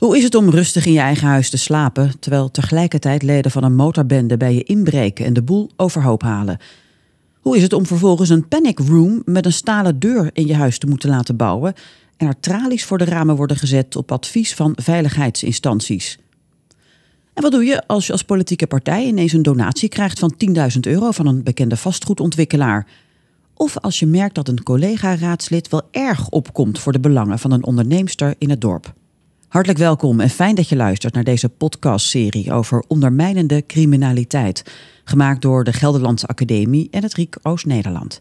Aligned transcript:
Hoe 0.00 0.16
is 0.16 0.22
het 0.22 0.34
om 0.34 0.50
rustig 0.50 0.86
in 0.86 0.92
je 0.92 0.98
eigen 0.98 1.26
huis 1.26 1.50
te 1.50 1.56
slapen, 1.56 2.18
terwijl 2.18 2.50
tegelijkertijd 2.50 3.22
leden 3.22 3.50
van 3.50 3.64
een 3.64 3.74
motorbende 3.74 4.36
bij 4.36 4.54
je 4.54 4.62
inbreken 4.62 5.24
en 5.24 5.32
de 5.32 5.42
boel 5.42 5.70
overhoop 5.76 6.22
halen? 6.22 6.58
Hoe 7.40 7.56
is 7.56 7.62
het 7.62 7.72
om 7.72 7.86
vervolgens 7.86 8.28
een 8.28 8.48
panic 8.48 8.78
room 8.78 9.22
met 9.24 9.46
een 9.46 9.52
stalen 9.52 9.98
deur 9.98 10.30
in 10.32 10.46
je 10.46 10.54
huis 10.54 10.78
te 10.78 10.86
moeten 10.86 11.10
laten 11.10 11.36
bouwen 11.36 11.74
en 12.16 12.26
er 12.26 12.40
tralies 12.40 12.84
voor 12.84 12.98
de 12.98 13.04
ramen 13.04 13.36
worden 13.36 13.56
gezet 13.56 13.96
op 13.96 14.12
advies 14.12 14.54
van 14.54 14.72
veiligheidsinstanties? 14.82 16.18
En 17.34 17.42
wat 17.42 17.52
doe 17.52 17.64
je 17.64 17.86
als 17.86 18.06
je 18.06 18.12
als 18.12 18.24
politieke 18.24 18.66
partij 18.66 19.06
ineens 19.06 19.32
een 19.32 19.42
donatie 19.42 19.88
krijgt 19.88 20.18
van 20.18 20.34
10.000 20.56 20.80
euro 20.80 21.10
van 21.10 21.26
een 21.26 21.42
bekende 21.42 21.76
vastgoedontwikkelaar? 21.76 22.86
Of 23.54 23.78
als 23.78 23.98
je 23.98 24.06
merkt 24.06 24.34
dat 24.34 24.48
een 24.48 24.62
collega-raadslid 24.62 25.68
wel 25.68 25.82
erg 25.90 26.28
opkomt 26.28 26.78
voor 26.78 26.92
de 26.92 27.00
belangen 27.00 27.38
van 27.38 27.52
een 27.52 27.64
onderneemster 27.64 28.34
in 28.38 28.50
het 28.50 28.60
dorp? 28.60 28.98
Hartelijk 29.50 29.78
welkom 29.80 30.20
en 30.20 30.28
fijn 30.28 30.54
dat 30.54 30.68
je 30.68 30.76
luistert 30.76 31.14
naar 31.14 31.24
deze 31.24 31.48
podcastserie 31.48 32.52
over 32.52 32.84
ondermijnende 32.88 33.66
criminaliteit, 33.66 34.64
gemaakt 35.04 35.42
door 35.42 35.64
de 35.64 35.72
Gelderlandse 35.72 36.26
Academie 36.26 36.88
en 36.90 37.02
het 37.02 37.14
Riek 37.14 37.36
Oost-Nederland. 37.42 38.20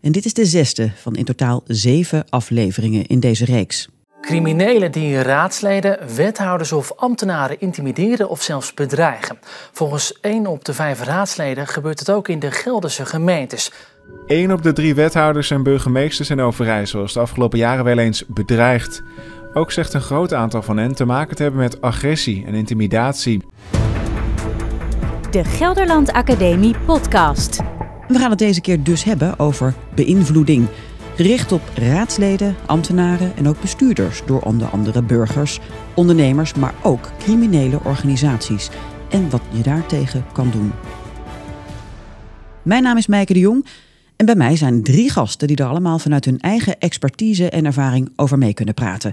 En 0.00 0.12
dit 0.12 0.24
is 0.24 0.34
de 0.34 0.46
zesde 0.46 0.90
van 0.94 1.14
in 1.14 1.24
totaal 1.24 1.62
zeven 1.66 2.24
afleveringen 2.28 3.06
in 3.06 3.20
deze 3.20 3.44
reeks. 3.44 3.88
Criminelen 4.20 4.92
die 4.92 5.22
raadsleden, 5.22 5.98
wethouders 6.16 6.72
of 6.72 6.92
ambtenaren 6.96 7.60
intimideren 7.60 8.28
of 8.28 8.42
zelfs 8.42 8.74
bedreigen. 8.74 9.38
Volgens 9.72 10.18
1 10.20 10.46
op 10.46 10.64
de 10.64 10.72
5 10.72 11.02
raadsleden 11.02 11.66
gebeurt 11.66 11.98
het 11.98 12.10
ook 12.10 12.28
in 12.28 12.38
de 12.38 12.50
Gelderse 12.50 13.06
gemeentes. 13.06 13.72
Eén 14.26 14.52
op 14.52 14.62
de 14.62 14.72
drie 14.72 14.94
wethouders 14.94 15.50
en 15.50 15.62
burgemeesters 15.62 16.30
in 16.30 16.40
Overijssel 16.40 17.04
is 17.04 17.12
de 17.12 17.20
afgelopen 17.20 17.58
jaren 17.58 17.84
wel 17.84 17.98
eens 17.98 18.24
bedreigd. 18.26 19.02
Ook 19.56 19.72
zegt 19.72 19.94
een 19.94 20.00
groot 20.00 20.34
aantal 20.34 20.62
van 20.62 20.76
hen 20.76 20.94
te 20.94 21.04
maken 21.04 21.36
te 21.36 21.42
hebben 21.42 21.60
met 21.60 21.80
agressie 21.80 22.44
en 22.46 22.54
intimidatie. 22.54 23.42
De 25.30 25.44
Gelderland 25.44 26.12
Academie 26.12 26.78
Podcast. 26.78 27.60
We 28.08 28.18
gaan 28.18 28.30
het 28.30 28.38
deze 28.38 28.60
keer 28.60 28.82
dus 28.82 29.04
hebben 29.04 29.38
over 29.38 29.74
beïnvloeding. 29.94 30.68
Gericht 31.14 31.52
op 31.52 31.60
raadsleden, 31.74 32.56
ambtenaren 32.66 33.36
en 33.36 33.48
ook 33.48 33.60
bestuurders 33.60 34.22
door 34.26 34.40
onder 34.40 34.68
andere 34.68 35.02
burgers, 35.02 35.60
ondernemers, 35.94 36.54
maar 36.54 36.74
ook 36.82 37.10
criminele 37.18 37.80
organisaties. 37.84 38.70
En 39.10 39.30
wat 39.30 39.42
je 39.50 39.62
daartegen 39.62 40.24
kan 40.32 40.50
doen. 40.50 40.72
Mijn 42.62 42.82
naam 42.82 42.96
is 42.96 43.06
Meike 43.06 43.32
de 43.32 43.38
Jong 43.38 43.66
en 44.16 44.26
bij 44.26 44.36
mij 44.36 44.56
zijn 44.56 44.82
drie 44.82 45.10
gasten 45.10 45.48
die 45.48 45.56
er 45.56 45.66
allemaal 45.66 45.98
vanuit 45.98 46.24
hun 46.24 46.40
eigen 46.40 46.78
expertise 46.78 47.50
en 47.50 47.64
ervaring 47.64 48.12
over 48.16 48.38
mee 48.38 48.54
kunnen 48.54 48.74
praten. 48.74 49.12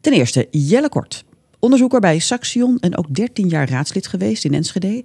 Ten 0.00 0.12
eerste 0.12 0.48
Jelle 0.50 0.88
Kort, 0.88 1.24
onderzoeker 1.58 2.00
bij 2.00 2.18
Saxion 2.18 2.78
en 2.80 2.96
ook 2.96 3.14
13 3.14 3.48
jaar 3.48 3.68
raadslid 3.68 4.06
geweest 4.06 4.44
in 4.44 4.54
Enschede. 4.54 5.04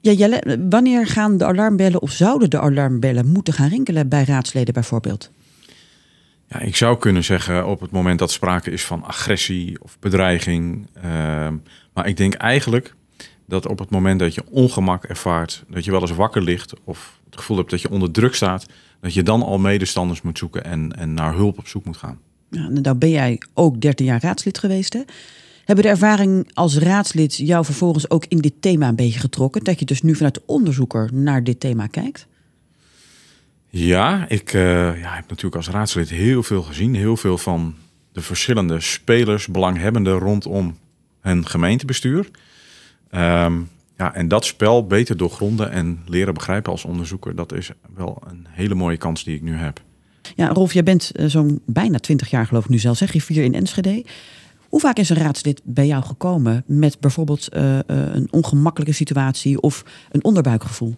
Ja, 0.00 0.12
Jelle, 0.12 0.66
wanneer 0.70 1.06
gaan 1.06 1.36
de 1.36 1.44
alarmbellen 1.44 2.02
of 2.02 2.10
zouden 2.10 2.50
de 2.50 2.60
alarmbellen 2.60 3.26
moeten 3.26 3.52
gaan 3.52 3.68
rinkelen 3.68 4.08
bij 4.08 4.24
raadsleden 4.24 4.74
bijvoorbeeld? 4.74 5.30
Ja, 6.48 6.60
ik 6.60 6.76
zou 6.76 6.98
kunnen 6.98 7.24
zeggen 7.24 7.66
op 7.66 7.80
het 7.80 7.90
moment 7.90 8.18
dat 8.18 8.30
sprake 8.30 8.70
is 8.70 8.84
van 8.84 9.04
agressie 9.04 9.82
of 9.82 9.98
bedreiging. 9.98 10.88
Ehm, 10.94 11.56
maar 11.92 12.06
ik 12.06 12.16
denk 12.16 12.34
eigenlijk 12.34 12.94
dat 13.46 13.66
op 13.66 13.78
het 13.78 13.90
moment 13.90 14.20
dat 14.20 14.34
je 14.34 14.42
ongemak 14.50 15.04
ervaart, 15.04 15.64
dat 15.68 15.84
je 15.84 15.90
wel 15.90 16.00
eens 16.00 16.10
wakker 16.10 16.42
ligt 16.42 16.74
of 16.84 17.20
het 17.24 17.36
gevoel 17.36 17.56
hebt 17.56 17.70
dat 17.70 17.80
je 17.80 17.90
onder 17.90 18.10
druk 18.10 18.34
staat, 18.34 18.66
dat 19.00 19.14
je 19.14 19.22
dan 19.22 19.42
al 19.42 19.58
medestanders 19.58 20.22
moet 20.22 20.38
zoeken 20.38 20.64
en, 20.64 20.96
en 20.96 21.14
naar 21.14 21.34
hulp 21.34 21.58
op 21.58 21.68
zoek 21.68 21.84
moet 21.84 21.96
gaan. 21.96 22.20
Nou 22.50 22.94
ben 22.94 23.10
jij 23.10 23.40
ook 23.54 23.80
13 23.80 24.06
jaar 24.06 24.22
raadslid 24.22 24.58
geweest. 24.58 24.92
Hè? 24.92 25.00
Hebben 25.64 25.84
de 25.84 25.90
ervaring 25.90 26.50
als 26.54 26.78
raadslid 26.78 27.36
jou 27.36 27.64
vervolgens 27.64 28.10
ook 28.10 28.24
in 28.28 28.38
dit 28.38 28.52
thema 28.60 28.88
een 28.88 28.96
beetje 28.96 29.20
getrokken? 29.20 29.64
Dat 29.64 29.78
je 29.78 29.84
dus 29.84 30.02
nu 30.02 30.14
vanuit 30.14 30.34
de 30.34 30.42
onderzoeker 30.46 31.10
naar 31.12 31.44
dit 31.44 31.60
thema 31.60 31.86
kijkt? 31.86 32.26
Ja, 33.68 34.28
ik 34.28 34.52
uh, 34.52 34.62
ja, 35.00 35.14
heb 35.14 35.28
natuurlijk 35.28 35.56
als 35.56 35.68
raadslid 35.68 36.10
heel 36.10 36.42
veel 36.42 36.62
gezien. 36.62 36.94
Heel 36.94 37.16
veel 37.16 37.38
van 37.38 37.74
de 38.12 38.20
verschillende 38.20 38.80
spelers, 38.80 39.46
belanghebbenden 39.46 40.18
rondom 40.18 40.78
een 41.20 41.46
gemeentebestuur. 41.46 42.30
Um, 43.10 43.68
ja, 43.96 44.14
en 44.14 44.28
dat 44.28 44.44
spel 44.44 44.86
beter 44.86 45.16
doorgronden 45.16 45.70
en 45.70 46.02
leren 46.06 46.34
begrijpen 46.34 46.72
als 46.72 46.84
onderzoeker, 46.84 47.34
dat 47.34 47.52
is 47.52 47.70
wel 47.94 48.22
een 48.28 48.46
hele 48.48 48.74
mooie 48.74 48.96
kans 48.96 49.24
die 49.24 49.36
ik 49.36 49.42
nu 49.42 49.54
heb. 49.54 49.80
Ja, 50.34 50.48
Rolf, 50.48 50.72
jij 50.72 50.82
bent 50.82 51.12
uh, 51.14 51.26
zo'n 51.26 51.60
bijna 51.66 51.98
twintig 51.98 52.30
jaar 52.30 52.46
geloof 52.46 52.64
ik 52.64 52.70
nu 52.70 52.78
zelf, 52.78 52.96
zeg 52.96 53.12
je, 53.12 53.20
vier 53.20 53.44
in 53.44 53.54
Enschede. 53.54 54.04
Hoe 54.68 54.80
vaak 54.80 54.98
is 54.98 55.08
een 55.08 55.16
raadslid 55.16 55.60
bij 55.64 55.86
jou 55.86 56.04
gekomen 56.04 56.64
met 56.66 57.00
bijvoorbeeld 57.00 57.48
uh, 57.56 57.74
uh, 57.74 57.78
een 57.86 58.28
ongemakkelijke 58.30 58.94
situatie 58.94 59.60
of 59.60 59.84
een 60.10 60.24
onderbuikgevoel? 60.24 60.94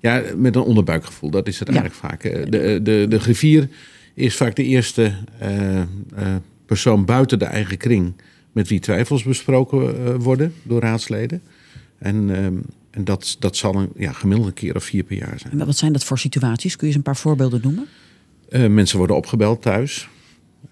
Ja, 0.00 0.22
met 0.36 0.56
een 0.56 0.62
onderbuikgevoel, 0.62 1.30
dat 1.30 1.48
is 1.48 1.58
het 1.58 1.68
eigenlijk 1.68 1.98
vaak. 1.98 2.22
De, 2.22 2.80
de, 2.82 3.06
de 3.08 3.20
griffier 3.20 3.68
is 4.14 4.36
vaak 4.36 4.56
de 4.56 4.64
eerste 4.64 5.12
persoon 6.66 7.04
buiten 7.04 7.38
de 7.38 7.44
eigen 7.44 7.76
kring 7.76 8.12
met 8.52 8.68
wie 8.68 8.80
twijfels 8.80 9.22
besproken 9.22 10.20
worden 10.20 10.54
door 10.62 10.80
raadsleden. 10.80 11.42
En, 11.98 12.16
um, 12.44 12.64
en 12.90 13.04
dat, 13.04 13.36
dat 13.38 13.56
zal 13.56 13.74
een 13.74 13.88
ja, 13.96 14.12
gemiddelde 14.12 14.52
keer 14.52 14.76
of 14.76 14.84
vier 14.84 15.02
per 15.02 15.16
jaar 15.16 15.38
zijn. 15.38 15.60
En 15.60 15.66
wat 15.66 15.76
zijn 15.76 15.92
dat 15.92 16.04
voor 16.04 16.18
situaties? 16.18 16.76
Kun 16.76 16.80
je 16.80 16.86
eens 16.86 16.96
een 16.96 17.12
paar 17.12 17.16
voorbeelden 17.16 17.60
noemen? 17.62 17.86
Uh, 18.48 18.66
mensen 18.66 18.98
worden 18.98 19.16
opgebeld 19.16 19.62
thuis, 19.62 20.08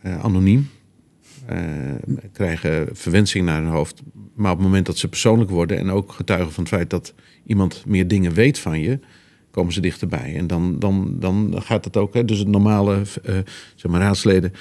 uh, 0.06 0.24
anoniem. 0.24 0.68
Uh, 1.52 1.58
krijgen 2.32 2.88
verwensing 2.92 3.44
naar 3.44 3.62
hun 3.62 3.70
hoofd. 3.70 4.02
Maar 4.34 4.50
op 4.50 4.56
het 4.56 4.66
moment 4.66 4.86
dat 4.86 4.96
ze 4.98 5.08
persoonlijk 5.08 5.50
worden 5.50 5.78
en 5.78 5.90
ook 5.90 6.12
getuigen 6.12 6.52
van 6.52 6.64
het 6.64 6.72
feit 6.72 6.90
dat 6.90 7.14
iemand 7.46 7.82
meer 7.86 8.08
dingen 8.08 8.32
weet 8.32 8.58
van 8.58 8.80
je, 8.80 8.98
komen 9.50 9.72
ze 9.72 9.80
dichterbij. 9.80 10.36
En 10.36 10.46
dan, 10.46 10.78
dan, 10.78 11.16
dan 11.20 11.62
gaat 11.62 11.84
het 11.84 11.96
ook. 11.96 12.14
Hè, 12.14 12.24
dus 12.24 12.38
het 12.38 12.48
normale 12.48 13.02
zeg 13.74 13.90
maar, 13.90 14.00
raadsleden 14.00 14.52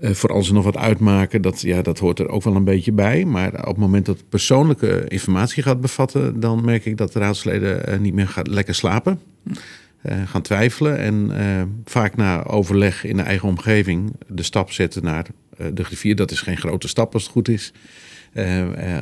voor 0.00 0.32
als 0.32 0.46
ze 0.46 0.52
nog 0.52 0.64
wat 0.64 0.76
uitmaken, 0.76 1.42
dat, 1.42 1.60
ja, 1.60 1.82
dat 1.82 1.98
hoort 1.98 2.18
er 2.18 2.28
ook 2.28 2.42
wel 2.42 2.56
een 2.56 2.64
beetje 2.64 2.92
bij. 2.92 3.24
Maar 3.24 3.52
op 3.52 3.66
het 3.66 3.76
moment 3.76 4.06
dat 4.06 4.28
persoonlijke 4.28 5.04
informatie 5.08 5.62
gaat 5.62 5.80
bevatten, 5.80 6.40
dan 6.40 6.64
merk 6.64 6.84
ik 6.84 6.96
dat 6.96 7.12
de 7.12 7.18
raadsleden 7.18 8.02
niet 8.02 8.14
meer 8.14 8.34
lekker 8.42 8.74
slapen. 8.74 9.20
Uh, 10.02 10.22
gaan 10.26 10.42
twijfelen 10.42 10.98
en 10.98 11.30
vaak 11.84 12.16
na 12.16 12.44
overleg 12.44 13.04
in 13.04 13.16
de 13.16 13.22
eigen 13.22 13.48
omgeving 13.48 14.12
de 14.26 14.42
stap 14.42 14.72
zetten 14.72 15.04
naar 15.04 15.26
de 15.72 15.84
griffier. 15.84 16.16
Dat 16.16 16.30
is 16.30 16.40
geen 16.40 16.56
grote 16.56 16.88
stap 16.88 17.14
als 17.14 17.22
het 17.22 17.32
goed 17.32 17.48
is. 17.48 17.72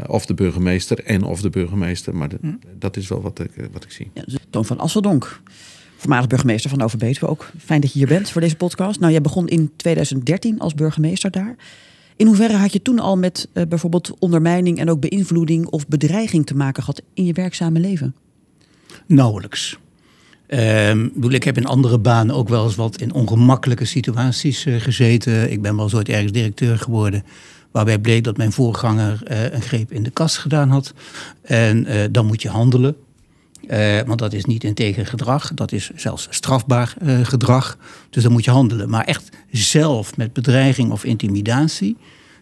of 0.06 0.26
de 0.26 0.34
burgemeester 0.34 1.04
en 1.04 1.22
of 1.22 1.41
de 1.41 1.50
burgemeester. 1.50 2.16
Maar 2.16 2.28
de, 2.28 2.38
dat 2.78 2.97
is 2.97 3.08
wel 3.08 3.20
wat 3.20 3.41
ik, 3.41 3.50
wat 3.72 3.84
ik 3.84 3.91
zie. 3.91 4.10
Ja, 4.14 4.22
dus 4.25 4.37
Toon 4.50 4.64
van 4.64 4.78
Asseldonk 4.78 5.41
voormalig 5.98 6.26
burgemeester 6.26 6.70
van 6.70 6.82
Overbetuwe 6.82 7.31
ook. 7.31 7.50
Fijn 7.58 7.81
dat 7.81 7.92
je 7.92 7.98
hier 7.98 8.08
bent 8.08 8.31
voor 8.31 8.41
deze 8.41 8.56
podcast. 8.56 9.00
Nou, 9.00 9.12
jij 9.12 9.20
begon 9.20 9.48
in 9.48 9.72
2013 9.76 10.58
als 10.58 10.75
burgemeester 10.75 11.31
daar. 11.31 11.56
In 12.16 12.26
hoeverre 12.26 12.56
had 12.56 12.72
je 12.72 12.82
toen 12.82 12.98
al 12.98 13.16
met 13.16 13.48
uh, 13.54 13.64
bijvoorbeeld 13.69 14.19
ondermijning 14.19 14.78
en 14.78 14.91
ook 14.91 15.00
beïnvloeding 15.00 15.66
of 15.66 15.88
bedreiging 15.88 16.47
te 16.47 16.54
maken 16.54 16.82
gehad 16.82 17.03
in 17.14 17.25
je 17.25 17.32
werkzame 17.32 17.81
leven? 17.81 18.14
Nauwelijks. 19.06 19.78
Um, 20.50 21.12
ik 21.28 21.44
heb 21.44 21.56
in 21.56 21.66
andere 21.66 21.98
banen 21.98 22.34
ook 22.34 22.48
wel 22.48 22.64
eens 22.64 22.75
wat 22.75 23.00
in 23.00 23.12
ongemakkelijke 23.12 23.84
situaties 23.84 24.66
uh, 24.66 24.81
gezeten. 24.81 25.53
Ik 25.53 25.62
ben 25.62 25.76
wel 25.76 25.88
zo 25.88 25.98
ergens 25.98 26.32
directeur 26.32 26.78
geworden. 26.78 27.25
Waarbij 27.70 27.98
bleek 27.98 28.25
dat 28.25 28.36
mijn 28.36 28.53
voorganger 28.53 29.20
uh, 29.31 29.53
een 29.53 29.62
greep 29.62 29.92
in 29.92 30.03
de 30.03 30.10
kast 30.10 30.37
gedaan 30.37 30.70
had. 30.70 30.94
En 31.42 31.87
dan 32.12 32.26
moet 32.26 32.42
je 32.42 32.48
handelen. 32.48 32.97
Want 34.06 34.19
dat 34.19 34.32
is 34.32 34.44
niet 34.44 34.64
integer 34.64 35.06
gedrag, 35.06 35.54
dat 35.54 35.72
is 35.72 35.91
zelfs 35.97 36.26
strafbaar 36.31 36.94
gedrag. 37.22 37.78
Dus 38.10 38.22
dan 38.22 38.32
moet 38.32 38.44
je 38.44 38.50
handelen. 38.50 38.88
Maar 38.91 39.04
echt 39.04 39.28
zelf 39.50 40.16
met 40.16 40.32
bedreiging 40.32 40.91
of 40.92 41.04
intimidatie, 41.04 41.97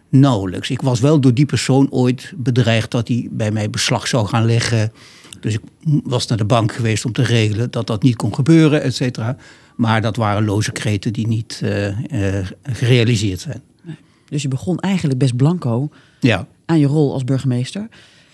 nauwelijks. 0.09 0.69
Ik 0.69 0.81
was 0.81 0.99
wel 0.99 1.19
door 1.19 1.33
die 1.33 1.45
persoon 1.45 1.91
ooit 1.91 2.33
bedreigd 2.35 2.91
dat 2.91 3.07
hij 3.07 3.27
bij 3.31 3.51
mij 3.51 3.69
beslag 3.69 4.07
zou 4.07 4.27
gaan 4.27 4.45
leggen. 4.45 4.91
Dus 5.39 5.53
ik 5.53 5.61
was 6.03 6.27
naar 6.27 6.37
de 6.37 6.45
bank 6.45 6.73
geweest 6.73 7.05
om 7.05 7.11
te 7.11 7.23
regelen 7.23 7.71
dat 7.71 7.87
dat 7.87 8.03
niet 8.03 8.15
kon 8.15 8.35
gebeuren, 8.35 8.81
et 8.81 8.95
cetera. 8.95 9.37
Maar 9.75 10.01
dat 10.01 10.15
waren 10.15 10.45
loze 10.45 10.71
kreten 10.71 11.13
die 11.13 11.27
niet 11.27 11.61
uh, 11.63 11.97
gerealiseerd 12.63 13.39
zijn. 13.39 13.61
Dus 14.29 14.41
je 14.41 14.47
begon 14.47 14.79
eigenlijk 14.79 15.19
best 15.19 15.35
blanco 15.35 15.89
ja. 16.19 16.47
aan 16.65 16.79
je 16.79 16.87
rol 16.87 17.13
als 17.13 17.23
burgemeester. 17.23 17.87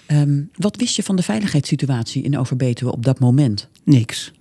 Um, 0.07 0.49
wat 0.55 0.75
wist 0.75 0.95
je 0.95 1.03
van 1.03 1.15
de 1.15 1.23
veiligheidssituatie 1.23 2.23
in 2.23 2.37
Overbetuwe 2.37 2.91
op 2.91 3.03
dat 3.03 3.19
moment? 3.19 3.69
Niks. 3.83 4.31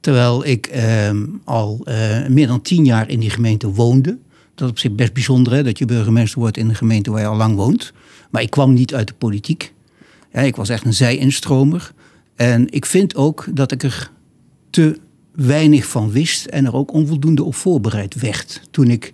Terwijl 0.00 0.46
ik 0.46 0.70
um, 1.08 1.40
al 1.44 1.80
uh, 1.84 2.26
meer 2.26 2.46
dan 2.46 2.62
tien 2.62 2.84
jaar 2.84 3.08
in 3.08 3.20
die 3.20 3.30
gemeente 3.30 3.70
woonde. 3.70 4.18
Dat 4.54 4.64
is 4.64 4.70
op 4.70 4.78
zich 4.78 4.92
best 4.92 5.12
bijzonder, 5.12 5.52
hè, 5.52 5.62
dat 5.62 5.78
je 5.78 5.84
burgemeester 5.84 6.38
wordt 6.38 6.56
in 6.56 6.68
een 6.68 6.74
gemeente 6.74 7.10
waar 7.10 7.20
je 7.20 7.26
al 7.26 7.36
lang 7.36 7.56
woont. 7.56 7.92
Maar 8.30 8.42
ik 8.42 8.50
kwam 8.50 8.72
niet 8.72 8.94
uit 8.94 9.06
de 9.08 9.14
politiek. 9.14 9.72
Ja, 10.32 10.40
ik 10.40 10.56
was 10.56 10.68
echt 10.68 10.84
een 10.84 10.94
zij-instromer. 10.94 11.92
En 12.36 12.72
ik 12.72 12.86
vind 12.86 13.14
ook 13.14 13.46
dat 13.52 13.72
ik 13.72 13.82
er 13.82 14.10
te 14.70 14.98
weinig 15.32 15.86
van 15.86 16.10
wist 16.10 16.46
en 16.46 16.64
er 16.64 16.74
ook 16.74 16.92
onvoldoende 16.92 17.42
op 17.42 17.54
voorbereid 17.54 18.14
werd. 18.20 18.60
Toen 18.70 18.90
ik 18.90 19.12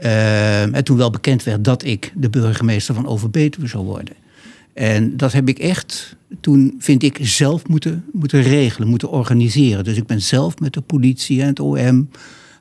Ehm, 0.00 0.74
en 0.74 0.84
toen 0.84 0.96
wel 0.96 1.10
bekend 1.10 1.42
werd 1.42 1.64
dat 1.64 1.84
ik 1.84 2.12
de 2.16 2.30
burgemeester 2.30 2.94
van 2.94 3.06
Overbetuwe 3.06 3.66
zou 3.66 3.84
worden. 3.84 4.14
En 4.74 5.16
dat 5.16 5.32
heb 5.32 5.48
ik 5.48 5.58
echt 5.58 6.16
toen, 6.40 6.74
vind 6.78 7.02
ik, 7.02 7.18
zelf 7.20 7.68
moeten, 7.68 8.04
moeten 8.12 8.42
regelen, 8.42 8.88
moeten 8.88 9.10
organiseren. 9.10 9.84
Dus 9.84 9.96
ik 9.96 10.06
ben 10.06 10.22
zelf 10.22 10.58
met 10.58 10.72
de 10.72 10.80
politie 10.80 11.40
en 11.40 11.46
het 11.46 11.60
OM 11.60 12.10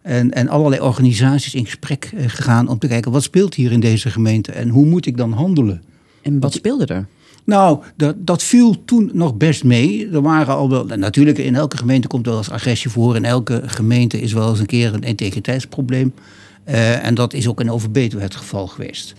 en, 0.02 0.34
en 0.34 0.48
allerlei 0.48 0.82
organisaties 0.82 1.56
in 1.56 1.66
gesprek 1.66 2.12
eh, 2.16 2.30
gegaan 2.30 2.68
om 2.68 2.80
te 2.80 2.88
kijken 2.88 3.12
wat 3.12 3.24
speelt 3.24 3.56
hier 3.56 3.72
in 3.72 3.80
deze 3.80 4.10
gemeente 4.10 4.52
en 4.52 4.70
hoe 4.70 4.86
moet 4.86 5.06
ik 5.06 5.18
dan 5.18 5.32
handelen. 5.32 5.84
En 6.22 6.40
wat 6.40 6.54
speelde 6.54 6.86
er? 6.86 7.08
Nou, 7.50 7.80
dat, 7.96 8.16
dat 8.18 8.44
viel 8.44 8.86
toen 8.86 9.10
nog 9.14 9.36
best 9.36 9.64
mee. 9.64 10.10
Er 10.10 10.22
waren 10.22 10.56
al 10.56 10.70
wel, 10.70 10.86
natuurlijk, 10.86 11.38
in 11.38 11.56
elke 11.56 11.78
gemeente 11.78 12.08
komt 12.08 12.26
wel 12.26 12.38
eens 12.38 12.52
agressie 12.52 12.92
voor. 12.92 13.16
In 13.16 13.26
elke 13.26 13.62
gemeente 13.66 14.22
is 14.22 14.34
wel 14.34 14.50
eens 14.50 14.60
een 14.60 14.66
keer 14.66 14.94
een 14.94 15.04
integriteitsprobleem. 15.04 16.14
Uh, 16.66 17.06
en 17.06 17.16
dat 17.16 17.34
is 17.34 17.48
ook 17.48 17.60
in 17.60 17.72
Overbetuwe 17.72 18.24
het 18.24 18.36
geval 18.36 18.68
geweest. 18.68 19.16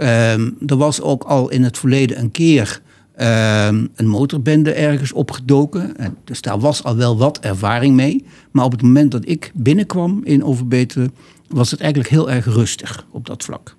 Um, 0.00 0.56
er 0.66 0.76
was 0.76 1.00
ook 1.00 1.24
al 1.24 1.48
in 1.48 1.62
het 1.62 1.78
verleden 1.78 2.18
een 2.18 2.30
keer 2.30 2.80
um, 3.20 3.88
een 3.94 4.08
motorbende 4.08 4.72
ergens 4.72 5.12
opgedoken. 5.12 5.96
En 5.96 6.16
dus 6.24 6.40
daar 6.40 6.58
was 6.58 6.84
al 6.84 6.96
wel 6.96 7.16
wat 7.18 7.38
ervaring 7.38 7.94
mee. 7.94 8.24
Maar 8.50 8.64
op 8.64 8.72
het 8.72 8.82
moment 8.82 9.10
dat 9.10 9.28
ik 9.28 9.52
binnenkwam 9.54 10.20
in 10.24 10.44
Overbetuwe... 10.44 11.10
was 11.48 11.70
het 11.70 11.80
eigenlijk 11.80 12.10
heel 12.10 12.30
erg 12.30 12.44
rustig 12.44 13.06
op 13.10 13.26
dat 13.26 13.44
vlak. 13.44 13.76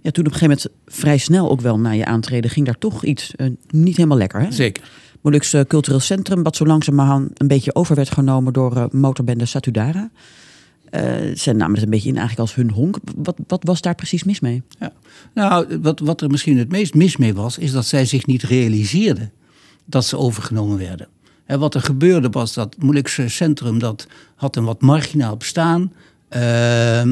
Ja, 0.00 0.10
toen 0.10 0.26
op 0.26 0.32
een 0.32 0.38
gegeven 0.38 0.60
moment 0.62 0.68
vrij 0.86 1.18
snel 1.18 1.50
ook 1.50 1.60
wel 1.60 1.78
na 1.78 1.90
je 1.90 2.04
aantreden 2.04 2.50
ging 2.50 2.66
daar 2.66 2.78
toch 2.78 3.04
iets 3.04 3.32
uh, 3.36 3.50
niet 3.70 3.96
helemaal 3.96 4.18
lekker. 4.18 4.40
Hè? 4.40 4.52
Zeker. 4.52 4.90
Molukse 5.20 5.58
uh, 5.58 5.64
Cultureel 5.64 6.00
Centrum, 6.00 6.42
wat 6.42 6.56
zo 6.56 6.64
langzamerhand 6.64 7.40
een 7.40 7.48
beetje 7.48 7.74
over 7.74 7.94
werd 7.94 8.10
genomen 8.10 8.52
door 8.52 8.76
uh, 8.76 8.84
motorbende 8.90 9.46
Satudara. 9.46 10.10
ze 11.34 11.52
namen 11.52 11.74
het 11.74 11.82
een 11.82 11.90
beetje 11.90 12.08
in 12.08 12.16
eigenlijk 12.16 12.48
als 12.48 12.54
hun 12.54 12.70
honk. 12.70 12.98
Wat, 13.16 13.36
wat 13.46 13.64
was 13.64 13.80
daar 13.80 13.94
precies 13.94 14.24
mis 14.24 14.40
mee? 14.40 14.62
Ja. 14.78 14.92
Nou, 15.34 15.78
wat, 15.82 16.00
wat 16.00 16.20
er 16.20 16.30
misschien 16.30 16.58
het 16.58 16.70
meest 16.70 16.94
mis 16.94 17.16
mee 17.16 17.34
was, 17.34 17.58
is 17.58 17.72
dat 17.72 17.86
zij 17.86 18.04
zich 18.04 18.26
niet 18.26 18.42
realiseerden 18.42 19.32
dat 19.84 20.04
ze 20.04 20.16
overgenomen 20.16 20.78
werden. 20.78 21.08
En 21.48 21.58
wat 21.58 21.74
er 21.74 21.80
gebeurde 21.80 22.28
was 22.28 22.54
dat 22.54 22.76
Molukse 22.78 23.28
Centrum 23.28 23.78
dat 23.78 24.06
had 24.34 24.56
een 24.56 24.64
wat 24.64 24.80
marginaal 24.80 25.36
bestaan. 25.36 25.92
Uh, 26.36 27.02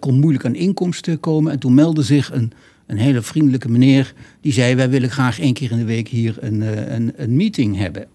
kon 0.00 0.20
moeilijk 0.20 0.44
aan 0.44 0.54
inkomsten 0.54 1.20
komen. 1.20 1.52
En 1.52 1.58
toen 1.58 1.74
meldde 1.74 2.02
zich 2.02 2.32
een, 2.32 2.52
een 2.86 2.98
hele 2.98 3.22
vriendelijke 3.22 3.68
meneer. 3.68 4.14
Die 4.40 4.52
zei: 4.52 4.74
Wij 4.74 4.90
willen 4.90 5.10
graag 5.10 5.40
één 5.40 5.54
keer 5.54 5.70
in 5.70 5.78
de 5.78 5.84
week 5.84 6.08
hier 6.08 6.36
een, 6.40 6.60
een, 6.94 7.12
een 7.16 7.36
meeting 7.36 7.76
hebben. 7.76 8.06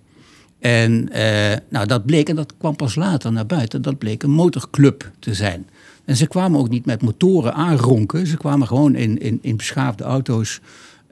En 0.64 1.10
uh, 1.12 1.54
nou, 1.70 1.88
dat 1.88 2.06
bleek, 2.06 2.30
en 2.30 2.36
dat 2.36 2.54
kwam 2.58 2.76
pas 2.76 2.96
later 2.96 3.32
naar 3.32 3.46
buiten, 3.46 3.82
dat 3.82 3.98
bleek 3.98 4.24
een 4.24 4.32
motorclub 4.32 5.12
te 5.20 5.34
zijn. 5.34 5.68
En 6.06 6.16
ze 6.16 6.28
kwamen 6.28 6.60
ook 6.60 6.70
niet 6.70 6.86
met 6.86 7.02
motoren 7.02 7.54
aanronken. 7.54 8.28
Ze 8.28 8.38
kwamen 8.38 8.68
gewoon 8.68 8.96
in, 8.96 9.18
in, 9.18 9.40
in 9.42 9.58
beschaafde 9.58 10.04
auto's. 10.04 10.60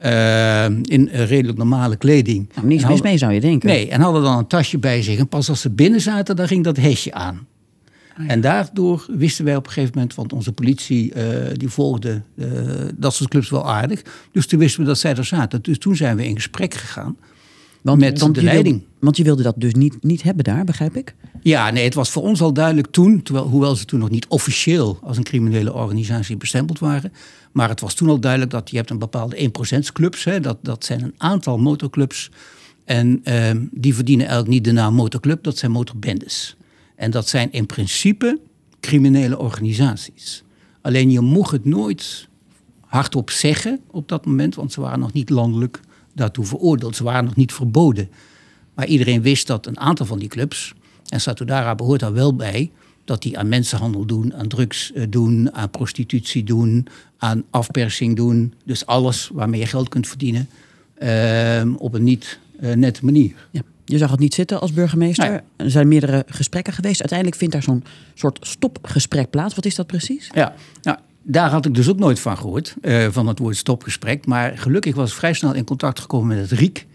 Uh, 0.04 0.64
in 0.64 1.08
redelijk 1.12 1.58
normale 1.58 1.96
kleding. 1.96 2.48
Nou, 2.54 2.66
niets 2.66 2.86
mis 2.86 3.02
mee 3.02 3.18
zou 3.18 3.32
je 3.32 3.40
denken. 3.40 3.68
Nee, 3.68 3.88
en 3.88 4.00
hadden 4.00 4.22
dan 4.22 4.38
een 4.38 4.46
tasje 4.46 4.78
bij 4.78 5.02
zich. 5.02 5.18
En 5.18 5.28
pas 5.28 5.48
als 5.48 5.60
ze 5.60 5.70
binnen 5.70 6.00
zaten, 6.00 6.36
dan 6.36 6.46
ging 6.46 6.64
dat 6.64 6.76
hesje 6.76 7.12
aan. 7.12 7.46
Oh, 8.18 8.24
ja. 8.24 8.30
En 8.30 8.40
daardoor 8.40 9.06
wisten 9.08 9.44
wij 9.44 9.56
op 9.56 9.66
een 9.66 9.72
gegeven 9.72 9.94
moment, 9.94 10.14
want 10.14 10.32
onze 10.32 10.52
politie 10.52 11.14
uh, 11.14 11.24
die 11.54 11.68
volgde 11.68 12.22
uh, 12.34 12.46
dat 12.94 13.14
soort 13.14 13.30
clubs 13.30 13.50
wel 13.50 13.70
aardig. 13.70 14.02
Dus 14.32 14.46
toen 14.46 14.58
wisten 14.58 14.80
we 14.80 14.86
dat 14.86 14.98
zij 14.98 15.14
er 15.14 15.24
zaten. 15.24 15.62
Dus 15.62 15.78
toen 15.78 15.96
zijn 15.96 16.16
we 16.16 16.26
in 16.26 16.34
gesprek 16.34 16.74
gegaan 16.74 17.16
want, 17.82 17.98
met 17.98 18.20
want 18.20 18.34
de 18.34 18.42
leiding. 18.42 18.78
Wilde, 18.78 18.96
want 18.98 19.16
je 19.16 19.22
wilde 19.22 19.42
dat 19.42 19.54
dus 19.56 19.74
niet, 19.74 20.02
niet 20.02 20.22
hebben 20.22 20.44
daar, 20.44 20.64
begrijp 20.64 20.96
ik? 20.96 21.14
Ja, 21.42 21.70
nee, 21.70 21.84
het 21.84 21.94
was 21.94 22.10
voor 22.10 22.22
ons 22.22 22.40
al 22.40 22.52
duidelijk 22.52 22.86
toen, 22.90 23.22
terwijl, 23.22 23.46
hoewel 23.46 23.76
ze 23.76 23.84
toen 23.84 24.00
nog 24.00 24.10
niet 24.10 24.26
officieel 24.26 24.98
als 25.02 25.16
een 25.16 25.22
criminele 25.22 25.72
organisatie 25.72 26.36
bestempeld 26.36 26.78
waren. 26.78 27.12
Maar 27.52 27.68
het 27.68 27.80
was 27.80 27.94
toen 27.94 28.08
al 28.08 28.20
duidelijk 28.20 28.50
dat 28.50 28.70
je 28.70 28.76
hebt 28.76 28.90
een 28.90 28.98
bepaalde 28.98 29.50
1% 29.76 29.78
clubs. 29.92 30.24
Hè, 30.24 30.40
dat, 30.40 30.58
dat 30.62 30.84
zijn 30.84 31.02
een 31.02 31.14
aantal 31.16 31.58
motorclubs. 31.58 32.30
En 32.84 33.20
uh, 33.24 33.50
die 33.70 33.94
verdienen 33.94 34.26
eigenlijk 34.26 34.54
niet 34.54 34.64
de 34.64 34.72
naam 34.72 34.94
motorclub, 34.94 35.42
dat 35.42 35.58
zijn 35.58 35.72
motorbendes. 35.72 36.56
En 37.02 37.10
dat 37.10 37.28
zijn 37.28 37.52
in 37.52 37.66
principe 37.66 38.40
criminele 38.80 39.38
organisaties. 39.38 40.42
Alleen 40.82 41.10
je 41.10 41.20
mocht 41.20 41.52
het 41.52 41.64
nooit 41.64 42.28
hardop 42.80 43.30
zeggen 43.30 43.80
op 43.90 44.08
dat 44.08 44.26
moment, 44.26 44.54
want 44.54 44.72
ze 44.72 44.80
waren 44.80 44.98
nog 44.98 45.12
niet 45.12 45.30
landelijk 45.30 45.80
daartoe 46.14 46.44
veroordeeld. 46.44 46.96
Ze 46.96 47.02
waren 47.04 47.24
nog 47.24 47.36
niet 47.36 47.52
verboden. 47.52 48.10
Maar 48.74 48.86
iedereen 48.86 49.22
wist 49.22 49.46
dat 49.46 49.66
een 49.66 49.78
aantal 49.78 50.06
van 50.06 50.18
die 50.18 50.28
clubs, 50.28 50.74
en 51.08 51.20
Satudara 51.20 51.74
behoort 51.74 52.00
daar 52.00 52.12
wel 52.12 52.36
bij, 52.36 52.70
dat 53.04 53.22
die 53.22 53.38
aan 53.38 53.48
mensenhandel 53.48 54.06
doen, 54.06 54.34
aan 54.34 54.48
drugs 54.48 54.92
doen, 55.08 55.52
aan 55.54 55.70
prostitutie 55.70 56.44
doen, 56.44 56.86
aan 57.16 57.44
afpersing 57.50 58.16
doen. 58.16 58.54
Dus 58.64 58.86
alles 58.86 59.30
waarmee 59.32 59.60
je 59.60 59.66
geld 59.66 59.88
kunt 59.88 60.08
verdienen 60.08 60.48
uh, 60.98 61.62
op 61.76 61.94
een 61.94 62.04
niet 62.04 62.38
uh, 62.60 62.72
nette 62.72 63.04
manier. 63.04 63.48
Ja. 63.50 63.62
Je 63.92 63.98
zag 63.98 64.10
het 64.10 64.20
niet 64.20 64.34
zitten 64.34 64.60
als 64.60 64.72
burgemeester. 64.72 65.42
Er 65.56 65.70
zijn 65.70 65.88
meerdere 65.88 66.24
gesprekken 66.28 66.72
geweest. 66.72 67.00
Uiteindelijk 67.00 67.38
vindt 67.38 67.54
daar 67.54 67.62
zo'n 67.62 67.84
soort 68.14 68.38
stopgesprek 68.40 69.30
plaats. 69.30 69.54
Wat 69.54 69.64
is 69.64 69.74
dat 69.74 69.86
precies? 69.86 70.30
Ja, 70.34 70.54
nou, 70.82 70.98
daar 71.22 71.50
had 71.50 71.66
ik 71.66 71.74
dus 71.74 71.88
ook 71.88 71.98
nooit 71.98 72.20
van 72.20 72.36
gehoord, 72.36 72.76
uh, 72.82 73.06
van 73.10 73.26
het 73.26 73.38
woord 73.38 73.56
stopgesprek. 73.56 74.26
Maar 74.26 74.58
gelukkig 74.58 74.94
was 74.94 75.10
ik 75.10 75.16
vrij 75.16 75.32
snel 75.32 75.54
in 75.54 75.64
contact 75.64 76.00
gekomen 76.00 76.36
met 76.36 76.50
het 76.50 76.58
RIek, 76.58 76.86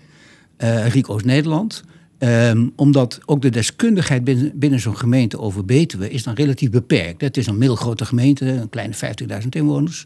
uh, 0.57 0.87
RIek 0.87 1.09
Oost-Nederland. 1.09 1.83
Um, 2.19 2.73
omdat 2.75 3.19
ook 3.25 3.41
de 3.41 3.49
deskundigheid 3.49 4.23
binnen, 4.23 4.51
binnen 4.55 4.79
zo'n 4.79 4.97
gemeente 4.97 5.39
over 5.39 5.65
Betuwe 5.65 6.09
is 6.09 6.23
dan 6.23 6.33
relatief 6.33 6.69
beperkt. 6.69 7.21
Het 7.21 7.37
is 7.37 7.47
een 7.47 7.57
middelgrote 7.57 8.05
gemeente, 8.05 8.45
een 8.45 8.69
kleine 8.69 8.93
50.000 9.41 9.47
inwoners. 9.49 10.05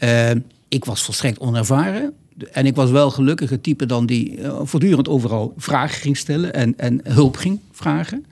Uh, 0.00 0.30
ik 0.68 0.84
was 0.84 1.02
volstrekt 1.02 1.38
onervaren. 1.38 2.14
En 2.52 2.66
ik 2.66 2.74
was 2.74 2.90
wel 2.90 3.10
gelukkig 3.10 3.52
type 3.60 3.86
dan 3.86 4.06
die 4.06 4.38
uh, 4.38 4.60
voortdurend 4.62 5.08
overal 5.08 5.54
vragen 5.56 6.00
ging 6.00 6.16
stellen 6.16 6.54
en, 6.54 6.78
en 6.78 7.00
hulp 7.04 7.36
ging 7.36 7.60
vragen. 7.72 8.24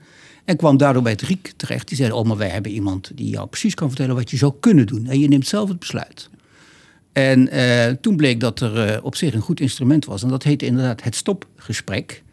En 0.45 0.57
kwam 0.57 0.77
daardoor 0.77 1.01
bij 1.01 1.11
het 1.11 1.21
RIek 1.21 1.53
terecht. 1.55 1.87
Die 1.87 1.97
zeiden, 1.97 2.17
oh, 2.17 2.25
maar 2.25 2.37
wij 2.37 2.49
hebben 2.49 2.71
iemand 2.71 3.11
die 3.15 3.29
jou 3.29 3.47
precies 3.47 3.73
kan 3.73 3.87
vertellen 3.87 4.15
wat 4.15 4.29
je 4.29 4.37
zou 4.37 4.53
kunnen 4.59 4.87
doen. 4.87 5.07
En 5.07 5.19
je 5.19 5.27
neemt 5.27 5.47
zelf 5.47 5.69
het 5.69 5.79
besluit. 5.79 6.29
En 7.11 7.55
uh, 7.55 7.85
toen 8.01 8.15
bleek 8.15 8.39
dat 8.39 8.59
er 8.59 8.95
uh, 8.95 9.03
op 9.03 9.15
zich 9.15 9.33
een 9.33 9.41
goed 9.41 9.59
instrument 9.59 10.05
was. 10.05 10.23
En 10.23 10.29
dat 10.29 10.43
heette 10.43 10.65
inderdaad 10.65 11.03
het 11.03 11.15
stopgesprek. 11.15 12.23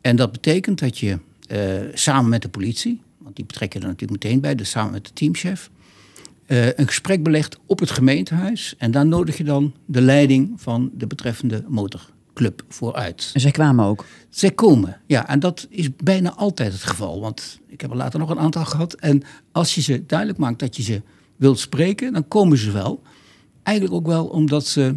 En 0.00 0.16
dat 0.16 0.32
betekent 0.32 0.78
dat 0.78 0.98
je 0.98 1.18
samen 1.94 2.30
met 2.30 2.42
de 2.42 2.48
politie, 2.48 3.00
want 3.18 3.36
die 3.36 3.44
betrek 3.44 3.72
je 3.72 3.78
er 3.78 3.86
natuurlijk 3.86 4.22
meteen 4.22 4.40
bij, 4.40 4.54
dus 4.54 4.70
samen 4.70 4.92
met 4.92 5.04
de 5.04 5.12
teamchef, 5.12 5.70
uh, 6.50 6.66
een 6.66 6.86
gesprek 6.86 7.22
belegt 7.22 7.58
op 7.66 7.78
het 7.78 7.90
gemeentehuis. 7.90 8.74
En 8.78 8.90
daar 8.90 9.06
nodig 9.06 9.36
je 9.36 9.44
dan 9.44 9.74
de 9.86 10.00
leiding 10.00 10.52
van 10.56 10.90
de 10.94 11.06
betreffende 11.06 11.64
motorclub 11.68 12.62
voor 12.68 12.94
uit. 12.94 13.30
En 13.34 13.40
zij 13.40 13.50
kwamen 13.50 13.84
ook? 13.84 14.04
Zij 14.30 14.50
komen, 14.50 15.00
ja. 15.06 15.28
En 15.28 15.40
dat 15.40 15.66
is 15.70 15.96
bijna 15.96 16.34
altijd 16.34 16.72
het 16.72 16.82
geval. 16.82 17.20
Want 17.20 17.60
ik 17.66 17.80
heb 17.80 17.90
er 17.90 17.96
later 17.96 18.18
nog 18.18 18.30
een 18.30 18.38
aantal 18.38 18.64
gehad. 18.64 18.94
En 18.94 19.22
als 19.52 19.74
je 19.74 19.80
ze 19.80 20.06
duidelijk 20.06 20.38
maakt 20.38 20.58
dat 20.58 20.76
je 20.76 20.82
ze 20.82 21.02
wilt 21.36 21.58
spreken, 21.58 22.12
dan 22.12 22.28
komen 22.28 22.58
ze 22.58 22.70
wel. 22.70 23.02
Eigenlijk 23.62 23.96
ook 23.96 24.06
wel 24.06 24.26
omdat 24.26 24.66
ze 24.66 24.94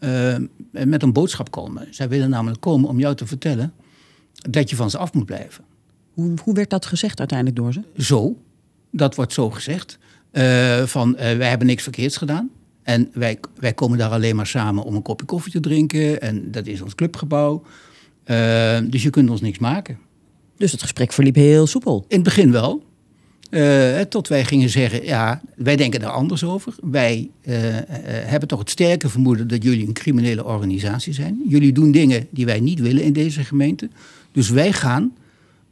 uh, 0.00 0.36
met 0.70 1.02
een 1.02 1.12
boodschap 1.12 1.50
komen. 1.50 1.86
Zij 1.90 2.08
willen 2.08 2.30
namelijk 2.30 2.60
komen 2.60 2.88
om 2.88 2.98
jou 2.98 3.14
te 3.14 3.26
vertellen 3.26 3.72
dat 4.50 4.70
je 4.70 4.76
van 4.76 4.90
ze 4.90 4.98
af 4.98 5.12
moet 5.12 5.26
blijven. 5.26 5.64
Hoe, 6.12 6.34
hoe 6.42 6.54
werd 6.54 6.70
dat 6.70 6.86
gezegd 6.86 7.18
uiteindelijk 7.18 7.58
door 7.58 7.72
ze? 7.72 8.02
Zo, 8.02 8.36
dat 8.90 9.14
wordt 9.14 9.32
zo 9.32 9.50
gezegd. 9.50 9.98
Uh, 10.34 10.82
van 10.82 11.08
uh, 11.08 11.16
wij 11.16 11.48
hebben 11.48 11.66
niks 11.66 11.82
verkeerds 11.82 12.16
gedaan. 12.16 12.50
En 12.82 13.10
wij, 13.12 13.38
wij 13.56 13.72
komen 13.72 13.98
daar 13.98 14.10
alleen 14.10 14.36
maar 14.36 14.46
samen 14.46 14.84
om 14.84 14.94
een 14.94 15.02
kopje 15.02 15.26
koffie 15.26 15.52
te 15.52 15.60
drinken. 15.60 16.20
En 16.20 16.50
dat 16.50 16.66
is 16.66 16.80
ons 16.80 16.94
clubgebouw. 16.94 17.62
Uh, 18.26 18.78
dus 18.84 19.02
je 19.02 19.10
kunt 19.10 19.30
ons 19.30 19.40
niks 19.40 19.58
maken. 19.58 19.98
Dus 20.56 20.72
het 20.72 20.82
gesprek 20.82 21.12
verliep 21.12 21.34
heel 21.34 21.66
soepel? 21.66 22.04
In 22.08 22.14
het 22.14 22.24
begin 22.24 22.52
wel. 22.52 22.82
Uh, 23.50 24.00
tot 24.00 24.28
wij 24.28 24.44
gingen 24.44 24.68
zeggen, 24.68 25.04
ja, 25.04 25.42
wij 25.56 25.76
denken 25.76 26.00
daar 26.00 26.10
anders 26.10 26.44
over. 26.44 26.74
Wij 26.82 27.30
uh, 27.42 27.54
hebben 28.06 28.48
toch 28.48 28.58
het 28.58 28.70
sterke 28.70 29.08
vermoeden 29.08 29.48
dat 29.48 29.62
jullie 29.62 29.86
een 29.86 29.92
criminele 29.92 30.44
organisatie 30.44 31.12
zijn. 31.12 31.42
Jullie 31.48 31.72
doen 31.72 31.90
dingen 31.90 32.26
die 32.30 32.44
wij 32.44 32.60
niet 32.60 32.80
willen 32.80 33.02
in 33.02 33.12
deze 33.12 33.44
gemeente. 33.44 33.88
Dus 34.32 34.50
wij 34.50 34.72
gaan 34.72 35.12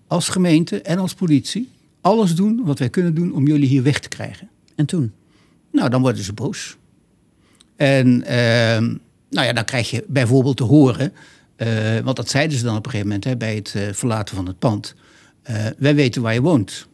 als 0.07 0.29
gemeente 0.29 0.83
en 0.83 0.99
als 0.99 1.15
politie 1.15 1.69
alles 2.03 2.35
doen 2.35 2.65
wat 2.65 2.79
wij 2.79 2.91
kunnen 2.91 3.15
doen 3.15 3.35
om 3.35 3.47
jullie 3.47 3.69
hier 3.69 3.83
weg 3.83 3.99
te 3.99 4.09
krijgen. 4.09 4.49
En 4.75 4.87
toen? 4.87 5.13
Nou, 5.71 5.91
dan 5.91 6.01
worden 6.01 6.23
ze 6.23 6.33
boos. 6.33 6.77
En 7.77 8.07
uh, 8.21 8.27
nou 9.31 9.47
ja, 9.47 9.53
dan 9.53 9.65
krijg 9.65 9.91
je 9.91 10.05
bijvoorbeeld 10.09 10.57
te 10.57 10.63
horen, 10.63 11.13
uh, 11.57 11.99
want 11.99 12.17
dat 12.17 12.31
zeiden 12.31 12.59
ze 12.59 12.65
dan 12.65 12.77
op 12.77 12.85
een 12.85 12.91
gegeven 12.91 13.07
moment 13.07 13.25
hè, 13.25 13.37
bij 13.37 13.55
het 13.55 13.75
uh, 13.77 13.83
verlaten 13.93 14.37
van 14.37 14.47
het 14.47 14.59
pand. 14.59 14.95
Uh, 15.51 15.67
wij 15.79 15.95
weten 15.95 16.23
waar 16.23 16.35
je 16.35 16.41
woont. 16.41 16.87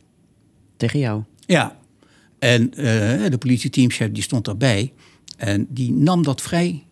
Tegen 0.76 0.98
jou? 0.98 1.22
Ja. 1.46 1.76
En 2.38 2.70
de 2.70 3.36
politieteamchef 3.38 4.12
die 4.12 4.22
stond 4.22 4.44
daarbij 4.44 4.92
en 5.36 5.66
die 5.70 5.92
nam 5.92 6.22
dat 6.22 6.42
vrij, 6.42 6.84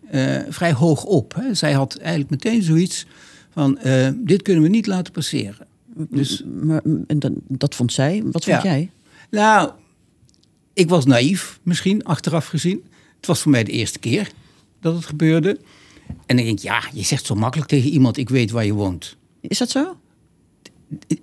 vrij 0.48 0.72
hoog 0.72 1.04
op. 1.04 1.34
Hè. 1.34 1.54
Zij 1.54 1.72
had 1.72 1.96
eigenlijk 1.96 2.30
meteen 2.30 2.62
zoiets 2.62 3.06
van, 3.50 3.78
dit 4.16 4.42
kunnen 4.42 4.62
we 4.62 4.68
niet 4.68 4.86
laten 4.86 5.12
passeren. 5.12 5.65
Dus, 5.96 6.44
maar, 6.62 6.82
en 7.06 7.18
dat, 7.18 7.32
dat 7.48 7.74
vond 7.74 7.92
zij. 7.92 8.22
Wat 8.24 8.44
vond 8.44 8.62
ja. 8.62 8.68
jij? 8.68 8.90
Nou, 9.30 9.70
ik 10.72 10.88
was 10.88 11.04
naïef 11.04 11.58
misschien, 11.62 12.04
achteraf 12.04 12.46
gezien. 12.46 12.84
Het 13.16 13.26
was 13.26 13.40
voor 13.40 13.50
mij 13.50 13.64
de 13.64 13.72
eerste 13.72 13.98
keer 13.98 14.30
dat 14.80 14.94
het 14.94 15.04
gebeurde. 15.04 15.58
En 16.26 16.38
ik 16.38 16.44
denk, 16.44 16.58
ja, 16.58 16.82
je 16.92 17.02
zegt 17.02 17.26
zo 17.26 17.34
makkelijk 17.34 17.68
tegen 17.68 17.90
iemand, 17.90 18.16
ik 18.16 18.28
weet 18.28 18.50
waar 18.50 18.64
je 18.64 18.72
woont. 18.72 19.16
Is 19.40 19.58
dat 19.58 19.70
zo? 19.70 19.96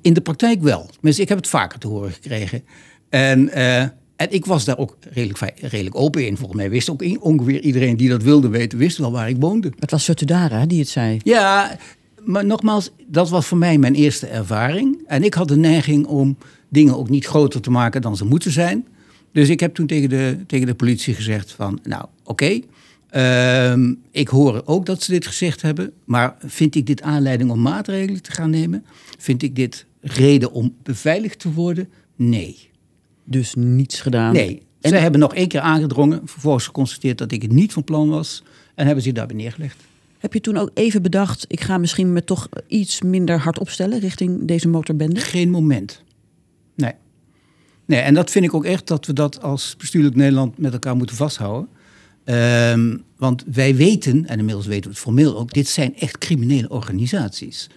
In 0.02 0.14
de 0.14 0.22
praktijk 0.22 0.62
wel. 0.62 0.90
Dus 1.02 1.20
ik 1.20 1.30
heb 1.30 1.38
het 1.38 1.48
vaker 1.48 1.80
te 1.80 1.88
horen 1.88 2.12
gekregen. 2.12 2.64
En, 3.10 3.48
uh, 3.48 3.82
en 4.16 4.28
ik 4.30 4.46
was 4.46 4.66
daar 4.66 4.78
ook 4.78 4.98
redelijk, 5.10 5.60
redelijk 5.60 5.96
open 5.96 6.26
in. 6.26 6.38
Volgens 6.38 6.60
mij 6.60 6.70
wist 6.70 6.90
ook 6.90 7.04
ongeveer 7.20 7.62
iedereen 7.62 7.98
die 7.98 8.10
dat 8.10 8.24
wilde 8.24 8.48
weten, 8.48 8.78
wist 8.78 8.98
wel 8.98 9.12
waar 9.12 9.30
ik 9.30 9.38
woonde. 9.40 9.74
Het 9.80 9.92
was 9.92 10.04
Sotudara 10.04 10.66
die 10.66 10.80
het 10.80 10.90
zei. 10.90 11.20
Ja, 11.24 11.78
maar 12.26 12.46
nogmaals, 12.46 12.92
dat 13.08 13.30
was 13.30 13.46
voor 13.46 13.58
mij 13.58 13.78
mijn 13.78 13.96
eerste 13.96 14.28
ervaring. 14.28 15.04
En 15.08 15.24
ik 15.24 15.34
had 15.34 15.48
de 15.48 15.58
neiging 15.58 16.06
om 16.06 16.38
dingen 16.70 16.98
ook 16.98 17.10
niet 17.10 17.26
groter 17.26 17.62
te 17.62 17.72
maken 17.72 18.02
dan 18.02 18.18
ze 18.18 18.26
moeten 18.26 18.52
zijn. 18.52 18.88
Dus 19.32 19.50
ik 19.50 19.60
heb 19.60 19.74
toen 19.74 19.88
tegen 19.88 20.10
de, 20.10 20.38
tegen 20.48 20.68
de 20.68 20.76
politie 20.76 21.14
gezegd 21.14 21.52
van, 21.52 21.80
nou 21.84 22.06
oké, 22.24 22.60
ehm, 23.10 23.94
ik 24.12 24.28
hoor 24.28 24.62
ook 24.66 24.86
dat 24.86 25.02
ze 25.02 25.12
dit 25.12 25.28
gezegd 25.28 25.62
hebben, 25.62 25.92
maar 26.06 26.36
vind 26.40 26.76
ik 26.76 26.86
dit 26.86 27.02
aanleiding 27.02 27.52
om 27.52 27.62
maatregelen 27.62 28.22
te 28.22 28.32
gaan 28.32 28.50
nemen? 28.50 28.86
Vind 29.18 29.44
ik 29.44 29.56
dit 29.56 29.86
reden 30.02 30.52
om 30.52 30.76
beveiligd 30.84 31.40
te 31.40 31.54
worden? 31.54 31.90
Nee. 32.16 32.70
Dus 33.24 33.54
niets 33.56 34.02
gedaan? 34.02 34.34
Nee. 34.34 34.62
En 34.82 34.90
zij 34.90 35.00
hebben 35.00 35.20
nog 35.20 35.34
één 35.34 35.48
keer 35.48 35.60
aangedrongen, 35.60 36.22
vervolgens 36.26 36.66
geconstateerd 36.66 37.18
dat 37.18 37.32
ik 37.32 37.42
het 37.42 37.52
niet 37.52 37.74
van 37.74 37.84
plan 37.84 38.10
was 38.10 38.44
en 38.76 38.86
hebben 38.86 39.04
zich 39.04 39.14
daarbij 39.14 39.36
neergelegd. 39.36 39.84
Heb 40.24 40.34
je 40.34 40.42
toen 40.42 40.58
ook 40.58 40.72
even 40.74 41.02
bedacht, 41.02 41.46
ik 41.48 41.62
ga 41.62 41.78
misschien 41.78 42.14
me 42.14 42.24
toch 42.24 42.50
iets 42.68 43.02
minder 43.02 43.40
hard 43.40 43.60
opstellen 43.60 44.00
richting 44.00 44.48
deze 44.48 44.68
motorbende? 44.68 45.20
Geen 45.20 45.50
moment. 45.50 46.04
Nee. 46.76 46.92
Nee, 47.86 48.00
en 48.00 48.14
dat 48.14 48.32
vind 48.32 48.46
ik 48.46 48.54
ook 48.54 48.66
echt 48.66 48.88
dat 48.88 49.06
we 49.06 49.14
dat 49.14 49.42
als 49.42 49.76
bestuurlijk 49.78 50.16
Nederland 50.16 50.58
met 50.58 50.74
elkaar 50.74 50.96
moeten 50.96 51.16
vasthouden. 51.16 51.70
Um, 52.26 53.04
want 53.18 53.44
wij 53.52 53.76
weten, 53.76 54.28
en 54.28 54.38
inmiddels 54.40 54.68
weten 54.68 54.84
we 54.84 54.90
het 54.90 55.00
formeel 55.00 55.38
ook, 55.38 55.54
dit 55.54 55.68
zijn 55.68 55.96
echt 55.96 56.18
criminele 56.18 56.70
organisaties. 56.70 57.70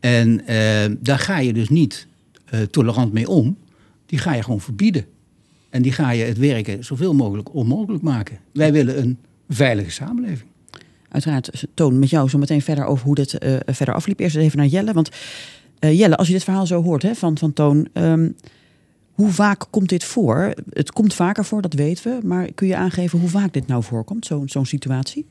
En 0.00 0.40
uh, 0.40 0.96
daar 0.98 1.18
ga 1.18 1.38
je 1.38 1.52
dus 1.52 1.68
niet 1.68 2.06
uh, 2.54 2.60
tolerant 2.60 3.12
mee 3.12 3.28
om. 3.28 3.58
Die 4.06 4.18
ga 4.18 4.34
je 4.34 4.42
gewoon 4.42 4.60
verbieden. 4.60 5.04
En 5.70 5.82
die 5.82 5.92
ga 5.92 6.10
je 6.10 6.24
het 6.24 6.38
werken 6.38 6.84
zoveel 6.84 7.14
mogelijk 7.14 7.54
onmogelijk 7.54 8.02
maken. 8.02 8.38
Wij 8.52 8.72
willen 8.72 8.98
een 8.98 9.18
veilige 9.48 9.90
samenleving. 9.90 10.54
Uiteraard, 11.08 11.66
Toon, 11.74 11.98
met 11.98 12.10
jou 12.10 12.28
zo 12.28 12.38
meteen 12.38 12.62
verder 12.62 12.84
over 12.84 13.04
hoe 13.04 13.14
dit 13.14 13.44
uh, 13.44 13.56
verder 13.66 13.94
afliep. 13.94 14.20
Eerst 14.20 14.36
even 14.36 14.58
naar 14.58 14.66
Jelle. 14.66 14.92
Want 14.92 15.10
Jelle, 15.78 16.16
als 16.16 16.26
je 16.26 16.32
dit 16.32 16.44
verhaal 16.44 16.66
zo 16.66 16.82
hoort 16.82 17.02
hè, 17.02 17.14
van, 17.14 17.38
van 17.38 17.52
Toon. 17.52 17.88
Um, 17.92 18.36
hoe 19.12 19.30
vaak 19.30 19.64
komt 19.70 19.88
dit 19.88 20.04
voor? 20.04 20.54
Het 20.70 20.92
komt 20.92 21.14
vaker 21.14 21.44
voor, 21.44 21.62
dat 21.62 21.72
weten 21.72 22.20
we. 22.20 22.26
Maar 22.26 22.52
kun 22.52 22.66
je 22.66 22.76
aangeven 22.76 23.18
hoe 23.18 23.28
vaak 23.28 23.52
dit 23.52 23.66
nou 23.66 23.82
voorkomt, 23.82 24.26
zo'n 24.26 24.48
zo'n 24.48 24.66
situatie? 24.66 25.26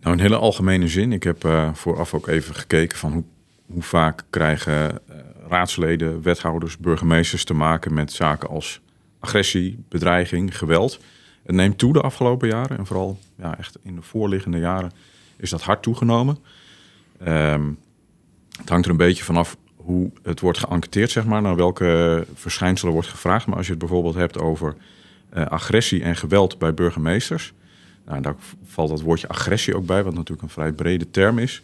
Nou, 0.00 0.16
in 0.16 0.22
hele 0.22 0.36
algemene 0.36 0.88
zin. 0.88 1.12
Ik 1.12 1.22
heb 1.22 1.44
uh, 1.44 1.74
vooraf 1.74 2.14
ook 2.14 2.28
even 2.28 2.54
gekeken 2.54 2.98
van 2.98 3.12
hoe, 3.12 3.24
hoe 3.66 3.82
vaak 3.82 4.24
krijgen 4.30 5.00
raadsleden, 5.48 6.22
wethouders, 6.22 6.78
burgemeesters 6.78 7.44
te 7.44 7.54
maken 7.54 7.94
met 7.94 8.12
zaken 8.12 8.48
als 8.48 8.80
agressie, 9.20 9.78
bedreiging, 9.88 10.58
geweld. 10.58 11.00
Het 11.44 11.54
neemt 11.54 11.78
toe 11.78 11.92
de 11.92 12.00
afgelopen 12.00 12.48
jaren 12.48 12.78
en 12.78 12.86
vooral 12.86 13.18
ja, 13.36 13.58
echt 13.58 13.78
in 13.82 13.94
de 13.94 14.02
voorliggende 14.02 14.58
jaren 14.58 14.92
is 15.36 15.50
dat 15.50 15.62
hard 15.62 15.82
toegenomen. 15.82 16.38
Um, 17.26 17.78
het 18.58 18.68
hangt 18.68 18.84
er 18.84 18.90
een 18.90 18.96
beetje 18.96 19.24
vanaf 19.24 19.56
hoe 19.76 20.10
het 20.22 20.40
wordt 20.40 20.58
geënquêteerd, 20.58 21.10
zeg 21.10 21.24
maar, 21.24 21.42
naar 21.42 21.56
welke 21.56 22.26
verschijnselen 22.34 22.92
wordt 22.92 23.08
gevraagd. 23.08 23.46
Maar 23.46 23.56
als 23.56 23.66
je 23.66 23.72
het 23.72 23.80
bijvoorbeeld 23.80 24.14
hebt 24.14 24.38
over 24.38 24.76
uh, 25.34 25.46
agressie 25.46 26.02
en 26.02 26.16
geweld 26.16 26.58
bij 26.58 26.74
burgemeesters, 26.74 27.52
nou, 28.06 28.20
daar 28.20 28.34
valt 28.64 28.88
dat 28.88 29.00
woordje 29.00 29.28
agressie 29.28 29.76
ook 29.76 29.86
bij, 29.86 30.02
wat 30.02 30.14
natuurlijk 30.14 30.42
een 30.42 30.48
vrij 30.48 30.72
brede 30.72 31.10
term 31.10 31.38
is. 31.38 31.62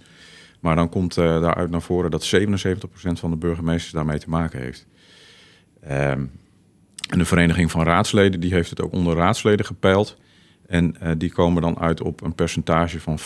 Maar 0.60 0.76
dan 0.76 0.88
komt 0.88 1.16
uh, 1.16 1.24
daaruit 1.24 1.70
naar 1.70 1.82
voren 1.82 2.10
dat 2.10 2.34
77% 2.36 2.40
van 3.12 3.30
de 3.30 3.36
burgemeesters 3.36 3.92
daarmee 3.92 4.18
te 4.18 4.28
maken 4.28 4.60
heeft. 4.60 4.86
Um, 5.90 6.30
en 7.10 7.18
de 7.18 7.24
Vereniging 7.24 7.70
van 7.70 7.82
Raadsleden 7.82 8.40
die 8.40 8.52
heeft 8.52 8.70
het 8.70 8.80
ook 8.80 8.92
onder 8.92 9.16
raadsleden 9.16 9.66
gepeild. 9.66 10.16
En 10.66 10.96
uh, 11.02 11.10
die 11.16 11.32
komen 11.32 11.62
dan 11.62 11.78
uit 11.78 12.02
op 12.02 12.22
een 12.22 12.34
percentage 12.34 13.00
van 13.00 13.18
15% 13.18 13.22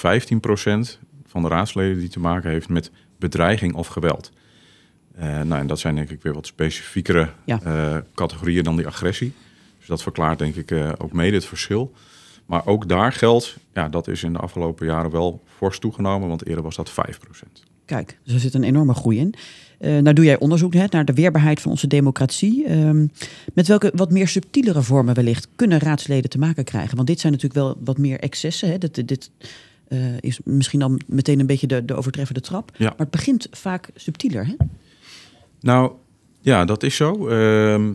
van 1.26 1.42
de 1.42 1.48
raadsleden 1.48 1.98
die 1.98 2.08
te 2.08 2.20
maken 2.20 2.50
heeft 2.50 2.68
met 2.68 2.90
bedreiging 3.18 3.74
of 3.74 3.86
geweld. 3.86 4.32
Uh, 5.18 5.22
nou, 5.22 5.60
en 5.60 5.66
dat 5.66 5.78
zijn 5.78 5.94
denk 5.94 6.10
ik 6.10 6.22
weer 6.22 6.34
wat 6.34 6.46
specifiekere 6.46 7.28
ja. 7.44 7.60
uh, 7.66 7.96
categorieën 8.14 8.64
dan 8.64 8.76
die 8.76 8.86
agressie. 8.86 9.32
Dus 9.78 9.86
dat 9.86 10.02
verklaart 10.02 10.38
denk 10.38 10.54
ik 10.54 10.94
ook 10.98 11.12
mede 11.12 11.36
het 11.36 11.44
verschil. 11.44 11.92
Maar 12.46 12.66
ook 12.66 12.88
daar 12.88 13.12
geldt, 13.12 13.56
ja, 13.72 13.88
dat 13.88 14.08
is 14.08 14.22
in 14.22 14.32
de 14.32 14.38
afgelopen 14.38 14.86
jaren 14.86 15.10
wel 15.10 15.42
fors 15.56 15.78
toegenomen, 15.78 16.28
want 16.28 16.46
eerder 16.46 16.64
was 16.64 16.76
dat 16.76 16.90
5%. 16.90 16.94
Kijk, 17.84 18.18
dus 18.22 18.34
er 18.34 18.40
zit 18.40 18.54
een 18.54 18.64
enorme 18.64 18.94
groei 18.94 19.18
in. 19.18 19.34
Nou 19.78 20.12
doe 20.12 20.24
jij 20.24 20.38
onderzoek 20.38 20.74
hè, 20.74 20.84
naar 20.90 21.04
de 21.04 21.12
weerbaarheid 21.12 21.60
van 21.60 21.70
onze 21.70 21.86
democratie. 21.86 22.70
Um, 22.72 23.10
met 23.54 23.66
welke 23.66 23.92
wat 23.94 24.10
meer 24.10 24.28
subtielere 24.28 24.82
vormen 24.82 25.14
wellicht 25.14 25.48
kunnen 25.56 25.78
raadsleden 25.78 26.30
te 26.30 26.38
maken 26.38 26.64
krijgen? 26.64 26.96
Want 26.96 27.08
dit 27.08 27.20
zijn 27.20 27.32
natuurlijk 27.32 27.60
wel 27.60 27.76
wat 27.84 27.98
meer 27.98 28.20
excessen. 28.20 28.70
Hè? 28.70 28.78
Dit, 28.78 29.08
dit 29.08 29.30
is 30.20 30.38
misschien 30.44 30.80
dan 30.80 31.00
meteen 31.06 31.40
een 31.40 31.46
beetje 31.46 31.66
de, 31.66 31.84
de 31.84 31.94
overtreffende 31.94 32.40
trap. 32.40 32.70
Ja. 32.76 32.88
Maar 32.88 32.98
het 32.98 33.10
begint 33.10 33.48
vaak 33.50 33.88
subtieler. 33.94 34.46
Hè? 34.46 34.54
Nou, 35.60 35.92
ja, 36.40 36.64
dat 36.64 36.82
is 36.82 36.96
zo. 36.96 37.28
Uh, 37.28 37.86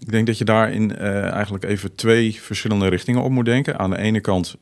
ik 0.00 0.10
denk 0.10 0.26
dat 0.26 0.38
je 0.38 0.44
daarin 0.44 0.90
uh, 0.90 1.30
eigenlijk 1.30 1.64
even 1.64 1.94
twee 1.94 2.40
verschillende 2.40 2.88
richtingen 2.88 3.22
op 3.22 3.30
moet 3.30 3.44
denken. 3.44 3.78
Aan 3.78 3.90
de 3.90 3.98
ene 3.98 4.20
kant 4.20 4.56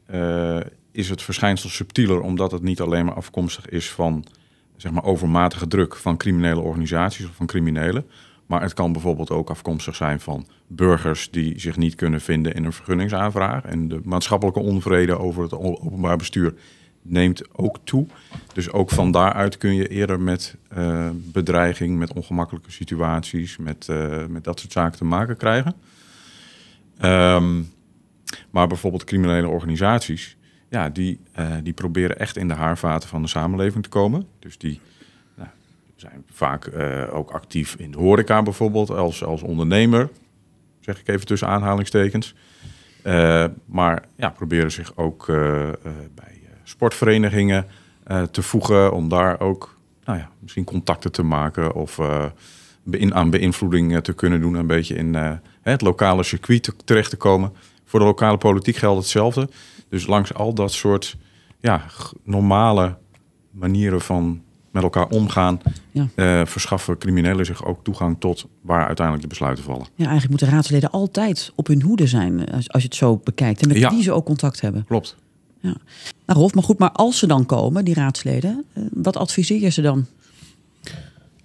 is 0.92 1.08
het 1.08 1.22
verschijnsel 1.22 1.68
subtieler, 1.68 2.20
omdat 2.20 2.52
het 2.52 2.62
niet 2.62 2.80
alleen 2.80 3.04
maar 3.04 3.14
afkomstig 3.14 3.68
is 3.68 3.90
van 3.90 4.24
zeg 4.80 4.92
maar, 4.92 5.04
overmatige 5.04 5.66
druk 5.66 5.96
van 5.96 6.16
criminele 6.16 6.60
organisaties 6.60 7.26
of 7.26 7.34
van 7.34 7.46
criminelen. 7.46 8.06
Maar 8.46 8.62
het 8.62 8.74
kan 8.74 8.92
bijvoorbeeld 8.92 9.30
ook 9.30 9.50
afkomstig 9.50 9.96
zijn 9.96 10.20
van 10.20 10.46
burgers 10.66 11.30
die 11.30 11.60
zich 11.60 11.76
niet 11.76 11.94
kunnen 11.94 12.20
vinden 12.20 12.54
in 12.54 12.64
een 12.64 12.72
vergunningsaanvraag. 12.72 13.64
En 13.64 13.88
de 13.88 14.00
maatschappelijke 14.04 14.60
onvrede 14.60 15.18
over 15.18 15.42
het 15.42 15.52
openbaar 15.52 16.16
bestuur 16.16 16.54
neemt 17.02 17.58
ook 17.58 17.78
toe. 17.84 18.06
Dus 18.52 18.70
ook 18.70 18.90
van 18.90 19.10
daaruit 19.10 19.58
kun 19.58 19.74
je 19.74 19.88
eerder 19.88 20.20
met 20.20 20.56
uh, 20.76 21.08
bedreiging, 21.14 21.98
met 21.98 22.12
ongemakkelijke 22.12 22.70
situaties, 22.70 23.56
met, 23.56 23.86
uh, 23.90 24.26
met 24.26 24.44
dat 24.44 24.60
soort 24.60 24.72
zaken 24.72 24.98
te 24.98 25.04
maken 25.04 25.36
krijgen. 25.36 25.74
Um, 27.02 27.72
maar 28.50 28.66
bijvoorbeeld 28.66 29.04
criminele 29.04 29.48
organisaties, 29.48 30.36
ja, 30.70 30.88
die, 30.88 31.20
uh, 31.38 31.52
die 31.62 31.72
proberen 31.72 32.18
echt 32.18 32.36
in 32.36 32.48
de 32.48 32.54
haarvaten 32.54 33.08
van 33.08 33.22
de 33.22 33.28
samenleving 33.28 33.82
te 33.82 33.88
komen. 33.88 34.26
Dus 34.38 34.58
die 34.58 34.80
nou, 35.34 35.48
zijn 35.96 36.24
vaak 36.32 36.70
ook 37.12 37.30
actief 37.30 37.74
in 37.74 37.90
de 37.90 37.98
horeca 37.98 38.42
bijvoorbeeld, 38.42 38.90
als, 38.90 39.24
als 39.24 39.42
ondernemer, 39.42 40.08
zeg 40.80 41.00
ik 41.00 41.08
even 41.08 41.26
tussen 41.26 41.48
aanhalingstekens. 41.48 42.34
maar 43.66 44.04
ja, 44.16 44.30
proberen 44.30 44.72
zich 44.72 44.96
ook 44.96 45.26
bij 46.14 46.40
sportverenigingen 46.62 47.66
te 48.30 48.42
voegen. 48.42 48.92
Om 48.92 49.08
daar 49.08 49.40
ook 49.40 49.78
nou 50.04 50.18
ja, 50.18 50.30
misschien 50.38 50.64
contacten 50.64 51.12
te 51.12 51.22
maken 51.22 51.74
of 51.74 52.00
aan 53.08 53.30
beïnvloeding 53.30 54.00
te 54.02 54.12
kunnen 54.12 54.40
doen. 54.40 54.54
Een 54.54 54.66
beetje 54.66 54.94
in 54.94 55.14
het 55.62 55.80
lokale 55.80 56.22
circuit 56.22 56.62
te, 56.62 56.72
terecht 56.84 57.10
te 57.10 57.16
komen. 57.16 57.52
Voor 57.84 58.00
de 58.00 58.06
lokale 58.06 58.36
politiek 58.36 58.76
geldt 58.76 58.98
hetzelfde. 58.98 59.48
Dus 59.90 60.06
langs 60.06 60.34
al 60.34 60.54
dat 60.54 60.72
soort 60.72 61.16
ja, 61.60 61.84
normale 62.24 62.96
manieren 63.50 64.00
van 64.00 64.42
met 64.70 64.82
elkaar 64.82 65.06
omgaan, 65.06 65.60
ja. 65.90 66.08
uh, 66.16 66.46
verschaffen 66.46 66.98
criminelen 66.98 67.46
zich 67.46 67.64
ook 67.64 67.84
toegang 67.84 68.16
tot 68.18 68.46
waar 68.60 68.86
uiteindelijk 68.86 69.22
de 69.22 69.28
besluiten 69.28 69.64
vallen. 69.64 69.86
Ja, 69.94 70.06
eigenlijk 70.06 70.28
moeten 70.28 70.48
raadsleden 70.48 70.90
altijd 70.90 71.52
op 71.54 71.66
hun 71.66 71.82
hoede 71.82 72.06
zijn, 72.06 72.50
als, 72.50 72.70
als 72.70 72.82
je 72.82 72.88
het 72.88 72.96
zo 72.96 73.20
bekijkt. 73.24 73.62
En 73.62 73.68
met 73.68 73.76
ja. 73.76 73.90
wie 73.90 74.02
ze 74.02 74.12
ook 74.12 74.24
contact 74.24 74.60
hebben. 74.60 74.84
Klopt. 74.84 75.16
Ja. 75.60 75.76
Nou, 76.26 76.38
Rolf, 76.38 76.54
maar 76.54 76.64
goed, 76.64 76.78
maar 76.78 76.92
als 76.92 77.18
ze 77.18 77.26
dan 77.26 77.46
komen, 77.46 77.84
die 77.84 77.94
raadsleden, 77.94 78.64
wat 78.92 79.16
adviseer 79.16 79.60
je 79.60 79.68
ze 79.68 79.82
dan? 79.82 80.06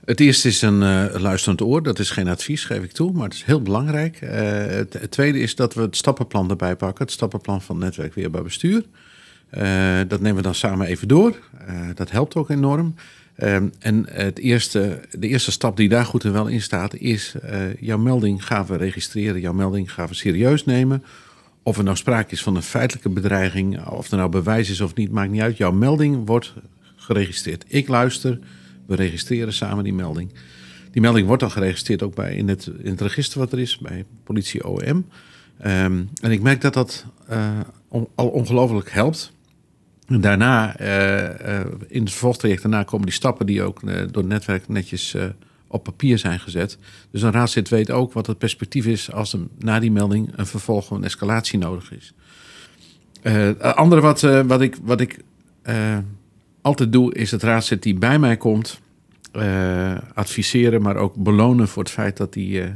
Het 0.06 0.20
eerste 0.20 0.48
is 0.48 0.62
een 0.62 0.82
uh, 0.82 1.06
luisterend 1.22 1.62
oor. 1.62 1.84
Dat 1.84 2.00
is 2.00 2.10
geen 2.10 2.28
advies, 2.28 2.66
geef 2.66 2.84
ik 2.84 2.92
toe, 2.92 3.12
maar 3.12 3.24
het 3.24 3.34
is 3.34 3.44
heel 3.44 3.62
belangrijk. 3.62 4.22
Uh, 4.22 4.30
het, 4.32 5.08
tweede 5.10 5.40
is 5.40 5.56
dat 5.56 5.74
we 5.74 5.82
het 5.82 5.96
stappenplan 5.96 6.50
erbij 6.50 6.76
pakken. 6.76 7.06
Het 7.06 7.14
stappenplan 7.14 7.62
van 7.62 7.76
het 7.76 7.86
Netwerk 7.86 8.14
Weerbaar 8.14 8.44
Bestuur. 8.44 8.84
Uh, 9.58 10.00
dat 10.08 10.20
nemen 10.20 10.36
we 10.36 10.42
dan 10.42 10.56
samen 10.56 10.88
even 10.88 11.08
door. 11.08 11.40
dat 11.96 12.12
helpt 12.12 12.36
ook 12.36 12.50
enorm. 12.50 12.96
en 13.80 14.06
het 14.10 14.40
eerste, 14.40 15.02
de 15.12 15.28
eerste 15.28 15.52
stap 15.52 15.78
die 15.78 15.90
daar 15.90 16.06
goed 16.06 16.24
en 16.24 16.34
wel 16.34 16.48
in 16.48 16.62
staat, 16.62 16.96
is 16.96 17.36
jouw 17.80 17.98
melding 17.98 18.46
gaan 18.46 18.66
we 18.66 18.76
registreren. 18.78 19.42
Jouw 19.42 19.54
melding 19.54 19.94
gaan 19.94 20.08
we 20.08 20.14
serieus 20.14 20.66
nemen 20.66 21.04
of 21.64 21.78
er 21.78 21.84
nou 21.84 21.98
sprake 21.98 22.32
is 22.32 22.44
van 22.44 22.56
een 22.56 22.64
feitelijke 22.64 23.10
bedreiging, 23.10 23.88
of 23.88 24.12
er 24.12 24.18
nou 24.18 24.30
bewijs 24.30 24.70
is 24.70 24.82
of 24.82 24.96
niet, 24.96 25.12
maakt 25.12 25.32
niet 25.32 25.42
uit. 25.42 25.58
Jouw 25.58 25.72
melding 25.72 26.26
wordt 26.26 26.54
geregistreerd. 26.96 27.64
Ik 27.68 27.88
luister, 27.88 28.40
we 28.86 28.96
registreren 28.96 29.54
samen 29.54 29.84
die 29.84 29.94
melding. 29.94 30.34
Die 30.92 31.02
melding 31.02 31.28
wordt 31.28 31.42
dan 31.42 31.52
geregistreerd 31.52 32.04
ook 32.04 32.16
bij, 32.16 32.36
in, 32.36 32.48
het, 32.48 32.66
in 32.66 32.92
het 32.92 33.02
register 33.02 33.40
wat 33.40 33.52
er 33.52 33.60
is, 33.60 33.78
bij 33.78 34.06
politie 34.24 34.68
OM. 34.68 35.06
Ehm, 35.58 36.04
en 36.22 36.32
ik 36.32 36.42
merk 36.42 36.62
dat 36.62 36.74
dat 36.74 37.06
on, 37.88 38.08
al 38.16 38.28
ongelooflijk 38.28 38.92
helpt. 38.92 39.34
En 40.08 40.22
daarna, 40.22 40.80
uh, 40.80 41.24
uh, 41.24 41.60
in 41.88 42.02
het 42.02 42.10
vervolgtraject, 42.10 42.62
daarna 42.62 42.84
komen 42.84 43.06
die 43.06 43.16
stappen 43.16 43.46
die 43.46 43.62
ook 43.62 43.82
door 43.82 44.24
het 44.24 44.28
netwerk 44.28 44.68
netjes 44.68 45.16
op 45.68 45.84
papier 45.84 46.18
zijn 46.18 46.40
gezet. 46.40 46.78
Dus 47.12 47.22
een 47.22 47.32
raadslid 47.32 47.70
weet 47.70 47.92
ook 47.92 48.14
wat 48.14 48.28
het 48.28 48.38
perspectief 48.38 48.86
is 48.86 49.12
als 49.12 49.34
er 49.34 49.40
na 49.60 49.80
die 49.80 49.92
melding 49.92 50.32
een 50.36 50.46
vervolg 50.46 50.92
of 50.92 50.98
een 50.98 51.04
escalatie 51.04 51.60
nodig 51.60 51.92
is. 51.92 52.14
andere 53.60 54.02
wat, 54.02 54.22
wat 54.22 54.62
ik, 54.62 54.78
wat 54.84 55.02
ik 55.02 55.20
altijd 56.66 56.92
doe, 56.92 57.14
is 57.14 57.32
het 57.32 57.44
raadslid 57.44 57.84
die 57.84 57.96
bij 57.96 58.20
mij 58.20 58.38
komt, 58.38 58.80
adviseren, 60.14 60.82
maar 60.82 60.96
ook 60.96 61.16
belonen 61.16 61.68
voor 61.68 61.84
het 61.84 61.92
feit 61.92 62.18
dat 62.18 62.34
hij 62.34 62.76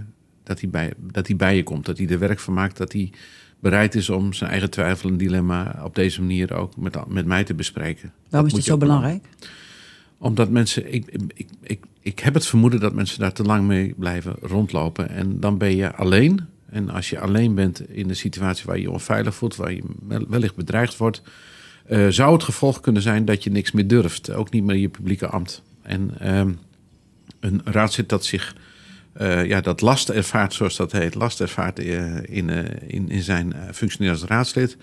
dat 0.49 0.59
hij, 0.59 0.69
bij, 0.69 0.93
dat 1.11 1.27
hij 1.27 1.35
bij 1.35 1.55
je 1.55 1.63
komt. 1.63 1.85
Dat 1.85 1.97
hij 1.97 2.07
er 2.07 2.19
werk 2.19 2.39
van 2.39 2.53
maakt. 2.53 2.77
Dat 2.77 2.91
hij 2.91 3.11
bereid 3.59 3.95
is 3.95 4.09
om 4.09 4.33
zijn 4.33 4.49
eigen 4.49 4.69
twijfel 4.69 5.09
en 5.09 5.17
dilemma 5.17 5.81
op 5.83 5.95
deze 5.95 6.21
manier 6.21 6.53
ook 6.53 6.77
met, 6.77 7.07
met 7.07 7.25
mij 7.25 7.43
te 7.43 7.53
bespreken. 7.53 8.13
Waarom 8.29 8.49
is 8.49 8.55
dit 8.55 8.63
zo 8.63 8.77
belangrijk? 8.77 9.25
Omdat 10.17 10.49
mensen, 10.49 10.93
ik, 10.93 11.05
ik, 11.33 11.49
ik, 11.61 11.83
ik 12.01 12.19
heb 12.19 12.33
het 12.33 12.45
vermoeden 12.45 12.79
dat 12.79 12.93
mensen 12.93 13.19
daar 13.19 13.33
te 13.33 13.43
lang 13.43 13.67
mee 13.67 13.93
blijven 13.97 14.35
rondlopen. 14.41 15.09
En 15.09 15.39
dan 15.39 15.57
ben 15.57 15.75
je 15.75 15.95
alleen. 15.95 16.39
En 16.69 16.89
als 16.89 17.09
je 17.09 17.19
alleen 17.19 17.55
bent 17.55 17.89
in 17.89 18.09
een 18.09 18.15
situatie 18.15 18.65
waar 18.65 18.75
je 18.75 18.81
je 18.81 18.91
onveilig 18.91 19.35
voelt, 19.35 19.55
waar 19.55 19.73
je 19.73 19.83
wellicht 20.27 20.55
bedreigd 20.55 20.97
wordt, 20.97 21.21
uh, 21.89 22.07
zou 22.07 22.33
het 22.33 22.43
gevolg 22.43 22.79
kunnen 22.79 23.01
zijn 23.01 23.25
dat 23.25 23.43
je 23.43 23.51
niks 23.51 23.71
meer 23.71 23.87
durft. 23.87 24.31
Ook 24.31 24.51
niet 24.51 24.63
meer 24.63 24.75
je 24.75 24.89
publieke 24.89 25.27
ambt. 25.27 25.61
En 25.81 26.11
uh, 26.21 26.41
een 27.39 27.61
raadslid 27.63 28.09
dat 28.09 28.25
zich 28.25 28.55
uh, 29.21 29.45
ja, 29.45 29.61
dat 29.61 29.81
last 29.81 30.09
ervaart, 30.09 30.53
zoals 30.53 30.75
dat 30.75 30.91
heet, 30.91 31.15
last 31.15 31.41
ervaart 31.41 31.79
uh, 31.79 32.15
in, 32.23 32.49
in, 32.87 33.09
in 33.09 33.21
zijn 33.21 33.53
functioneren 33.73 34.19
als 34.19 34.29
raadslid. 34.29 34.77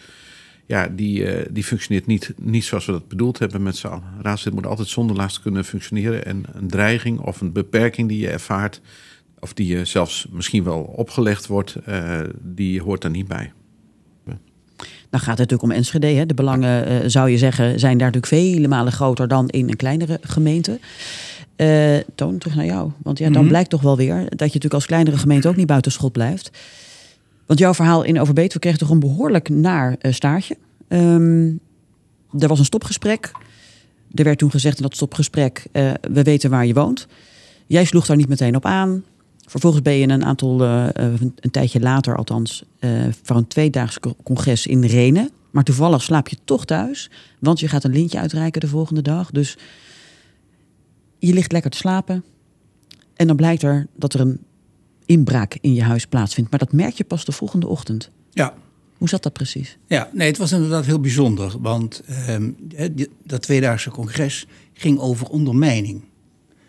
Ja, 0.67 0.89
die, 0.89 1.53
die 1.53 1.65
functioneert 1.65 2.07
niet, 2.07 2.33
niet 2.37 2.65
zoals 2.65 2.87
we 2.87 2.93
dat 2.93 3.09
bedoeld 3.09 3.39
hebben 3.39 3.63
met 3.63 3.77
z'n 3.77 3.87
allen. 3.87 4.03
Raadslid 4.23 4.55
moet 4.55 4.67
altijd 4.67 4.89
zonder 4.89 5.17
last 5.17 5.41
kunnen 5.43 5.65
functioneren. 5.65 6.25
En 6.25 6.45
een 6.53 6.69
dreiging 6.69 7.19
of 7.19 7.41
een 7.41 7.53
beperking 7.53 8.09
die 8.09 8.19
je 8.19 8.31
ervaart, 8.31 8.81
of 9.39 9.53
die 9.53 9.67
je 9.67 9.85
zelfs 9.85 10.27
misschien 10.31 10.65
wel 10.65 10.81
opgelegd 10.81 11.47
wordt, 11.47 11.77
die 12.43 12.83
hoort 12.83 13.05
er 13.05 13.11
niet 13.11 13.29
bij. 13.29 13.53
Dan 15.11 15.21
gaat 15.21 15.39
het 15.39 15.51
natuurlijk 15.51 15.63
om 15.63 15.71
Enschede. 15.71 16.07
Hè? 16.07 16.27
De 16.27 16.35
belangen, 16.35 17.11
zou 17.11 17.31
je 17.31 17.39
zeggen, 17.39 17.81
zijn 17.81 17.99
daar 17.99 18.13
natuurlijk 18.13 18.43
vele 18.43 18.69
malen 18.69 18.93
groter 18.93 19.29
dan 19.29 19.49
in 19.49 19.69
een 19.69 19.77
kleinere 19.77 20.19
gemeente. 20.23 20.79
Uh, 21.57 21.97
Toon, 22.15 22.39
terug 22.39 22.57
naar 22.57 22.65
jou. 22.65 22.91
Want 23.03 23.19
ja, 23.19 23.31
dan 23.31 23.41
mhm. 23.41 23.49
blijkt 23.49 23.71
toch 23.71 23.81
wel 23.81 23.97
weer 23.97 24.17
dat 24.17 24.29
je 24.29 24.37
natuurlijk 24.37 24.75
als 24.75 24.87
kleinere 24.87 25.17
gemeente 25.17 25.49
ook 25.49 25.57
niet 25.57 25.67
buiten 25.67 25.93
schot 25.93 26.13
blijft. 26.13 26.51
Want 27.47 27.59
jouw 27.59 27.75
verhaal 27.75 28.03
in 28.03 28.21
Overbetuwe 28.21 28.59
kreeg 28.59 28.77
toch 28.77 28.91
een 28.91 29.01
behoorlijk 29.01 29.49
naar 29.49 29.97
uh, 30.03 30.13
staartje. 30.13 30.57
Um, 30.89 31.61
er 32.39 32.49
was 32.49 32.59
een 32.59 32.65
stopgesprek. 32.65 33.31
Er 34.15 34.25
werd 34.25 34.39
toen 34.39 34.51
gezegd 34.51 34.77
in 34.77 34.83
dat 34.83 34.95
stopgesprek, 34.95 35.67
uh, 35.73 35.93
we 36.13 36.23
weten 36.23 36.51
waar 36.51 36.67
je 36.67 36.75
woont. 36.75 37.07
Jij 37.67 37.85
sloeg 37.85 38.07
daar 38.07 38.17
niet 38.17 38.29
meteen 38.29 38.57
op 38.57 38.65
aan. 38.65 39.05
Vervolgens 39.47 39.83
ben 39.83 39.95
je 39.95 40.09
een 40.09 40.25
aantal, 40.25 40.61
een, 40.61 41.35
een, 41.41 41.51
tijdje 41.51 41.81
later 41.81 42.17
althans, 42.17 42.65
voor 43.23 43.37
een 43.37 43.47
tweedaags 43.47 43.99
congres 44.23 44.67
in 44.67 44.85
Renen. 44.85 45.31
Maar 45.51 45.65
toevallig 45.65 46.03
slaap 46.03 46.29
je 46.29 46.37
toch 46.45 46.65
thuis, 46.65 47.11
want 47.39 47.61
je 47.61 47.69
gaat 47.69 47.85
een 47.85 47.93
lintje 47.93 48.19
uitreiken 48.19 48.61
de 48.61 48.69
volgende 48.69 49.03
dag. 49.03 49.31
Dus 49.31 49.57
je 51.19 51.33
ligt 51.33 51.53
lekker 51.53 51.71
te 51.71 51.77
slapen. 51.77 52.25
En 53.15 53.27
dan 53.27 53.37
blijkt 53.37 53.63
er 53.63 53.87
dat 53.95 54.15
er 54.15 54.21
een 54.21 54.41
inbraak 55.07 55.59
in 55.61 55.75
je 55.75 55.83
huis 55.83 56.07
plaatsvindt. 56.07 56.51
Maar 56.51 56.59
dat 56.59 56.73
merk 56.73 56.95
je 56.95 57.05
pas 57.05 57.25
de 57.25 57.33
volgende 57.33 57.67
ochtend. 57.67 58.11
Ja. 58.31 58.55
Hoe 58.99 59.09
zat 59.09 59.23
dat 59.23 59.33
precies? 59.33 59.77
Ja, 59.87 60.11
nee, 60.13 60.27
het 60.27 60.37
was 60.37 60.53
inderdaad 60.53 60.87
heel 60.87 61.01
bijzonder. 61.01 61.61
Want 61.61 62.03
ehm, 62.07 62.51
dat 63.25 63.43
tweedaagse 63.43 63.91
congres 63.91 64.47
ging 64.73 64.99
over 64.99 65.29
ondermijning. 65.29 66.05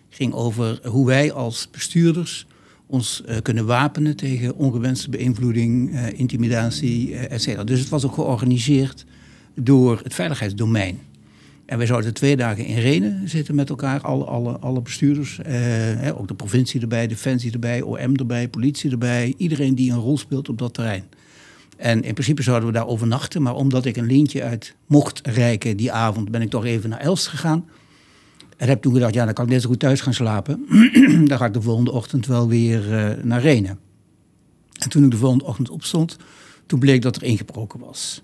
Ging 0.10 0.34
over 0.34 0.88
hoe 0.88 1.06
wij 1.06 1.32
als 1.32 1.68
bestuurders 1.72 2.48
ons 2.88 3.24
uh, 3.28 3.36
kunnen 3.42 3.66
wapenen 3.66 4.16
tegen 4.16 4.56
ongewenste 4.56 5.10
beïnvloeding, 5.10 5.94
uh, 5.94 6.20
intimidatie, 6.20 7.10
uh. 7.10 7.60
Dus 7.66 7.80
het 7.80 7.90
was 7.90 8.06
ook 8.06 8.14
georganiseerd 8.14 9.06
door 9.56 10.00
het 10.04 10.14
veiligheidsdomein. 10.14 11.00
En 11.68 11.78
wij 11.78 11.88
zouden 11.88 12.14
twee 12.14 12.36
dagen 12.36 12.66
in 12.66 12.80
Renen 12.80 13.30
zitten 13.30 13.56
met 13.56 13.70
elkaar, 13.70 14.02
alle, 14.02 14.24
alle, 14.24 14.58
alle 14.58 14.82
bestuurders. 14.82 15.40
Eh, 15.40 16.20
ook 16.20 16.28
de 16.28 16.34
provincie 16.34 16.82
erbij, 16.82 17.08
Defensie 17.08 17.52
erbij, 17.52 17.82
OM 17.82 18.16
erbij, 18.16 18.48
politie 18.48 18.92
erbij. 18.92 19.34
Iedereen 19.38 19.76
die 19.76 19.92
een 19.92 19.98
rol 19.98 20.18
speelt 20.18 20.50
op 20.50 20.58
dat 20.58 20.74
terrein. 20.74 21.04
En 21.78 22.04
in 22.04 22.14
principe 22.14 22.42
zouden 22.42 22.68
we 22.68 22.74
daar 22.74 22.88
overnachten. 22.88 23.42
Maar 23.42 23.56
omdat 23.56 23.86
ik 23.86 23.98
een 23.98 24.06
lintje 24.06 24.44
uit 24.44 24.76
mocht 24.86 25.28
reiken 25.28 25.78
die 25.78 25.92
avond, 25.92 26.32
ben 26.32 26.42
ik 26.42 26.50
toch 26.50 26.66
even 26.66 26.90
naar 26.90 27.00
Elst 27.00 27.28
gegaan. 27.28 27.66
En 28.58 28.68
heb 28.68 28.82
toen 28.82 28.94
gedacht, 28.94 29.14
ja, 29.14 29.26
dan 29.26 29.34
kan 29.34 29.46
ik 29.46 29.52
net 29.52 29.62
zo 29.62 29.70
goed 29.70 29.80
thuis 29.80 30.02
gaan 30.02 30.14
slapen. 30.14 30.66
dan 31.28 31.38
ga 31.38 31.46
ik 31.46 31.54
de 31.54 31.62
volgende 31.62 31.92
ochtend 31.92 32.26
wel 32.26 32.48
weer 32.48 32.92
uh, 32.92 33.24
naar 33.24 33.42
Renen. 33.42 33.80
En 34.80 34.90
toen 34.90 35.04
ik 35.04 35.12
de 35.12 35.18
volgende 35.18 35.46
ochtend 35.46 35.70
opstond, 35.70 36.18
toen 36.66 36.80
bleek 36.80 37.02
dat 37.02 37.16
er 37.16 37.24
ingebroken 37.24 37.80
was. 37.80 38.22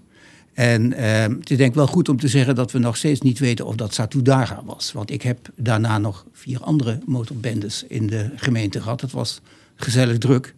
En 0.54 0.92
uh, 0.92 1.22
het 1.22 1.50
is 1.50 1.58
denk 1.58 1.70
ik 1.70 1.76
wel 1.76 1.88
goed 1.88 2.10
om 2.10 2.20
te 2.20 2.28
zeggen 2.28 2.56
dat 2.56 2.72
we 2.72 2.80
nog 2.80 2.98
steeds 2.98 3.22
niet 3.22 3.40
weten 3.40 3.66
of 3.66 3.76
dat 3.76 3.94
Satudaga 3.94 4.62
was. 4.66 4.92
Want 4.92 5.12
ik 5.12 5.22
heb 5.22 5.50
daarna 5.56 5.98
nog 5.98 6.26
vier 6.32 6.60
andere 6.62 7.00
motorbendes 7.06 7.84
in 7.88 8.08
de 8.08 8.30
gemeente 8.36 8.82
gehad. 8.82 9.02
Het 9.02 9.12
was 9.12 9.42
gezellig 9.76 10.18
druk. 10.18 10.56